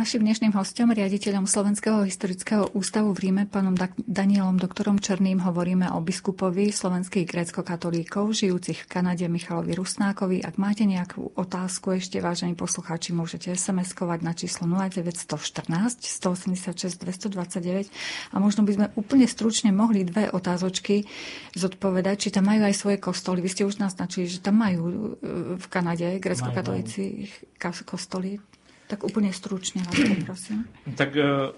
Našim 0.00 0.24
dnešným 0.24 0.56
hostom, 0.56 0.96
riaditeľom 0.96 1.44
Slovenského 1.44 2.08
historického 2.08 2.72
ústavu 2.72 3.12
v 3.12 3.28
Ríme, 3.28 3.44
pánom 3.44 3.76
Danielom 4.00 4.56
doktorom 4.56 4.96
Černým, 4.96 5.44
hovoríme 5.44 5.92
o 5.92 6.00
biskupovi 6.00 6.72
slovenských 6.72 7.28
grécko-katolíkov, 7.28 8.32
žijúcich 8.32 8.88
v 8.88 8.88
Kanade 8.88 9.28
Michalovi 9.28 9.76
Rusnákovi. 9.76 10.40
Ak 10.40 10.56
máte 10.56 10.88
nejakú 10.88 11.36
otázku 11.36 12.00
ešte, 12.00 12.16
vážení 12.24 12.56
poslucháči, 12.56 13.12
môžete 13.12 13.52
SMS-kovať 13.52 14.24
na 14.24 14.32
číslo 14.32 14.64
0914 14.64 15.68
186 15.68 16.96
229 16.96 17.92
a 18.32 18.36
možno 18.40 18.64
by 18.64 18.72
sme 18.72 18.86
úplne 18.96 19.28
stručne 19.28 19.68
mohli 19.68 20.08
dve 20.08 20.32
otázočky 20.32 21.04
zodpovedať, 21.52 22.16
či 22.16 22.28
tam 22.32 22.48
majú 22.48 22.64
aj 22.64 22.72
svoje 22.72 22.96
kostoly. 22.96 23.44
Vy 23.44 23.52
ste 23.52 23.68
už 23.68 23.76
naznačili, 23.76 24.32
že 24.32 24.40
tam 24.40 24.64
majú 24.64 24.80
e, 24.88 24.96
v 25.60 25.66
Kanade 25.68 26.16
grécko-katolíci 26.24 27.28
kostoly. 27.84 28.40
Tak 28.90 29.06
úplne 29.06 29.30
stručne 29.30 29.86
vás 29.86 29.94
poprosím. 29.94 30.66
Tak 30.98 31.14
e, 31.14 31.54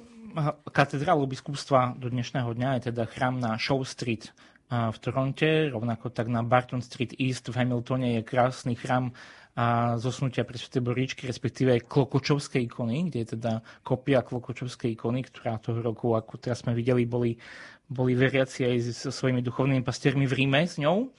katedrálu 0.68 1.24
biskupstva 1.24 1.96
do 1.96 2.12
dnešného 2.12 2.52
dňa 2.52 2.68
je 2.76 2.92
teda 2.92 3.08
chrám 3.08 3.40
na 3.40 3.56
Show 3.56 3.80
Street 3.88 4.36
v 4.72 4.96
Toronte, 5.04 5.68
rovnako 5.68 6.08
tak 6.08 6.32
na 6.32 6.40
Barton 6.40 6.80
Street 6.80 7.12
East 7.20 7.44
v 7.52 7.60
Hamiltone 7.60 8.16
je 8.16 8.22
krásny 8.24 8.72
chrám 8.72 9.12
a 9.52 10.00
zosnutia 10.00 10.48
pre 10.48 10.56
Sv. 10.56 10.80
Boríčky, 10.80 11.28
respektíve 11.28 11.84
Klokočovskej 11.84 12.64
ikony, 12.64 13.12
kde 13.12 13.18
je 13.20 13.28
teda 13.36 13.60
kopia 13.84 14.24
Klokočovskej 14.24 14.96
ikony, 14.96 15.28
ktorá 15.28 15.60
toho 15.60 15.84
roku, 15.84 16.16
ako 16.16 16.40
teraz 16.40 16.64
sme 16.64 16.72
videli, 16.72 17.04
boli, 17.04 17.36
boli 17.84 18.16
veriaci 18.16 18.64
aj 18.64 18.76
so 18.96 19.10
svojimi 19.12 19.44
duchovnými 19.44 19.84
pastiermi 19.84 20.24
v 20.24 20.32
Ríme 20.40 20.64
s 20.64 20.80
ňou. 20.80 21.12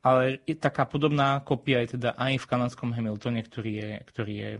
Ale 0.00 0.40
taká 0.56 0.88
podobná 0.88 1.44
kopia 1.44 1.84
je 1.84 2.00
teda 2.00 2.16
aj 2.16 2.40
v 2.40 2.48
kanadskom 2.48 2.92
Hamiltone, 2.96 3.44
ktorý 3.44 3.72
je, 3.76 3.90
ktorý 4.08 4.34
je 4.36 4.50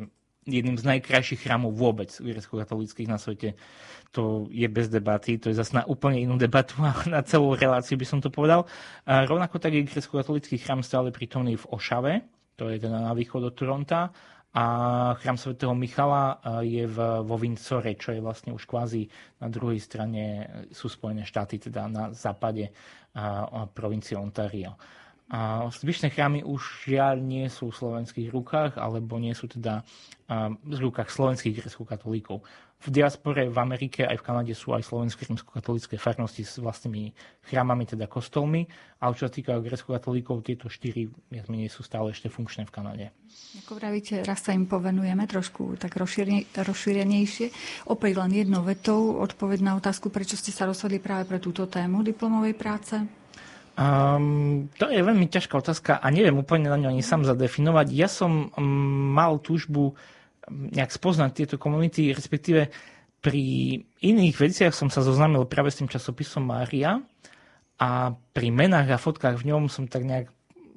jedným 0.44 0.76
z 0.76 0.84
najkrajších 0.84 1.44
chrámov 1.44 1.74
vôbec 1.74 2.12
grecko-katolických 2.12 3.08
na 3.08 3.18
svete. 3.18 3.56
To 4.14 4.46
je 4.52 4.68
bez 4.70 4.86
debaty, 4.92 5.42
to 5.42 5.50
je 5.50 5.58
zase 5.58 5.74
na 5.74 5.82
úplne 5.88 6.22
inú 6.22 6.38
debatu 6.38 6.78
a 6.86 6.94
na 7.08 7.20
celú 7.24 7.56
reláciu 7.56 7.98
by 7.98 8.06
som 8.06 8.20
to 8.22 8.30
povedal. 8.30 8.68
A 9.08 9.24
rovnako 9.26 9.58
tak 9.58 9.74
je 9.74 9.88
grecko-katolický 9.88 10.60
chrám 10.60 10.84
stále 10.84 11.10
prítomný 11.10 11.58
v 11.58 11.68
Ošave, 11.72 12.12
to 12.54 12.70
je 12.70 12.78
teda 12.78 13.02
na 13.02 13.12
východ 13.12 13.50
od 13.50 13.54
Toronta, 13.56 14.14
a 14.54 14.64
chrám 15.18 15.34
svätého 15.34 15.74
Michala 15.74 16.38
je 16.62 16.86
v, 16.86 16.98
vo 17.26 17.34
Windsore, 17.34 17.98
čo 17.98 18.14
je 18.14 18.22
vlastne 18.22 18.54
už 18.54 18.70
kvázi 18.70 19.10
na 19.42 19.50
druhej 19.50 19.82
strane 19.82 20.46
sú 20.70 20.86
Spojené 20.86 21.26
štáty, 21.26 21.58
teda 21.58 21.90
na 21.90 22.14
západe 22.14 22.70
a, 23.18 23.50
a 23.50 23.60
provincie 23.66 24.14
Ontario. 24.14 24.78
A 25.32 25.64
zvyšné 25.72 26.12
chrámy 26.12 26.44
už 26.44 26.84
žiaľ 26.84 27.16
nie 27.16 27.48
sú 27.48 27.72
v 27.72 27.78
slovenských 27.80 28.28
rukách, 28.28 28.76
alebo 28.76 29.16
nie 29.16 29.32
sú 29.32 29.48
teda 29.48 29.80
v 30.60 30.76
rukách 30.78 31.08
slovenských 31.08 31.64
grecko-katolíkov. 31.64 32.44
V 32.84 32.92
diaspore 32.92 33.48
v 33.48 33.56
Amerike 33.56 34.04
aj 34.04 34.20
v 34.20 34.26
Kanade 34.28 34.52
sú 34.52 34.76
aj 34.76 34.84
slovenské 34.84 35.24
rímsko-katolícke 35.24 35.96
farnosti 35.96 36.44
s 36.44 36.60
vlastnými 36.60 37.16
chrámami, 37.48 37.88
teda 37.88 38.04
kostolmi, 38.04 38.68
ale 39.00 39.16
čo 39.16 39.24
sa 39.24 39.32
týka 39.32 39.56
grecko-katolíkov, 39.56 40.44
tieto 40.44 40.68
štyri 40.68 41.08
viac 41.32 41.48
menej 41.48 41.72
sú 41.72 41.80
stále 41.80 42.12
ešte 42.12 42.28
funkčné 42.28 42.68
v 42.68 42.72
Kanade. 42.76 43.06
Ako 43.64 43.80
vravíte, 43.80 44.20
raz 44.20 44.44
sa 44.44 44.52
im 44.52 44.68
povenujeme 44.68 45.24
trošku 45.24 45.80
tak 45.80 45.96
rozšírenejšie. 45.96 47.46
Opäť 47.88 48.12
len 48.20 48.44
jednou 48.44 48.60
vetou 48.60 49.16
odpoveď 49.16 49.64
na 49.64 49.72
otázku, 49.80 50.12
prečo 50.12 50.36
ste 50.36 50.52
sa 50.52 50.68
rozhodli 50.68 51.00
práve 51.00 51.24
pre 51.24 51.40
túto 51.40 51.64
tému 51.64 52.04
diplomovej 52.04 52.52
práce? 52.52 53.23
Um, 53.74 54.70
to 54.78 54.86
je 54.86 55.02
veľmi 55.02 55.26
ťažká 55.26 55.58
otázka 55.58 55.98
a 55.98 56.06
neviem 56.14 56.38
úplne 56.38 56.70
na 56.70 56.78
ňu 56.78 56.94
ani 56.94 57.02
sám 57.02 57.26
zadefinovať. 57.26 57.86
Ja 57.90 58.06
som 58.06 58.54
um, 58.54 58.62
mal 59.10 59.42
túžbu 59.42 59.98
nejak 60.48 60.94
spoznať 60.94 61.30
tieto 61.34 61.56
komunity, 61.58 62.14
respektíve 62.14 62.70
pri 63.18 63.44
iných 64.04 64.36
veciach 64.36 64.70
som 64.76 64.92
sa 64.92 65.02
zoznámil 65.02 65.48
práve 65.48 65.72
s 65.72 65.80
tým 65.82 65.90
časopisom 65.90 66.44
Mária 66.44 67.02
a 67.80 68.14
pri 68.14 68.48
menách 68.54 68.94
a 68.94 69.02
fotkách 69.02 69.42
v 69.42 69.48
ňom 69.50 69.66
som 69.66 69.90
tak 69.90 70.06
nejak 70.06 70.30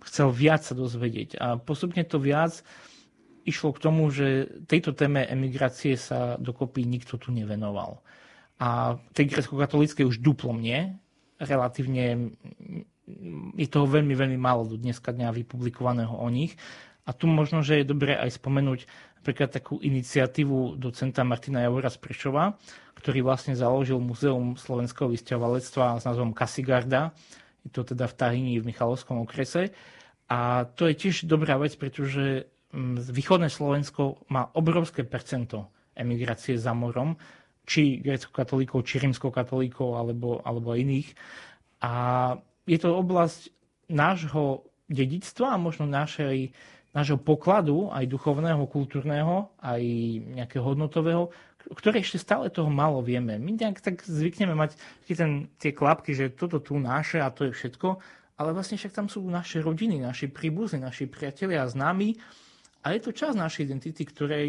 chcel 0.08 0.32
viac 0.32 0.64
sa 0.64 0.74
dozvedieť. 0.74 1.38
A 1.38 1.60
postupne 1.60 2.02
to 2.08 2.18
viac 2.18 2.64
išlo 3.48 3.76
k 3.76 3.84
tomu, 3.84 4.10
že 4.10 4.48
tejto 4.66 4.92
téme 4.98 5.24
emigrácie 5.28 5.96
sa 6.00 6.40
dokopy 6.40 6.84
nikto 6.84 7.20
tu 7.20 7.30
nevenoval. 7.30 8.02
A 8.58 8.98
tej 9.14 9.32
grecko-katolíckej 9.32 10.04
už 10.08 10.24
duplom 10.24 10.58
nie, 10.58 10.98
relatívne 11.40 12.34
je 13.56 13.68
toho 13.72 13.88
veľmi, 13.88 14.14
veľmi 14.14 14.40
málo 14.40 14.68
do 14.68 14.76
dneska 14.76 15.16
dňa 15.16 15.32
vypublikovaného 15.32 16.12
o 16.12 16.28
nich. 16.28 16.60
A 17.08 17.16
tu 17.16 17.24
možno, 17.24 17.64
že 17.64 17.80
je 17.80 17.88
dobré 17.88 18.20
aj 18.20 18.36
spomenúť 18.36 18.84
napríklad 19.24 19.52
takú 19.52 19.80
iniciatívu 19.80 20.76
docenta 20.76 21.24
Martina 21.24 21.64
Javora 21.64 21.88
z 21.88 22.00
ktorý 23.00 23.20
vlastne 23.24 23.56
založil 23.56 24.00
Muzeum 24.00 24.60
slovenského 24.60 25.08
vysťahovalectva 25.08 26.00
s 26.00 26.04
názvom 26.04 26.36
Kasigarda. 26.36 27.16
Je 27.64 27.72
to 27.72 27.88
teda 27.88 28.08
v 28.12 28.16
Tahini 28.16 28.54
v 28.60 28.68
Michalovskom 28.68 29.24
okrese. 29.24 29.72
A 30.28 30.68
to 30.68 30.88
je 30.92 30.96
tiež 30.96 31.28
dobrá 31.28 31.56
vec, 31.56 31.76
pretože 31.80 32.52
východné 33.12 33.48
Slovensko 33.48 34.28
má 34.28 34.52
obrovské 34.52 35.08
percento 35.08 35.72
emigrácie 35.96 36.60
za 36.60 36.76
morom, 36.76 37.16
či 37.68 38.00
grecko-katolíkov, 38.00 38.88
či 38.88 39.04
rímsko-katolíkov, 39.04 40.00
alebo, 40.00 40.40
alebo 40.48 40.72
iných. 40.72 41.12
A 41.84 41.94
je 42.64 42.78
to 42.80 42.96
oblasť 42.96 43.52
nášho 43.92 44.64
dedictva 44.88 45.56
a 45.56 45.62
možno 45.62 45.84
našej, 45.84 46.56
nášho 46.96 47.20
pokladu, 47.20 47.92
aj 47.92 48.08
duchovného, 48.08 48.64
kultúrneho, 48.72 49.52
aj 49.60 49.84
nejakého 50.40 50.64
hodnotového, 50.64 51.28
ktoré 51.68 52.00
ešte 52.00 52.24
stále 52.24 52.48
toho 52.48 52.72
málo 52.72 53.04
vieme. 53.04 53.36
My 53.36 53.52
nejak 53.52 53.84
tak 53.84 54.08
zvykneme 54.08 54.56
mať 54.56 54.80
ten, 55.12 55.52
tie 55.60 55.76
klapky, 55.76 56.16
že 56.16 56.32
toto 56.32 56.64
tu 56.64 56.80
naše 56.80 57.20
a 57.20 57.28
to 57.28 57.52
je 57.52 57.52
všetko, 57.52 58.00
ale 58.40 58.56
vlastne 58.56 58.80
však 58.80 58.96
tam 58.96 59.12
sú 59.12 59.20
naše 59.28 59.60
rodiny, 59.60 60.00
naši 60.00 60.32
príbuzní, 60.32 60.80
naši 60.80 61.12
priatelia 61.12 61.68
a 61.68 61.72
známi 61.72 62.16
a 62.88 62.96
je 62.96 63.00
to 63.04 63.12
časť 63.12 63.36
našej 63.36 63.64
identity, 63.68 64.08
ktorej 64.08 64.48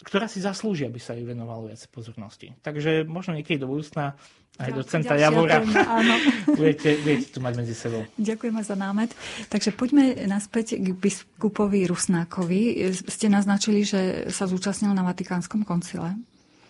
ktorá 0.00 0.26
si 0.26 0.40
zaslúži, 0.40 0.88
aby 0.88 0.96
sa 0.96 1.12
jej 1.12 1.28
venovalo 1.28 1.68
viac 1.68 1.80
pozornosti. 1.92 2.56
Takže 2.64 3.04
možno 3.04 3.36
niekedy 3.36 3.60
do 3.60 3.68
budúcna 3.68 4.16
aj 4.54 4.70
do 4.70 4.86
docenta 4.86 5.18
Javora 5.18 5.66
budete, 6.58 7.02
budete 7.02 7.26
tu 7.34 7.42
mať 7.42 7.52
medzi 7.58 7.74
sebou. 7.74 8.06
Ďakujeme 8.14 8.62
za 8.62 8.78
námet. 8.78 9.10
Takže 9.50 9.74
poďme 9.74 10.14
naspäť 10.30 10.78
k 10.78 10.94
biskupovi 10.94 11.90
Rusnákovi. 11.90 12.94
Ste 12.94 13.26
naznačili, 13.34 13.82
že 13.82 14.30
sa 14.30 14.46
zúčastnil 14.46 14.94
na 14.94 15.02
Vatikánskom 15.02 15.66
koncile. 15.66 16.14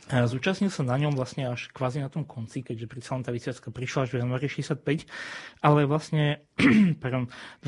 Zúčastnil 0.04 0.68
sa 0.68 0.84
na 0.84 1.00
ňom 1.00 1.16
vlastne 1.16 1.48
až 1.48 1.72
kvázi 1.72 2.04
na 2.04 2.12
tom 2.12 2.28
konci, 2.28 2.60
keďže 2.60 2.88
pri 2.88 3.00
celom 3.00 3.24
tá 3.24 3.32
vysviacka 3.32 3.72
prišla 3.72 4.04
až 4.04 4.10
v 4.12 4.20
januári 4.20 4.52
65, 4.52 5.08
ale 5.64 5.88
vlastne 5.88 6.44
28. 7.00 7.64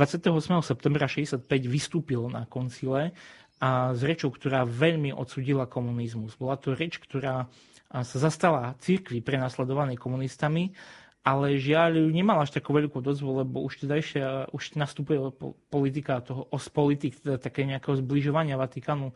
septembra 0.61 1.09
65 1.09 1.49
vystúpil 1.65 2.29
na 2.29 2.45
koncile 2.45 3.17
a 3.57 3.97
s 3.97 4.01
rečou, 4.05 4.29
ktorá 4.29 4.69
veľmi 4.69 5.17
odsudila 5.17 5.65
komunizmus. 5.65 6.37
Bola 6.37 6.61
to 6.61 6.77
reč, 6.77 7.01
ktorá 7.01 7.49
sa 7.89 8.19
zastala 8.19 8.77
církvy 8.83 9.25
prenasledovanej 9.25 9.97
komunistami, 9.97 10.77
ale 11.27 11.59
žiaľ 11.59 12.13
nemala 12.15 12.47
až 12.47 12.55
takú 12.55 12.71
veľkú 12.71 13.03
dozvu, 13.03 13.43
lebo 13.43 13.65
už 13.67 13.83
tedajšia, 13.83 14.55
už 14.55 14.79
nastupuje 14.79 15.19
politika 15.67 16.23
toho 16.23 16.47
ospolitik, 16.55 17.19
teda 17.19 17.41
také 17.41 17.67
nejakého 17.67 17.99
zbližovania 17.99 18.55
Vatikánu 18.55 19.11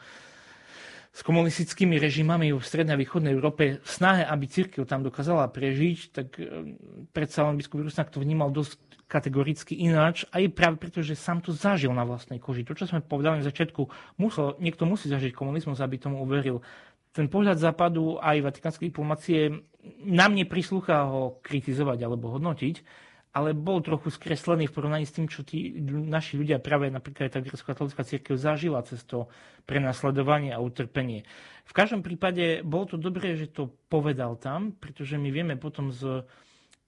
s 1.11 1.20
komunistickými 1.26 1.99
režimami 1.99 2.55
v 2.55 2.62
strednej 2.62 2.95
a 2.95 3.03
východnej 3.03 3.34
Európe 3.34 3.82
v 3.82 3.91
snahe, 3.91 4.22
aby 4.22 4.47
církev 4.47 4.86
tam 4.86 5.03
dokázala 5.03 5.51
prežiť, 5.51 5.99
tak 6.14 6.38
e, 6.38 6.78
predsa 7.11 7.51
len 7.51 7.59
biskup 7.59 7.82
Rusnak 7.82 8.14
to 8.14 8.22
vnímal 8.22 8.55
dosť 8.55 8.78
kategoricky 9.11 9.75
ináč, 9.75 10.23
aj 10.31 10.55
práve 10.55 10.79
preto, 10.79 11.03
že 11.03 11.19
sám 11.19 11.43
to 11.43 11.51
zažil 11.51 11.91
na 11.91 12.07
vlastnej 12.07 12.39
koži. 12.39 12.63
To, 12.63 12.79
čo 12.79 12.87
sme 12.87 13.03
povedali 13.03 13.43
na 13.43 13.49
začiatku, 13.51 13.91
musel, 14.23 14.55
niekto 14.63 14.87
musí 14.87 15.11
zažiť 15.11 15.35
komunizmus, 15.35 15.83
aby 15.83 15.99
tomu 15.99 16.23
uveril. 16.23 16.63
Ten 17.11 17.27
pohľad 17.27 17.59
západu 17.59 18.23
aj 18.23 18.39
vatikánskej 18.39 18.95
diplomácie 18.95 19.67
nám 20.07 20.31
neprislúcha 20.39 21.11
ho 21.11 21.43
kritizovať 21.43 22.07
alebo 22.07 22.31
hodnotiť, 22.39 23.11
ale 23.35 23.55
bol 23.55 23.83
trochu 23.83 24.15
skreslený 24.15 24.71
v 24.71 24.75
porovnaní 24.75 25.07
s 25.07 25.15
tým, 25.15 25.27
čo 25.27 25.47
tí 25.47 25.75
naši 25.91 26.39
ľudia 26.39 26.63
práve 26.63 26.91
napríklad 26.91 27.31
tá 27.31 27.43
grecko-katolická 27.43 28.03
církev 28.03 28.35
zažila 28.35 28.83
cez 28.83 29.03
to 29.07 29.27
prenasledovanie 29.67 30.55
a 30.55 30.63
utrpenie. 30.63 31.27
V 31.67 31.73
každom 31.75 32.03
prípade 32.03 32.67
bolo 32.67 32.95
to 32.95 32.97
dobré, 32.99 33.39
že 33.39 33.51
to 33.51 33.71
povedal 33.87 34.35
tam, 34.35 34.75
pretože 34.75 35.15
my 35.15 35.31
vieme 35.31 35.55
potom 35.55 35.95
z 35.95 36.27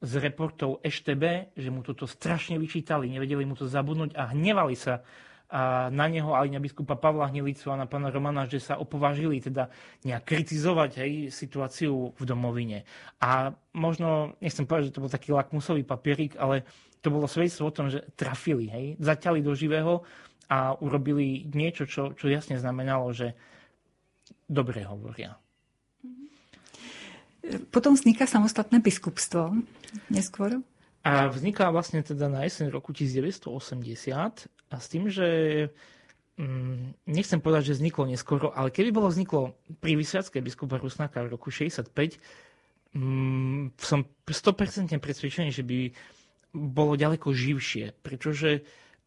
z 0.03 0.13
reportov 0.19 0.83
EŠTB, 0.83 1.55
že 1.55 1.71
mu 1.71 1.87
toto 1.87 2.11
strašne 2.11 2.59
vyčítali, 2.59 3.07
nevedeli 3.07 3.47
mu 3.47 3.55
to 3.55 3.71
zabudnúť 3.71 4.19
a 4.19 4.35
hnevali 4.35 4.75
sa 4.75 5.07
na 5.93 6.07
neho 6.09 6.33
aj 6.33 6.49
na 6.49 6.57
biskupa 6.65 6.97
Pavla 6.97 7.29
Hnilicu 7.29 7.69
a 7.69 7.77
na 7.77 7.85
pána 7.85 8.09
Romana, 8.09 8.49
že 8.49 8.57
sa 8.57 8.81
opovažili 8.81 9.37
teda 9.37 9.69
nejak 10.01 10.25
kritizovať 10.25 11.05
hej, 11.05 11.13
situáciu 11.29 12.17
v 12.17 12.25
domovine. 12.25 12.89
A 13.21 13.53
možno, 13.77 14.33
nechcem 14.41 14.65
povedať, 14.65 14.89
že 14.89 14.95
to 14.97 15.05
bol 15.05 15.13
taký 15.13 15.37
lakmusový 15.37 15.85
papierik, 15.85 16.41
ale 16.41 16.65
to 17.05 17.13
bolo 17.13 17.29
svedectvo 17.29 17.69
o 17.69 17.77
tom, 17.77 17.93
že 17.93 18.01
trafili, 18.17 18.73
hej, 18.73 18.87
zaťali 18.97 19.45
do 19.45 19.53
živého 19.53 20.01
a 20.49 20.73
urobili 20.81 21.45
niečo, 21.53 21.85
čo, 21.85 22.17
čo 22.17 22.33
jasne 22.33 22.57
znamenalo, 22.57 23.13
že 23.13 23.37
dobre 24.49 24.89
hovoria. 24.89 25.37
Potom 27.75 27.99
vzniká 27.99 28.31
samostatné 28.31 28.79
biskupstvo 28.79 29.51
neskôr. 30.07 30.63
A 31.03 31.27
vzniká 31.27 31.67
vlastne 31.75 31.99
teda 32.07 32.31
na 32.31 32.47
jeseň 32.47 32.71
roku 32.71 32.95
1980 32.95 33.51
a 34.71 34.77
s 34.79 34.87
tým, 34.87 35.11
že 35.11 35.29
mm, 36.39 37.11
nechcem 37.11 37.43
povedať, 37.43 37.75
že 37.75 37.83
vzniklo 37.83 38.07
neskoro, 38.07 38.55
ale 38.55 38.71
keby 38.71 38.95
bolo 38.95 39.11
vzniklo 39.11 39.59
pri 39.83 39.99
vysviacke 39.99 40.39
biskupa 40.39 40.79
Rusnáka 40.79 41.27
v 41.27 41.35
roku 41.35 41.51
65, 41.51 41.91
mm, 42.95 43.75
som 43.83 44.07
100% 44.31 44.95
presvedčený, 45.03 45.51
že 45.51 45.67
by 45.67 45.91
bolo 46.55 46.95
ďaleko 46.95 47.35
živšie, 47.35 47.99
pretože 48.05 48.63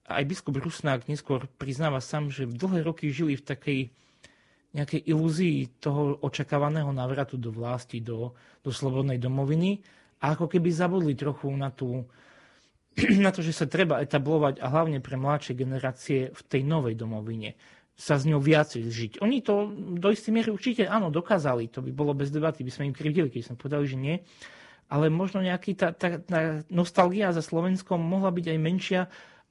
aj 0.06 0.24
biskup 0.28 0.60
Rusnák 0.60 1.10
neskôr 1.10 1.50
priznáva 1.58 2.04
sám, 2.04 2.30
že 2.30 2.46
dlhé 2.46 2.86
roky 2.86 3.10
žili 3.10 3.40
v 3.40 3.46
takej 3.46 3.80
nejakej 4.76 5.08
ilúzii 5.08 5.80
toho 5.80 6.20
očakávaného 6.20 6.92
návratu 6.92 7.40
do 7.40 7.50
vlasti, 7.56 8.04
do, 8.04 8.36
do 8.60 8.72
slobodnej 8.76 9.16
domoviny 9.16 9.80
a 10.20 10.36
ako 10.36 10.52
keby 10.52 10.68
zabudli 10.68 11.16
trochu 11.16 11.48
na, 11.56 11.72
tú, 11.72 12.04
na 13.26 13.32
to, 13.32 13.40
že 13.40 13.56
sa 13.56 13.66
treba 13.72 14.04
etablovať 14.04 14.60
a 14.60 14.68
hlavne 14.68 15.00
pre 15.00 15.16
mladšie 15.16 15.56
generácie 15.56 16.36
v 16.36 16.42
tej 16.44 16.62
novej 16.68 17.00
domovine 17.00 17.56
sa 17.96 18.20
s 18.20 18.28
ňou 18.28 18.44
viacej 18.44 18.92
žiť. 18.92 19.12
Oni 19.24 19.40
to 19.40 19.72
do 19.96 20.12
istej 20.12 20.36
miery 20.36 20.52
určite 20.52 20.84
áno, 20.84 21.08
dokázali. 21.08 21.72
To 21.72 21.80
by 21.80 21.96
bolo 21.96 22.12
bez 22.12 22.28
debaty, 22.28 22.68
by 22.68 22.72
sme 22.76 22.92
im 22.92 22.96
krivdili, 22.96 23.32
keď 23.32 23.42
sme 23.48 23.56
povedali, 23.56 23.86
že 23.88 23.96
nie. 23.96 24.16
Ale 24.92 25.08
možno 25.08 25.40
nejaký 25.40 25.80
tá, 25.80 25.96
tá, 25.96 26.20
tá 26.20 26.60
nostalgia 26.68 27.32
za 27.32 27.40
Slovenskom 27.40 27.98
mohla 27.98 28.36
byť 28.36 28.46
aj 28.52 28.60
menšia 28.60 29.02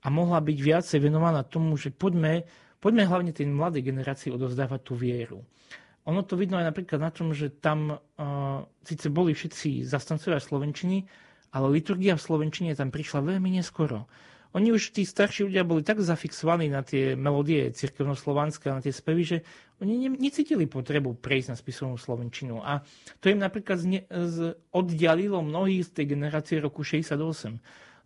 a 0.05 0.07
mohla 0.13 0.45
byť 0.45 0.59
viacej 0.61 0.99
venovaná 1.01 1.41
tomu, 1.41 1.81
že 1.81 1.89
poďme 1.89 2.45
poďme 2.85 3.09
hlavne 3.09 3.33
tej 3.33 3.49
mladej 3.49 3.81
generácii 3.81 4.29
odovzdávať 4.29 4.81
tú 4.85 4.93
vieru. 4.93 5.41
Ono 6.05 6.21
to 6.21 6.37
vidno 6.37 6.61
aj 6.61 6.69
napríklad 6.69 7.01
na 7.01 7.09
tom, 7.09 7.33
že 7.33 7.49
tam 7.49 7.97
uh, 7.97 8.61
síce 8.85 9.09
boli 9.09 9.33
všetci 9.33 9.89
zastancovia 9.89 10.37
slovenčiny, 10.37 11.09
ale 11.57 11.73
liturgia 11.73 12.13
v 12.21 12.27
slovenčine 12.29 12.77
tam 12.77 12.93
prišla 12.93 13.25
veľmi 13.25 13.57
neskoro. 13.57 14.05
Oni 14.55 14.71
už, 14.71 14.95
tí 14.95 15.03
starší 15.03 15.51
ľudia, 15.51 15.67
boli 15.67 15.83
tak 15.83 15.99
zafixovaní 15.99 16.71
na 16.71 16.85
tie 16.85 17.19
melódie 17.19 17.75
cirkevnoslovanské, 17.75 18.71
na 18.71 18.79
tie 18.79 18.95
spevy, 18.95 19.23
že 19.27 19.39
oni 19.83 20.07
ne, 20.07 20.11
necítili 20.15 20.71
potrebu 20.71 21.19
prejsť 21.19 21.49
na 21.51 21.57
spisovnú 21.59 21.99
slovenčinu. 21.99 22.63
A 22.63 22.85
to 23.19 23.35
im 23.35 23.43
napríklad 23.43 23.83
zne, 23.83 24.07
z, 24.07 24.55
oddialilo 24.71 25.43
mnohých 25.43 25.91
z 25.91 25.91
tej 25.91 26.07
generácie 26.15 26.63
roku 26.63 26.87
68 26.87 27.59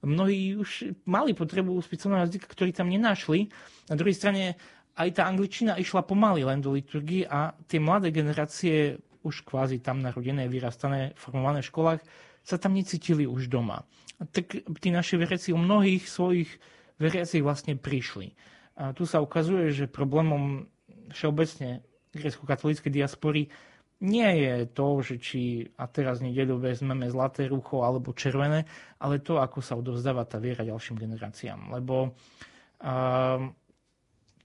mnohí 0.03 0.55
už 0.59 0.95
mali 1.07 1.35
potrebu 1.35 1.79
spisovného 1.83 2.29
jazyka, 2.29 2.47
ktorý 2.47 2.71
tam 2.71 2.93
nenašli. 2.93 3.51
Na 3.91 3.97
druhej 3.99 4.15
strane 4.15 4.55
aj 4.99 5.19
tá 5.19 5.31
angličtina 5.31 5.79
išla 5.79 6.03
pomaly 6.03 6.43
len 6.43 6.59
do 6.59 6.75
liturgii 6.75 7.27
a 7.27 7.55
tie 7.71 7.79
mladé 7.79 8.11
generácie, 8.11 8.99
už 9.23 9.43
kvázi 9.47 9.83
tam 9.83 10.03
narodené, 10.03 10.47
vyrastané, 10.47 11.15
formované 11.19 11.63
v 11.63 11.71
školách, 11.71 12.01
sa 12.43 12.57
tam 12.59 12.75
necítili 12.75 13.27
už 13.27 13.51
doma. 13.51 13.83
Tak 14.19 14.67
tí 14.83 14.89
naši 14.91 15.19
veriaci 15.19 15.55
u 15.55 15.59
mnohých 15.59 16.07
svojich 16.07 16.51
veriacich 16.99 17.43
vlastne 17.43 17.79
prišli. 17.79 18.35
A 18.79 18.91
tu 18.95 19.07
sa 19.07 19.23
ukazuje, 19.23 19.71
že 19.75 19.91
problémom 19.91 20.67
všeobecne 21.15 21.83
grecko-katolíckej 22.15 22.91
diaspory 22.91 23.51
nie 23.99 24.31
je 24.47 24.55
to, 24.71 25.03
že 25.03 25.15
či 25.19 25.41
a 25.75 25.91
teraz 25.91 26.23
nedeľu 26.23 26.63
vezmeme 26.63 27.11
zlaté 27.11 27.51
rucho 27.51 27.83
alebo 27.83 28.15
červené, 28.15 28.63
ale 29.03 29.19
to, 29.19 29.43
ako 29.43 29.59
sa 29.59 29.75
odovzdáva 29.75 30.23
tá 30.23 30.39
viera 30.39 30.63
ďalším 30.63 31.03
generáciám. 31.03 31.75
Lebo 31.75 32.15
uh, 32.15 33.39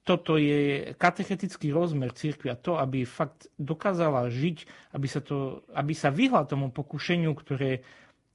toto 0.04 0.36
je 0.36 0.92
katechetický 0.98 1.70
rozmer 1.70 2.12
církvy 2.12 2.50
a 2.50 2.60
to, 2.60 2.82
aby 2.82 3.06
fakt 3.06 3.48
dokázala 3.62 4.28
žiť, 4.34 4.92
aby 4.98 5.08
sa, 5.08 5.22
to, 5.22 5.62
aby 5.72 5.94
sa 5.94 6.10
vyhla 6.10 6.50
tomu 6.50 6.74
pokušeniu, 6.74 7.32
ktoré 7.38 7.86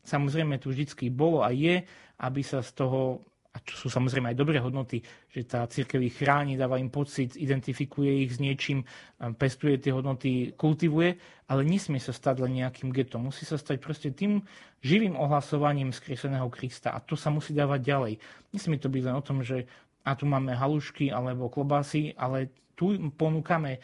samozrejme 0.06 0.56
tu 0.62 0.70
vždycky 0.70 1.10
bolo 1.12 1.44
a 1.44 1.52
je, 1.52 1.84
aby 2.22 2.40
sa 2.46 2.64
z 2.64 2.70
toho 2.78 3.26
a 3.59 3.66
čo 3.66 3.74
sú 3.74 3.88
samozrejme 3.90 4.30
aj 4.30 4.38
dobré 4.38 4.62
hodnoty, 4.62 5.02
že 5.34 5.42
tá 5.42 5.66
církev 5.66 5.98
ich 5.98 6.14
chráni, 6.14 6.54
dáva 6.54 6.78
im 6.78 6.94
pocit, 6.94 7.34
identifikuje 7.34 8.22
ich 8.22 8.30
s 8.30 8.38
niečím, 8.38 8.86
pestuje 9.34 9.82
tie 9.82 9.90
hodnoty, 9.90 10.54
kultivuje, 10.54 11.18
ale 11.50 11.66
nesmie 11.66 11.98
sa 11.98 12.14
stať 12.14 12.46
len 12.46 12.62
nejakým 12.62 12.94
getom. 12.94 13.26
Musí 13.26 13.42
sa 13.42 13.59
stať 13.59 13.82
proste 13.82 14.14
tým 14.14 14.46
živým 14.78 15.18
ohlasovaním 15.18 15.90
skrieseného 15.90 16.46
Krista 16.54 16.94
a 16.94 17.02
to 17.02 17.18
sa 17.18 17.34
musí 17.34 17.50
dávať 17.50 17.80
ďalej. 17.82 18.12
Nesmie 18.54 18.78
to 18.78 18.86
byť 18.86 19.02
len 19.11 19.18
o 19.18 19.26
tom, 19.26 19.42
že 19.42 19.66
a 20.06 20.14
tu 20.14 20.24
máme 20.24 20.54
halušky 20.54 21.11
alebo 21.11 21.50
klobásy, 21.50 22.14
ale 22.14 22.54
tu 22.78 22.94
ponúkame, 23.18 23.82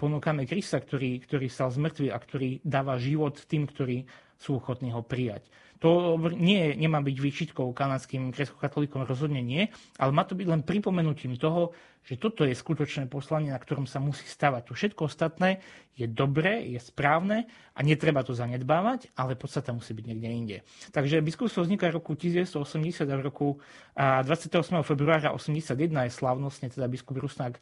ponúkame 0.00 0.48
Krista, 0.48 0.80
ktorý, 0.80 1.20
ktorý 1.20 1.52
stal 1.52 1.68
z 1.68 1.84
mŕtvy 1.84 2.08
a 2.08 2.16
ktorý 2.16 2.64
dáva 2.64 2.96
život 2.96 3.36
tým, 3.44 3.68
ktorí 3.68 4.08
sú 4.40 4.56
ochotní 4.58 4.90
ho 4.90 5.04
prijať. 5.04 5.46
To 5.82 6.14
nie, 6.30 6.78
nemá 6.78 7.02
byť 7.02 7.16
výčitkou 7.18 7.74
kanadským 7.74 8.30
kresťanským 8.30 9.02
rozhodne 9.02 9.42
nie, 9.42 9.66
ale 9.98 10.14
má 10.14 10.22
to 10.22 10.38
byť 10.38 10.46
len 10.46 10.62
pripomenutím 10.62 11.34
toho, 11.34 11.74
že 12.06 12.18
toto 12.18 12.46
je 12.46 12.54
skutočné 12.54 13.10
poslanie, 13.10 13.50
na 13.50 13.58
ktorom 13.58 13.90
sa 13.90 13.98
musí 13.98 14.22
stavať. 14.26 14.70
To 14.70 14.78
všetko 14.78 15.10
ostatné 15.10 15.58
je 15.98 16.06
dobré, 16.06 16.62
je 16.70 16.78
správne 16.78 17.50
a 17.74 17.80
netreba 17.82 18.22
to 18.22 18.30
zanedbávať, 18.30 19.10
ale 19.18 19.34
podstata 19.34 19.74
musí 19.74 19.90
byť 19.90 20.04
niekde 20.06 20.28
inde. 20.30 20.58
Takže 20.94 21.18
biskupstvo 21.18 21.66
vzniká 21.66 21.90
v 21.90 21.98
roku 21.98 22.14
1980 22.14 23.06
a 23.06 23.14
v 23.18 23.22
roku 23.22 23.58
28. 23.98 24.86
februára 24.86 25.34
81 25.34 25.74
je 26.06 26.12
slavnostne 26.14 26.70
teda 26.70 26.86
biskup 26.86 27.18
Rusnák 27.18 27.58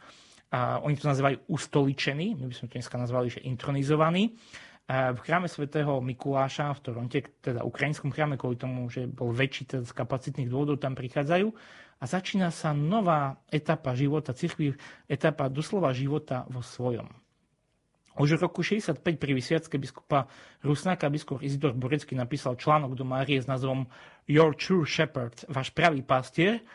a 0.50 0.82
oni 0.82 0.98
to 0.98 1.06
nazývajú 1.06 1.46
ustoličený, 1.46 2.34
my 2.34 2.44
by 2.50 2.54
sme 2.58 2.66
to 2.66 2.74
dneska 2.74 2.98
nazvali, 2.98 3.30
že 3.30 3.40
intronizovaný 3.46 4.34
v 4.90 5.18
chráme 5.22 5.46
svätého 5.46 6.02
Mikuláša 6.02 6.74
v 6.74 6.82
Toronte, 6.82 7.22
teda 7.38 7.62
ukrajinskom 7.62 8.10
chráme, 8.10 8.34
kvôli 8.34 8.58
tomu, 8.58 8.90
že 8.90 9.06
bol 9.06 9.30
väčší 9.30 9.70
teda 9.70 9.86
z 9.86 9.92
kapacitných 9.94 10.50
dôvodov, 10.50 10.82
tam 10.82 10.98
prichádzajú 10.98 11.46
a 12.00 12.04
začína 12.08 12.50
sa 12.50 12.74
nová 12.74 13.38
etapa 13.54 13.94
života 13.94 14.34
cirkvi, 14.34 14.74
etapa 15.06 15.46
doslova 15.46 15.94
života 15.94 16.42
vo 16.50 16.58
svojom. 16.58 17.06
Už 18.18 18.34
v 18.36 18.42
roku 18.42 18.66
65 18.66 19.00
pri 19.16 19.32
vysviacke 19.32 19.78
biskupa 19.78 20.26
Rusnáka 20.66 21.06
biskup 21.06 21.38
Izidor 21.38 21.78
Borecký 21.78 22.18
napísal 22.18 22.58
článok 22.58 22.98
do 22.98 23.06
Márie 23.06 23.38
s 23.38 23.46
názvom 23.46 23.86
Your 24.26 24.58
True 24.58 24.82
Shepherd, 24.82 25.46
váš 25.46 25.70
pravý 25.70 26.02
pastier, 26.02 26.66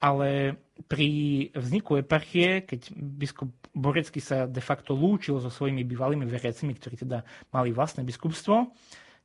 ale 0.00 0.56
pri 0.88 1.10
vzniku 1.52 2.00
eparchie, 2.00 2.64
keď 2.64 2.88
biskup 2.96 3.52
Borecký 3.70 4.18
sa 4.18 4.50
de 4.50 4.58
facto 4.58 4.96
lúčil 4.96 5.38
so 5.38 5.52
svojimi 5.52 5.86
bývalými 5.86 6.26
veriacimi, 6.26 6.74
ktorí 6.74 7.06
teda 7.06 7.22
mali 7.54 7.70
vlastné 7.70 8.02
biskupstvo, 8.02 8.72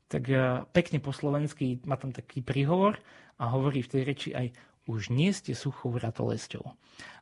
tak 0.05 0.29
eh, 0.29 0.61
pekne 0.69 1.01
po 1.01 1.15
slovensky 1.15 1.81
má 1.87 1.97
tam 1.97 2.13
taký 2.13 2.45
príhovor 2.45 3.01
a 3.41 3.49
hovorí 3.49 3.81
v 3.81 3.91
tej 3.91 4.01
reči 4.05 4.29
aj 4.35 4.53
už 4.85 5.09
nie 5.09 5.33
ste 5.33 5.57
suchou 5.57 5.89
vratolesťou. 5.97 6.61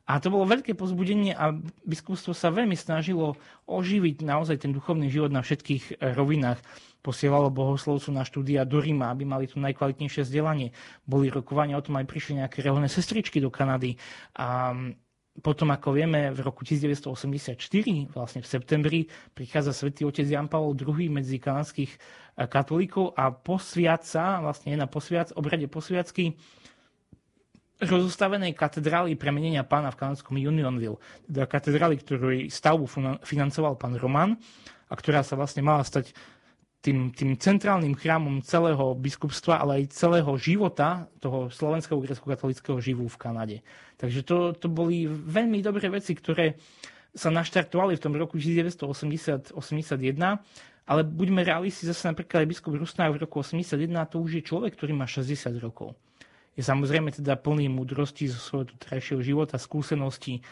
A 0.04 0.20
to 0.20 0.28
bolo 0.28 0.44
veľké 0.44 0.76
pozbudenie 0.76 1.32
a 1.32 1.56
biskupstvo 1.88 2.36
sa 2.36 2.52
veľmi 2.52 2.76
snažilo 2.76 3.40
oživiť 3.64 4.20
naozaj 4.20 4.60
ten 4.60 4.76
duchovný 4.76 5.08
život 5.08 5.32
na 5.32 5.40
všetkých 5.40 6.04
rovinách 6.12 6.60
posielalo 7.04 7.52
bohoslovcu 7.52 8.08
na 8.08 8.24
štúdia 8.24 8.64
do 8.64 8.80
Ríma, 8.80 9.12
aby 9.12 9.28
mali 9.28 9.44
tu 9.44 9.60
najkvalitnejšie 9.60 10.24
vzdelanie. 10.24 10.72
Boli 11.04 11.28
rokovania 11.28 11.76
o 11.76 11.84
tom, 11.84 12.00
aj 12.00 12.08
prišli 12.08 12.40
nejaké 12.40 12.64
reholné 12.64 12.88
sestričky 12.88 13.44
do 13.44 13.52
Kanady. 13.52 14.00
A 14.40 14.72
potom, 15.44 15.68
ako 15.74 15.98
vieme, 15.98 16.32
v 16.32 16.40
roku 16.40 16.64
1984, 16.64 17.60
vlastne 18.14 18.40
v 18.40 18.48
septembri, 18.48 19.00
prichádza 19.36 19.74
svätý 19.76 20.08
otec 20.08 20.24
Jan 20.24 20.48
Pavel 20.48 20.78
II 20.78 21.10
medzi 21.10 21.36
kanadských 21.36 21.92
eh, 21.92 22.46
katolíkov 22.48 23.12
a 23.12 23.34
posviaca, 23.34 24.40
vlastne 24.40 24.72
na 24.78 24.88
posviac, 24.88 25.34
obrade 25.36 25.68
posviacky 25.68 26.38
rozostavenej 27.82 28.54
katedrály 28.54 29.18
premenenia 29.18 29.66
pána 29.66 29.90
v 29.90 29.98
kanadskom 29.98 30.38
Unionville, 30.38 31.02
teda 31.26 31.50
katedrály, 31.50 31.98
ktorú 31.98 32.46
stavbu 32.46 32.86
financoval 33.26 33.74
pán 33.74 33.98
Roman 33.98 34.38
a 34.86 34.94
ktorá 34.94 35.26
sa 35.26 35.34
vlastne 35.34 35.66
mala 35.66 35.82
stať 35.82 36.14
tým, 36.84 37.08
tým 37.16 37.40
centrálnym 37.40 37.96
chrámom 37.96 38.44
celého 38.44 38.92
biskupstva, 38.92 39.64
ale 39.64 39.80
aj 39.80 39.96
celého 39.96 40.28
života 40.36 41.08
toho 41.16 41.48
slovenského 41.48 41.96
grecko-katolického 41.96 42.76
živu 42.76 43.08
v 43.08 43.16
Kanade. 43.16 43.56
Takže 43.96 44.20
to, 44.20 44.52
to 44.52 44.68
boli 44.68 45.08
veľmi 45.08 45.64
dobré 45.64 45.88
veci, 45.88 46.12
ktoré 46.12 46.60
sa 47.16 47.32
naštartovali 47.32 47.96
v 47.96 48.04
tom 48.04 48.12
roku 48.12 48.36
1980-81, 48.36 49.56
ale 50.84 51.00
buďme 51.00 51.40
realisti, 51.40 51.88
zase 51.88 52.04
napríklad 52.12 52.44
aj 52.44 52.50
biskup 52.52 52.76
Rusnák 52.76 53.16
v 53.16 53.24
roku 53.24 53.40
81, 53.40 53.88
to 54.12 54.20
už 54.20 54.30
je 54.36 54.42
človek, 54.44 54.76
ktorý 54.76 54.92
má 54.92 55.08
60 55.08 55.56
rokov. 55.64 55.96
Je 56.52 56.60
samozrejme 56.60 57.08
teda 57.16 57.40
plný 57.40 57.72
múdrosti 57.72 58.28
zo 58.28 58.36
svojho 58.36 58.76
trajšieho 58.76 59.24
života, 59.24 59.56
skúseností, 59.56 60.44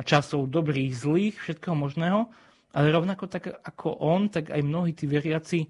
časov 0.00 0.48
dobrých, 0.48 0.94
zlých, 0.94 1.34
všetkého 1.36 1.76
možného, 1.76 2.30
ale 2.74 2.94
rovnako 2.94 3.26
tak 3.26 3.50
ako 3.50 3.98
on, 3.98 4.30
tak 4.30 4.50
aj 4.54 4.62
mnohí 4.62 4.94
tí 4.94 5.10
veriaci 5.10 5.66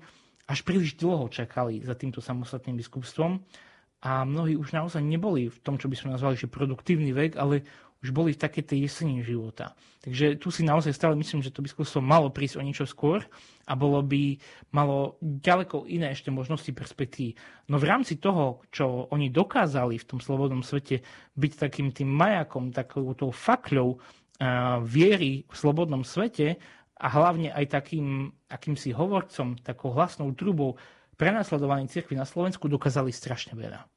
až 0.51 0.67
príliš 0.67 0.99
dlho 0.99 1.31
čakali 1.31 1.81
za 1.87 1.95
týmto 1.95 2.19
samostatným 2.19 2.77
biskupstvom 2.77 3.39
a 4.03 4.25
mnohí 4.27 4.59
už 4.59 4.75
naozaj 4.75 5.05
neboli 5.05 5.53
v 5.53 5.59
tom, 5.63 5.79
čo 5.79 5.87
by 5.87 5.97
sme 5.97 6.15
nazvali, 6.17 6.35
že 6.35 6.51
produktívny 6.51 7.15
vek, 7.15 7.39
ale 7.39 7.63
už 8.01 8.17
boli 8.17 8.33
v 8.33 8.41
takej 8.41 8.65
tej 8.65 8.79
jeseni 8.89 9.21
života. 9.21 9.77
Takže 10.01 10.41
tu 10.41 10.49
si 10.49 10.65
naozaj 10.65 10.97
stále 10.97 11.13
myslím, 11.21 11.45
že 11.45 11.53
to 11.53 11.61
biskupstvo 11.61 12.01
malo 12.01 12.33
prísť 12.33 12.57
o 12.57 12.65
niečo 12.65 12.89
skôr 12.89 13.21
a 13.69 13.77
bolo 13.77 14.01
by, 14.01 14.41
malo 14.73 15.21
ďaleko 15.21 15.85
iné 15.85 16.17
ešte 16.17 16.33
možnosti 16.33 16.73
perspektív. 16.73 17.37
No 17.69 17.77
v 17.77 17.85
rámci 17.85 18.17
toho, 18.17 18.65
čo 18.73 19.13
oni 19.13 19.29
dokázali 19.29 20.01
v 20.01 20.09
tom 20.09 20.17
slobodnom 20.17 20.65
svete 20.65 21.05
byť 21.37 21.53
takým 21.61 21.93
tým 21.93 22.09
majakom, 22.09 22.73
takou 22.73 23.13
tou 23.13 23.29
fakľou 23.29 24.01
viery 24.89 25.45
v 25.45 25.55
slobodnom 25.55 26.01
svete, 26.01 26.57
a 27.01 27.09
hlavne 27.09 27.49
aj 27.57 27.81
takým 27.81 28.29
akýmsi 28.53 28.93
hovorcom, 28.93 29.57
takou 29.65 29.97
hlasnou 29.97 30.29
trubou 30.37 30.77
prenasledovaní 31.17 31.89
cirkvi 31.89 32.17
na 32.17 32.29
Slovensku 32.29 32.69
dokázali 32.69 33.09
strašne 33.09 33.57
veľa. 33.57 33.89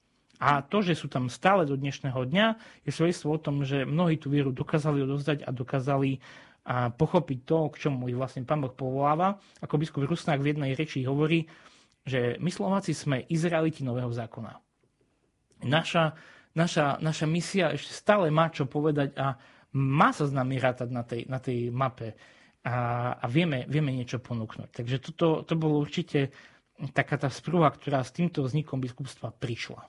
A 0.43 0.59
to, 0.63 0.83
že 0.83 0.95
sú 0.95 1.07
tam 1.07 1.31
stále 1.31 1.63
do 1.63 1.75
dnešného 1.75 2.19
dňa, 2.27 2.47
je 2.83 2.91
svedectvo 2.91 3.35
o 3.35 3.39
tom, 3.39 3.63
že 3.63 3.87
mnohí 3.87 4.19
tú 4.19 4.27
vieru 4.27 4.51
dokázali 4.51 5.03
odozdať 5.03 5.47
a 5.47 5.51
dokázali 5.55 6.19
a 6.63 6.95
pochopiť 6.95 7.39
to, 7.43 7.67
k 7.75 7.87
čomu 7.87 8.07
ich 8.07 8.15
vlastne 8.15 8.47
pán 8.47 8.63
Boh 8.63 8.71
povoláva. 8.71 9.35
Ako 9.59 9.75
biskup 9.75 10.07
Rusnák 10.07 10.39
v 10.39 10.55
jednej 10.55 10.71
reči 10.79 11.03
hovorí, 11.03 11.43
že 12.07 12.39
my 12.39 12.47
Slováci 12.47 12.95
sme 12.95 13.27
Izraeliti 13.27 13.83
nového 13.83 14.11
zákona. 14.11 14.63
Naša, 15.67 16.15
naša, 16.55 17.03
naša 17.03 17.27
misia 17.27 17.71
ešte 17.71 17.91
stále 17.91 18.31
má 18.31 18.47
čo 18.47 18.67
povedať 18.67 19.15
a 19.19 19.35
má 19.75 20.15
sa 20.15 20.23
s 20.23 20.31
nami 20.31 20.55
rátať 20.55 20.89
na 20.91 21.03
tej, 21.03 21.21
na 21.27 21.39
tej 21.43 21.67
mape 21.67 22.15
a, 22.63 22.75
a 23.19 23.25
vieme, 23.27 23.67
vieme 23.67 23.91
niečo 23.91 24.23
ponúknuť. 24.23 24.71
Takže 24.71 24.97
toto, 25.03 25.43
to 25.43 25.53
bolo 25.59 25.83
určite 25.83 26.31
taká 26.95 27.19
tá 27.19 27.27
sprúha, 27.27 27.69
ktorá 27.69 28.01
s 28.01 28.15
týmto 28.15 28.43
vznikom 28.43 28.79
biskupstva 28.79 29.35
prišla. 29.35 29.83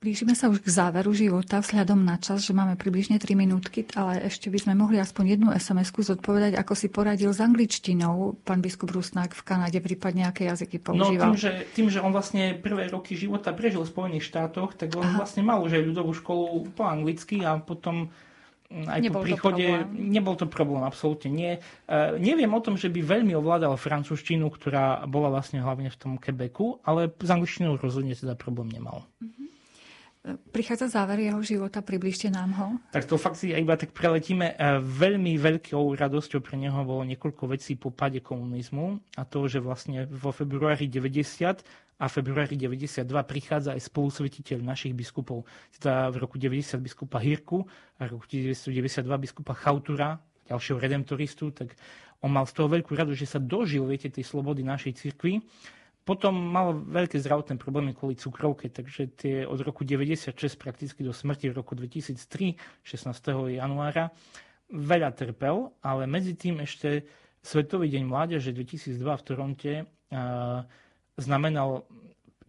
Blížime 0.00 0.32
sa 0.32 0.48
už 0.48 0.64
k 0.64 0.72
záveru 0.72 1.12
života 1.12 1.60
vzhľadom 1.60 2.00
na 2.00 2.16
čas, 2.16 2.40
že 2.40 2.56
máme 2.56 2.72
približne 2.80 3.20
3 3.20 3.36
minútky, 3.36 3.84
ale 3.92 4.24
ešte 4.24 4.48
by 4.48 4.56
sme 4.56 4.72
mohli 4.72 4.96
aspoň 4.96 5.36
jednu 5.36 5.52
SMS-ku 5.52 6.00
zodpovedať, 6.00 6.56
ako 6.56 6.72
si 6.72 6.88
poradil 6.88 7.28
s 7.28 7.36
angličtinou 7.36 8.40
pán 8.40 8.64
biskup 8.64 8.96
Rusnák 8.96 9.36
v 9.36 9.42
Kanade, 9.44 9.76
prípadne 9.84 10.24
aké 10.24 10.48
jazyky 10.48 10.80
používal. 10.80 11.36
No 11.36 11.36
tým 11.36 11.36
že, 11.36 11.50
tým, 11.76 11.92
že 11.92 12.00
on 12.00 12.16
vlastne 12.16 12.56
prvé 12.56 12.88
roky 12.88 13.12
života 13.12 13.52
prežil 13.52 13.84
v 13.84 13.92
Spojených 13.92 14.24
štátoch, 14.24 14.72
tak 14.72 14.96
on 14.96 15.04
Aha. 15.04 15.20
vlastne 15.20 15.44
mal 15.44 15.60
už 15.60 15.76
aj 15.76 15.84
ľudovú 15.92 16.16
školu 16.16 16.72
po 16.72 16.88
anglicky 16.88 17.44
a 17.44 17.60
potom 17.60 18.08
aj 18.70 19.00
nebol 19.02 19.22
po 19.22 19.26
príchode, 19.26 19.66
to 19.66 19.90
nebol 19.98 20.34
to 20.38 20.46
problém, 20.46 20.86
absolútne 20.86 21.30
nie. 21.30 21.52
Uh, 21.90 22.14
neviem 22.22 22.50
o 22.54 22.62
tom, 22.62 22.78
že 22.78 22.86
by 22.86 23.02
veľmi 23.02 23.34
ovládal 23.34 23.74
francúzštinu, 23.74 24.46
ktorá 24.46 25.02
bola 25.10 25.34
vlastne 25.34 25.58
hlavne 25.58 25.90
v 25.90 25.98
tom 25.98 26.12
Quebecu, 26.16 26.78
ale 26.86 27.10
s 27.10 27.30
angličtinou 27.30 27.74
rozhodne 27.82 28.14
teda 28.14 28.38
problém 28.38 28.70
nemal. 28.70 29.02
Uh-huh. 29.18 29.50
Prichádza 30.52 30.92
záver 30.92 31.32
jeho 31.32 31.40
života, 31.40 31.80
približte 31.80 32.28
nám 32.28 32.52
ho. 32.60 32.66
Tak 32.92 33.08
to 33.08 33.16
fakt 33.16 33.40
si 33.40 33.56
iba 33.56 33.72
tak 33.80 33.96
preletíme. 33.96 34.52
E, 34.52 34.76
veľmi 34.76 35.40
veľkou 35.40 35.96
radosťou 35.96 36.44
pre 36.44 36.60
neho 36.60 36.76
bolo 36.84 37.08
niekoľko 37.08 37.56
vecí 37.56 37.72
po 37.72 37.88
pade 37.88 38.20
komunizmu 38.20 39.00
a 39.16 39.24
to, 39.24 39.48
že 39.48 39.64
vlastne 39.64 40.04
vo 40.12 40.28
februári 40.28 40.92
90 40.92 41.64
a 42.00 42.08
februári 42.08 42.56
92 42.56 43.04
prichádza 43.28 43.76
aj 43.76 43.84
spolusvetiteľ 43.92 44.64
našich 44.64 44.96
biskupov, 44.96 45.44
teda 45.76 46.08
v 46.08 46.16
roku 46.24 46.40
90 46.40 46.80
biskupa 46.80 47.20
Hirku 47.20 47.68
a 48.00 48.08
v 48.08 48.16
roku 48.16 48.24
1992 48.24 49.04
biskupa 49.20 49.52
Chautura, 49.52 50.16
ďalšieho 50.48 50.80
redemptoristu, 50.80 51.52
tak 51.52 51.76
on 52.24 52.32
mal 52.32 52.48
z 52.48 52.56
toho 52.56 52.72
veľkú 52.72 52.96
radu, 52.96 53.12
že 53.12 53.28
sa 53.28 53.36
dožil, 53.36 53.84
viete, 53.84 54.08
tej 54.08 54.24
slobody 54.24 54.64
našej 54.64 54.96
cirkvi 54.96 55.44
potom 56.00 56.32
mal 56.32 56.74
veľké 56.74 57.20
zdravotné 57.20 57.60
problémy 57.60 57.92
kvôli 57.94 58.16
cukrovke, 58.16 58.72
takže 58.72 59.14
tie 59.14 59.36
od 59.44 59.60
roku 59.60 59.84
96 59.84 60.34
prakticky 60.56 61.04
do 61.04 61.12
smrti 61.12 61.52
v 61.52 61.60
roku 61.60 61.76
2003, 61.76 62.56
16. 62.82 63.60
januára, 63.60 64.10
veľa 64.72 65.12
trpel, 65.14 65.70
ale 65.84 66.08
medzi 66.08 66.34
tým 66.34 66.64
ešte 66.64 67.04
Svetový 67.40 67.88
deň 67.88 68.04
mládeže 68.04 68.52
2002 68.52 69.00
v 69.00 69.22
Toronte 69.24 69.72
znamenal 71.20 71.84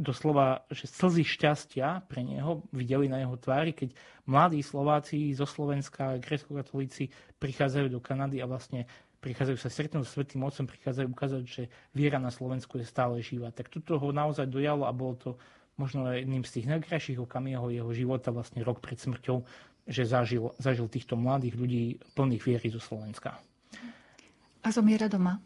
doslova, 0.02 0.66
že 0.74 0.90
slzy 0.90 1.22
šťastia 1.22 2.10
pre 2.10 2.26
neho 2.26 2.66
videli 2.74 3.06
na 3.06 3.22
jeho 3.22 3.38
tvári, 3.38 3.76
keď 3.76 3.94
mladí 4.26 4.66
Slováci 4.66 5.30
zo 5.38 5.46
Slovenska, 5.46 6.18
grecko-katolíci 6.18 7.14
prichádzajú 7.38 7.88
do 7.94 8.02
Kanady 8.02 8.42
a 8.42 8.50
vlastne 8.50 8.90
prichádzajú 9.22 9.58
sa 9.62 9.70
stretnúť 9.70 10.06
s 10.10 10.14
Svetým 10.18 10.42
Otcom, 10.42 10.66
prichádzajú 10.66 11.08
ukázať, 11.14 11.44
že 11.46 11.64
viera 11.94 12.18
na 12.18 12.34
Slovensku 12.34 12.82
je 12.82 12.90
stále 12.90 13.22
živá. 13.22 13.54
Tak 13.54 13.70
toto 13.70 14.02
ho 14.02 14.10
naozaj 14.10 14.50
dojalo 14.50 14.90
a 14.90 14.92
bolo 14.96 15.14
to 15.14 15.30
možno 15.78 16.10
jedným 16.10 16.42
z 16.42 16.60
tých 16.60 16.68
najkrajších 16.74 17.22
okamihov 17.22 17.70
jeho 17.70 17.92
života, 17.94 18.34
vlastne 18.34 18.66
rok 18.66 18.82
pred 18.82 18.98
smrťou, 18.98 19.46
že 19.86 20.04
zažil, 20.10 20.54
zažil 20.58 20.90
týchto 20.90 21.14
mladých 21.14 21.54
ľudí 21.58 22.02
plných 22.18 22.44
viery 22.44 22.68
zo 22.74 22.82
Slovenska. 22.82 23.38
A 24.62 24.68
zomiera 24.70 25.10
doma? 25.10 25.42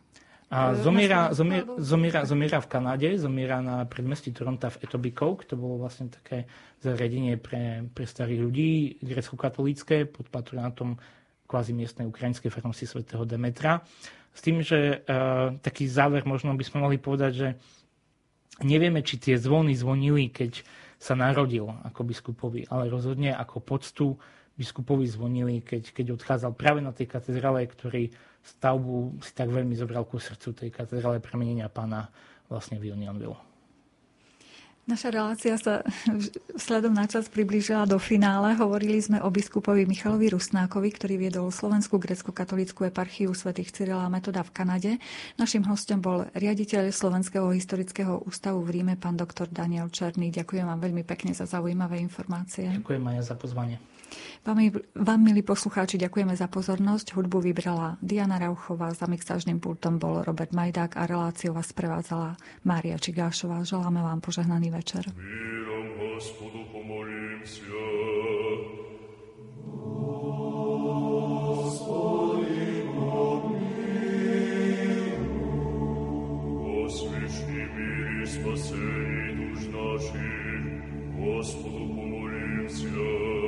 A 0.45 0.77
zomiera, 0.77 1.33
zomiera, 1.33 1.65
zomiera, 1.81 2.21
zomiera 2.21 2.57
v 2.61 2.69
Kanade, 2.69 3.09
zomiera 3.17 3.65
na 3.65 3.81
predmestí 3.89 4.29
Toronto 4.29 4.69
v 4.69 4.77
Etobicoke, 4.85 5.49
to 5.49 5.57
bolo 5.57 5.81
vlastne 5.81 6.13
také 6.13 6.45
zariadenie 6.85 7.41
pre, 7.41 7.89
pre 7.89 8.05
starých 8.05 8.41
ľudí, 8.45 8.71
grecko-katolícke, 9.01 10.05
pod 10.05 10.29
patronátom 10.29 11.01
kvázi 11.49 11.73
miestnej 11.73 12.05
ukrajinskej 12.05 12.53
farnosti 12.53 12.85
svätého 12.85 13.25
Demetra. 13.25 13.81
S 14.35 14.45
tým, 14.45 14.61
že 14.61 15.01
uh, 15.01 15.57
taký 15.65 15.89
záver 15.89 16.21
možno 16.29 16.53
by 16.53 16.61
sme 16.61 16.83
mohli 16.85 17.01
povedať, 17.01 17.31
že 17.33 17.47
nevieme, 18.61 19.01
či 19.01 19.17
tie 19.17 19.35
zvony 19.41 19.73
zvonili, 19.73 20.29
keď 20.29 20.61
sa 21.01 21.17
narodil 21.17 21.67
ako 21.83 22.05
biskupovi, 22.05 22.69
ale 22.69 22.87
rozhodne 22.87 23.33
ako 23.33 23.65
poctu 23.65 24.15
biskupovi 24.55 25.09
zvonili, 25.09 25.59
keď, 25.59 25.91
keď 25.91 26.05
odchádzal 26.15 26.51
práve 26.55 26.79
na 26.79 26.95
tej 26.95 27.11
katedrále, 27.11 27.67
ktorý 27.67 28.13
stavbu 28.45 29.17
si 29.25 29.33
tak 29.33 29.49
veľmi 29.49 29.73
zobral 29.73 30.05
ku 30.05 30.21
srdcu 30.21 30.53
tej 30.53 30.69
katedrále 30.69 31.17
premenenia 31.17 31.65
pána 31.65 32.07
vlastne 32.45 32.77
v 32.77 32.93
Unionville. 32.93 33.37
Naša 34.85 35.09
relácia 35.09 35.57
sa 35.57 35.81
vzhľadom 36.53 36.93
na 36.93 37.09
čas 37.09 37.25
priblížila 37.25 37.89
do 37.89 37.97
finále. 37.97 38.53
Hovorili 38.53 39.01
sme 39.01 39.17
o 39.17 39.33
biskupovi 39.33 39.89
Michalovi 39.89 40.29
Rusnákovi, 40.29 40.93
ktorý 40.93 41.17
viedol 41.17 41.49
Slovenskú 41.49 41.97
grecko-katolickú 41.97 42.85
eparchiu 42.93 43.33
svätých 43.33 43.73
Cyrila 43.73 44.05
a 44.05 44.13
Metoda 44.13 44.45
v 44.45 44.53
Kanade. 44.53 44.91
Našim 45.41 45.65
hostom 45.65 46.05
bol 46.05 46.29
riaditeľ 46.37 46.93
Slovenského 46.93 47.49
historického 47.49 48.29
ústavu 48.29 48.61
v 48.61 48.77
Ríme, 48.77 48.93
pán 48.93 49.17
doktor 49.17 49.49
Daniel 49.49 49.89
Černý. 49.89 50.29
Ďakujem 50.29 50.69
vám 50.69 50.77
veľmi 50.77 51.01
pekne 51.01 51.33
za 51.33 51.49
zaujímavé 51.49 51.97
informácie. 51.97 52.69
Ďakujem 52.69 53.09
aj 53.09 53.25
za 53.25 53.33
pozvanie. 53.33 53.81
Vám, 54.40 54.56
vám, 54.96 55.20
milí 55.20 55.44
poslucháči, 55.44 56.00
ďakujeme 56.00 56.32
za 56.32 56.48
pozornosť. 56.48 57.12
Hudbu 57.12 57.44
vybrala 57.44 58.00
Diana 58.00 58.40
Rauchová, 58.40 58.88
za 58.96 59.04
mixážnym 59.04 59.60
pultom 59.60 60.00
bol 60.00 60.24
Robert 60.24 60.56
Majdák 60.56 60.96
a 60.96 61.04
reláciu 61.04 61.52
vás 61.52 61.76
prevádzala 61.76 62.40
Mária 62.64 62.96
Čigášová. 62.96 63.60
Želáme 63.68 64.00
vám 64.00 64.24
požehnaný 64.24 64.72
večer. 64.72 65.12
Mírom 65.12 65.86
Gospodu 66.16 66.64
pomolím 66.72 67.20
спасение 78.30 79.34
душ 79.36 79.60
наших, 79.74 80.62
Господу 81.18 81.94
помолимся. 81.94 83.43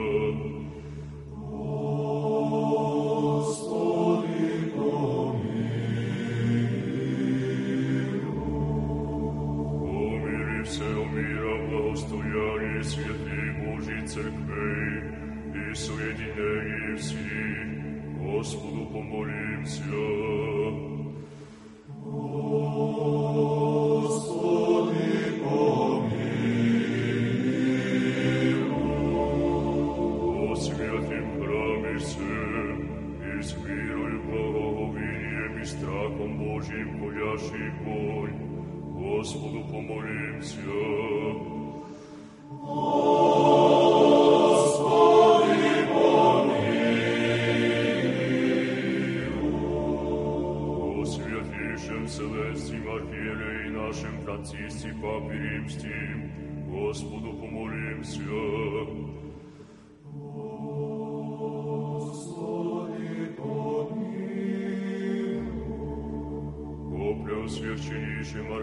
Celestim 52.18 52.88
Arhierei 52.90 53.70
нашим 53.70 54.22
Францисте 54.22 54.94
Папе 55.02 55.34
Римским, 55.34 56.32
Господу 56.72 57.27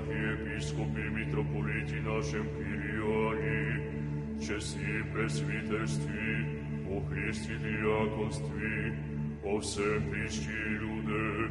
архиепископи, 0.05 1.11
митрополити 1.11 2.00
нашим 2.07 2.46
Кириане, 2.59 3.80
чести 4.46 5.05
пресвитерстві, 5.12 6.46
о 6.90 7.00
Христе 7.11 7.52
диаконстві, 7.62 8.92
о 9.44 9.57
всем 9.59 10.02
Христі 10.12 10.50
люде, 10.80 11.48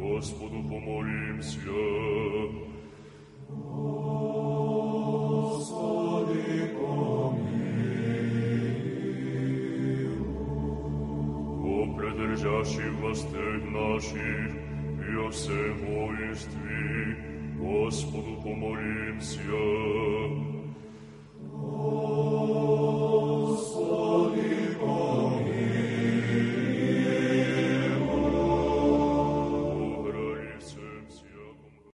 Господу 0.00 0.64
помолимся. 0.70 1.60
Господи, 5.48 6.70
помилуй. 6.74 7.56
О 11.64 11.96
предержащих 11.96 12.92
востек 13.00 13.60
наших, 13.72 14.50
и 15.08 15.16
о 15.16 15.28
всем 15.30 15.74
воинстве, 15.86 17.35
Господу 17.66 18.36
помолимся. 18.44 19.40
Господу 21.50 21.50
помолимся. 21.50 23.15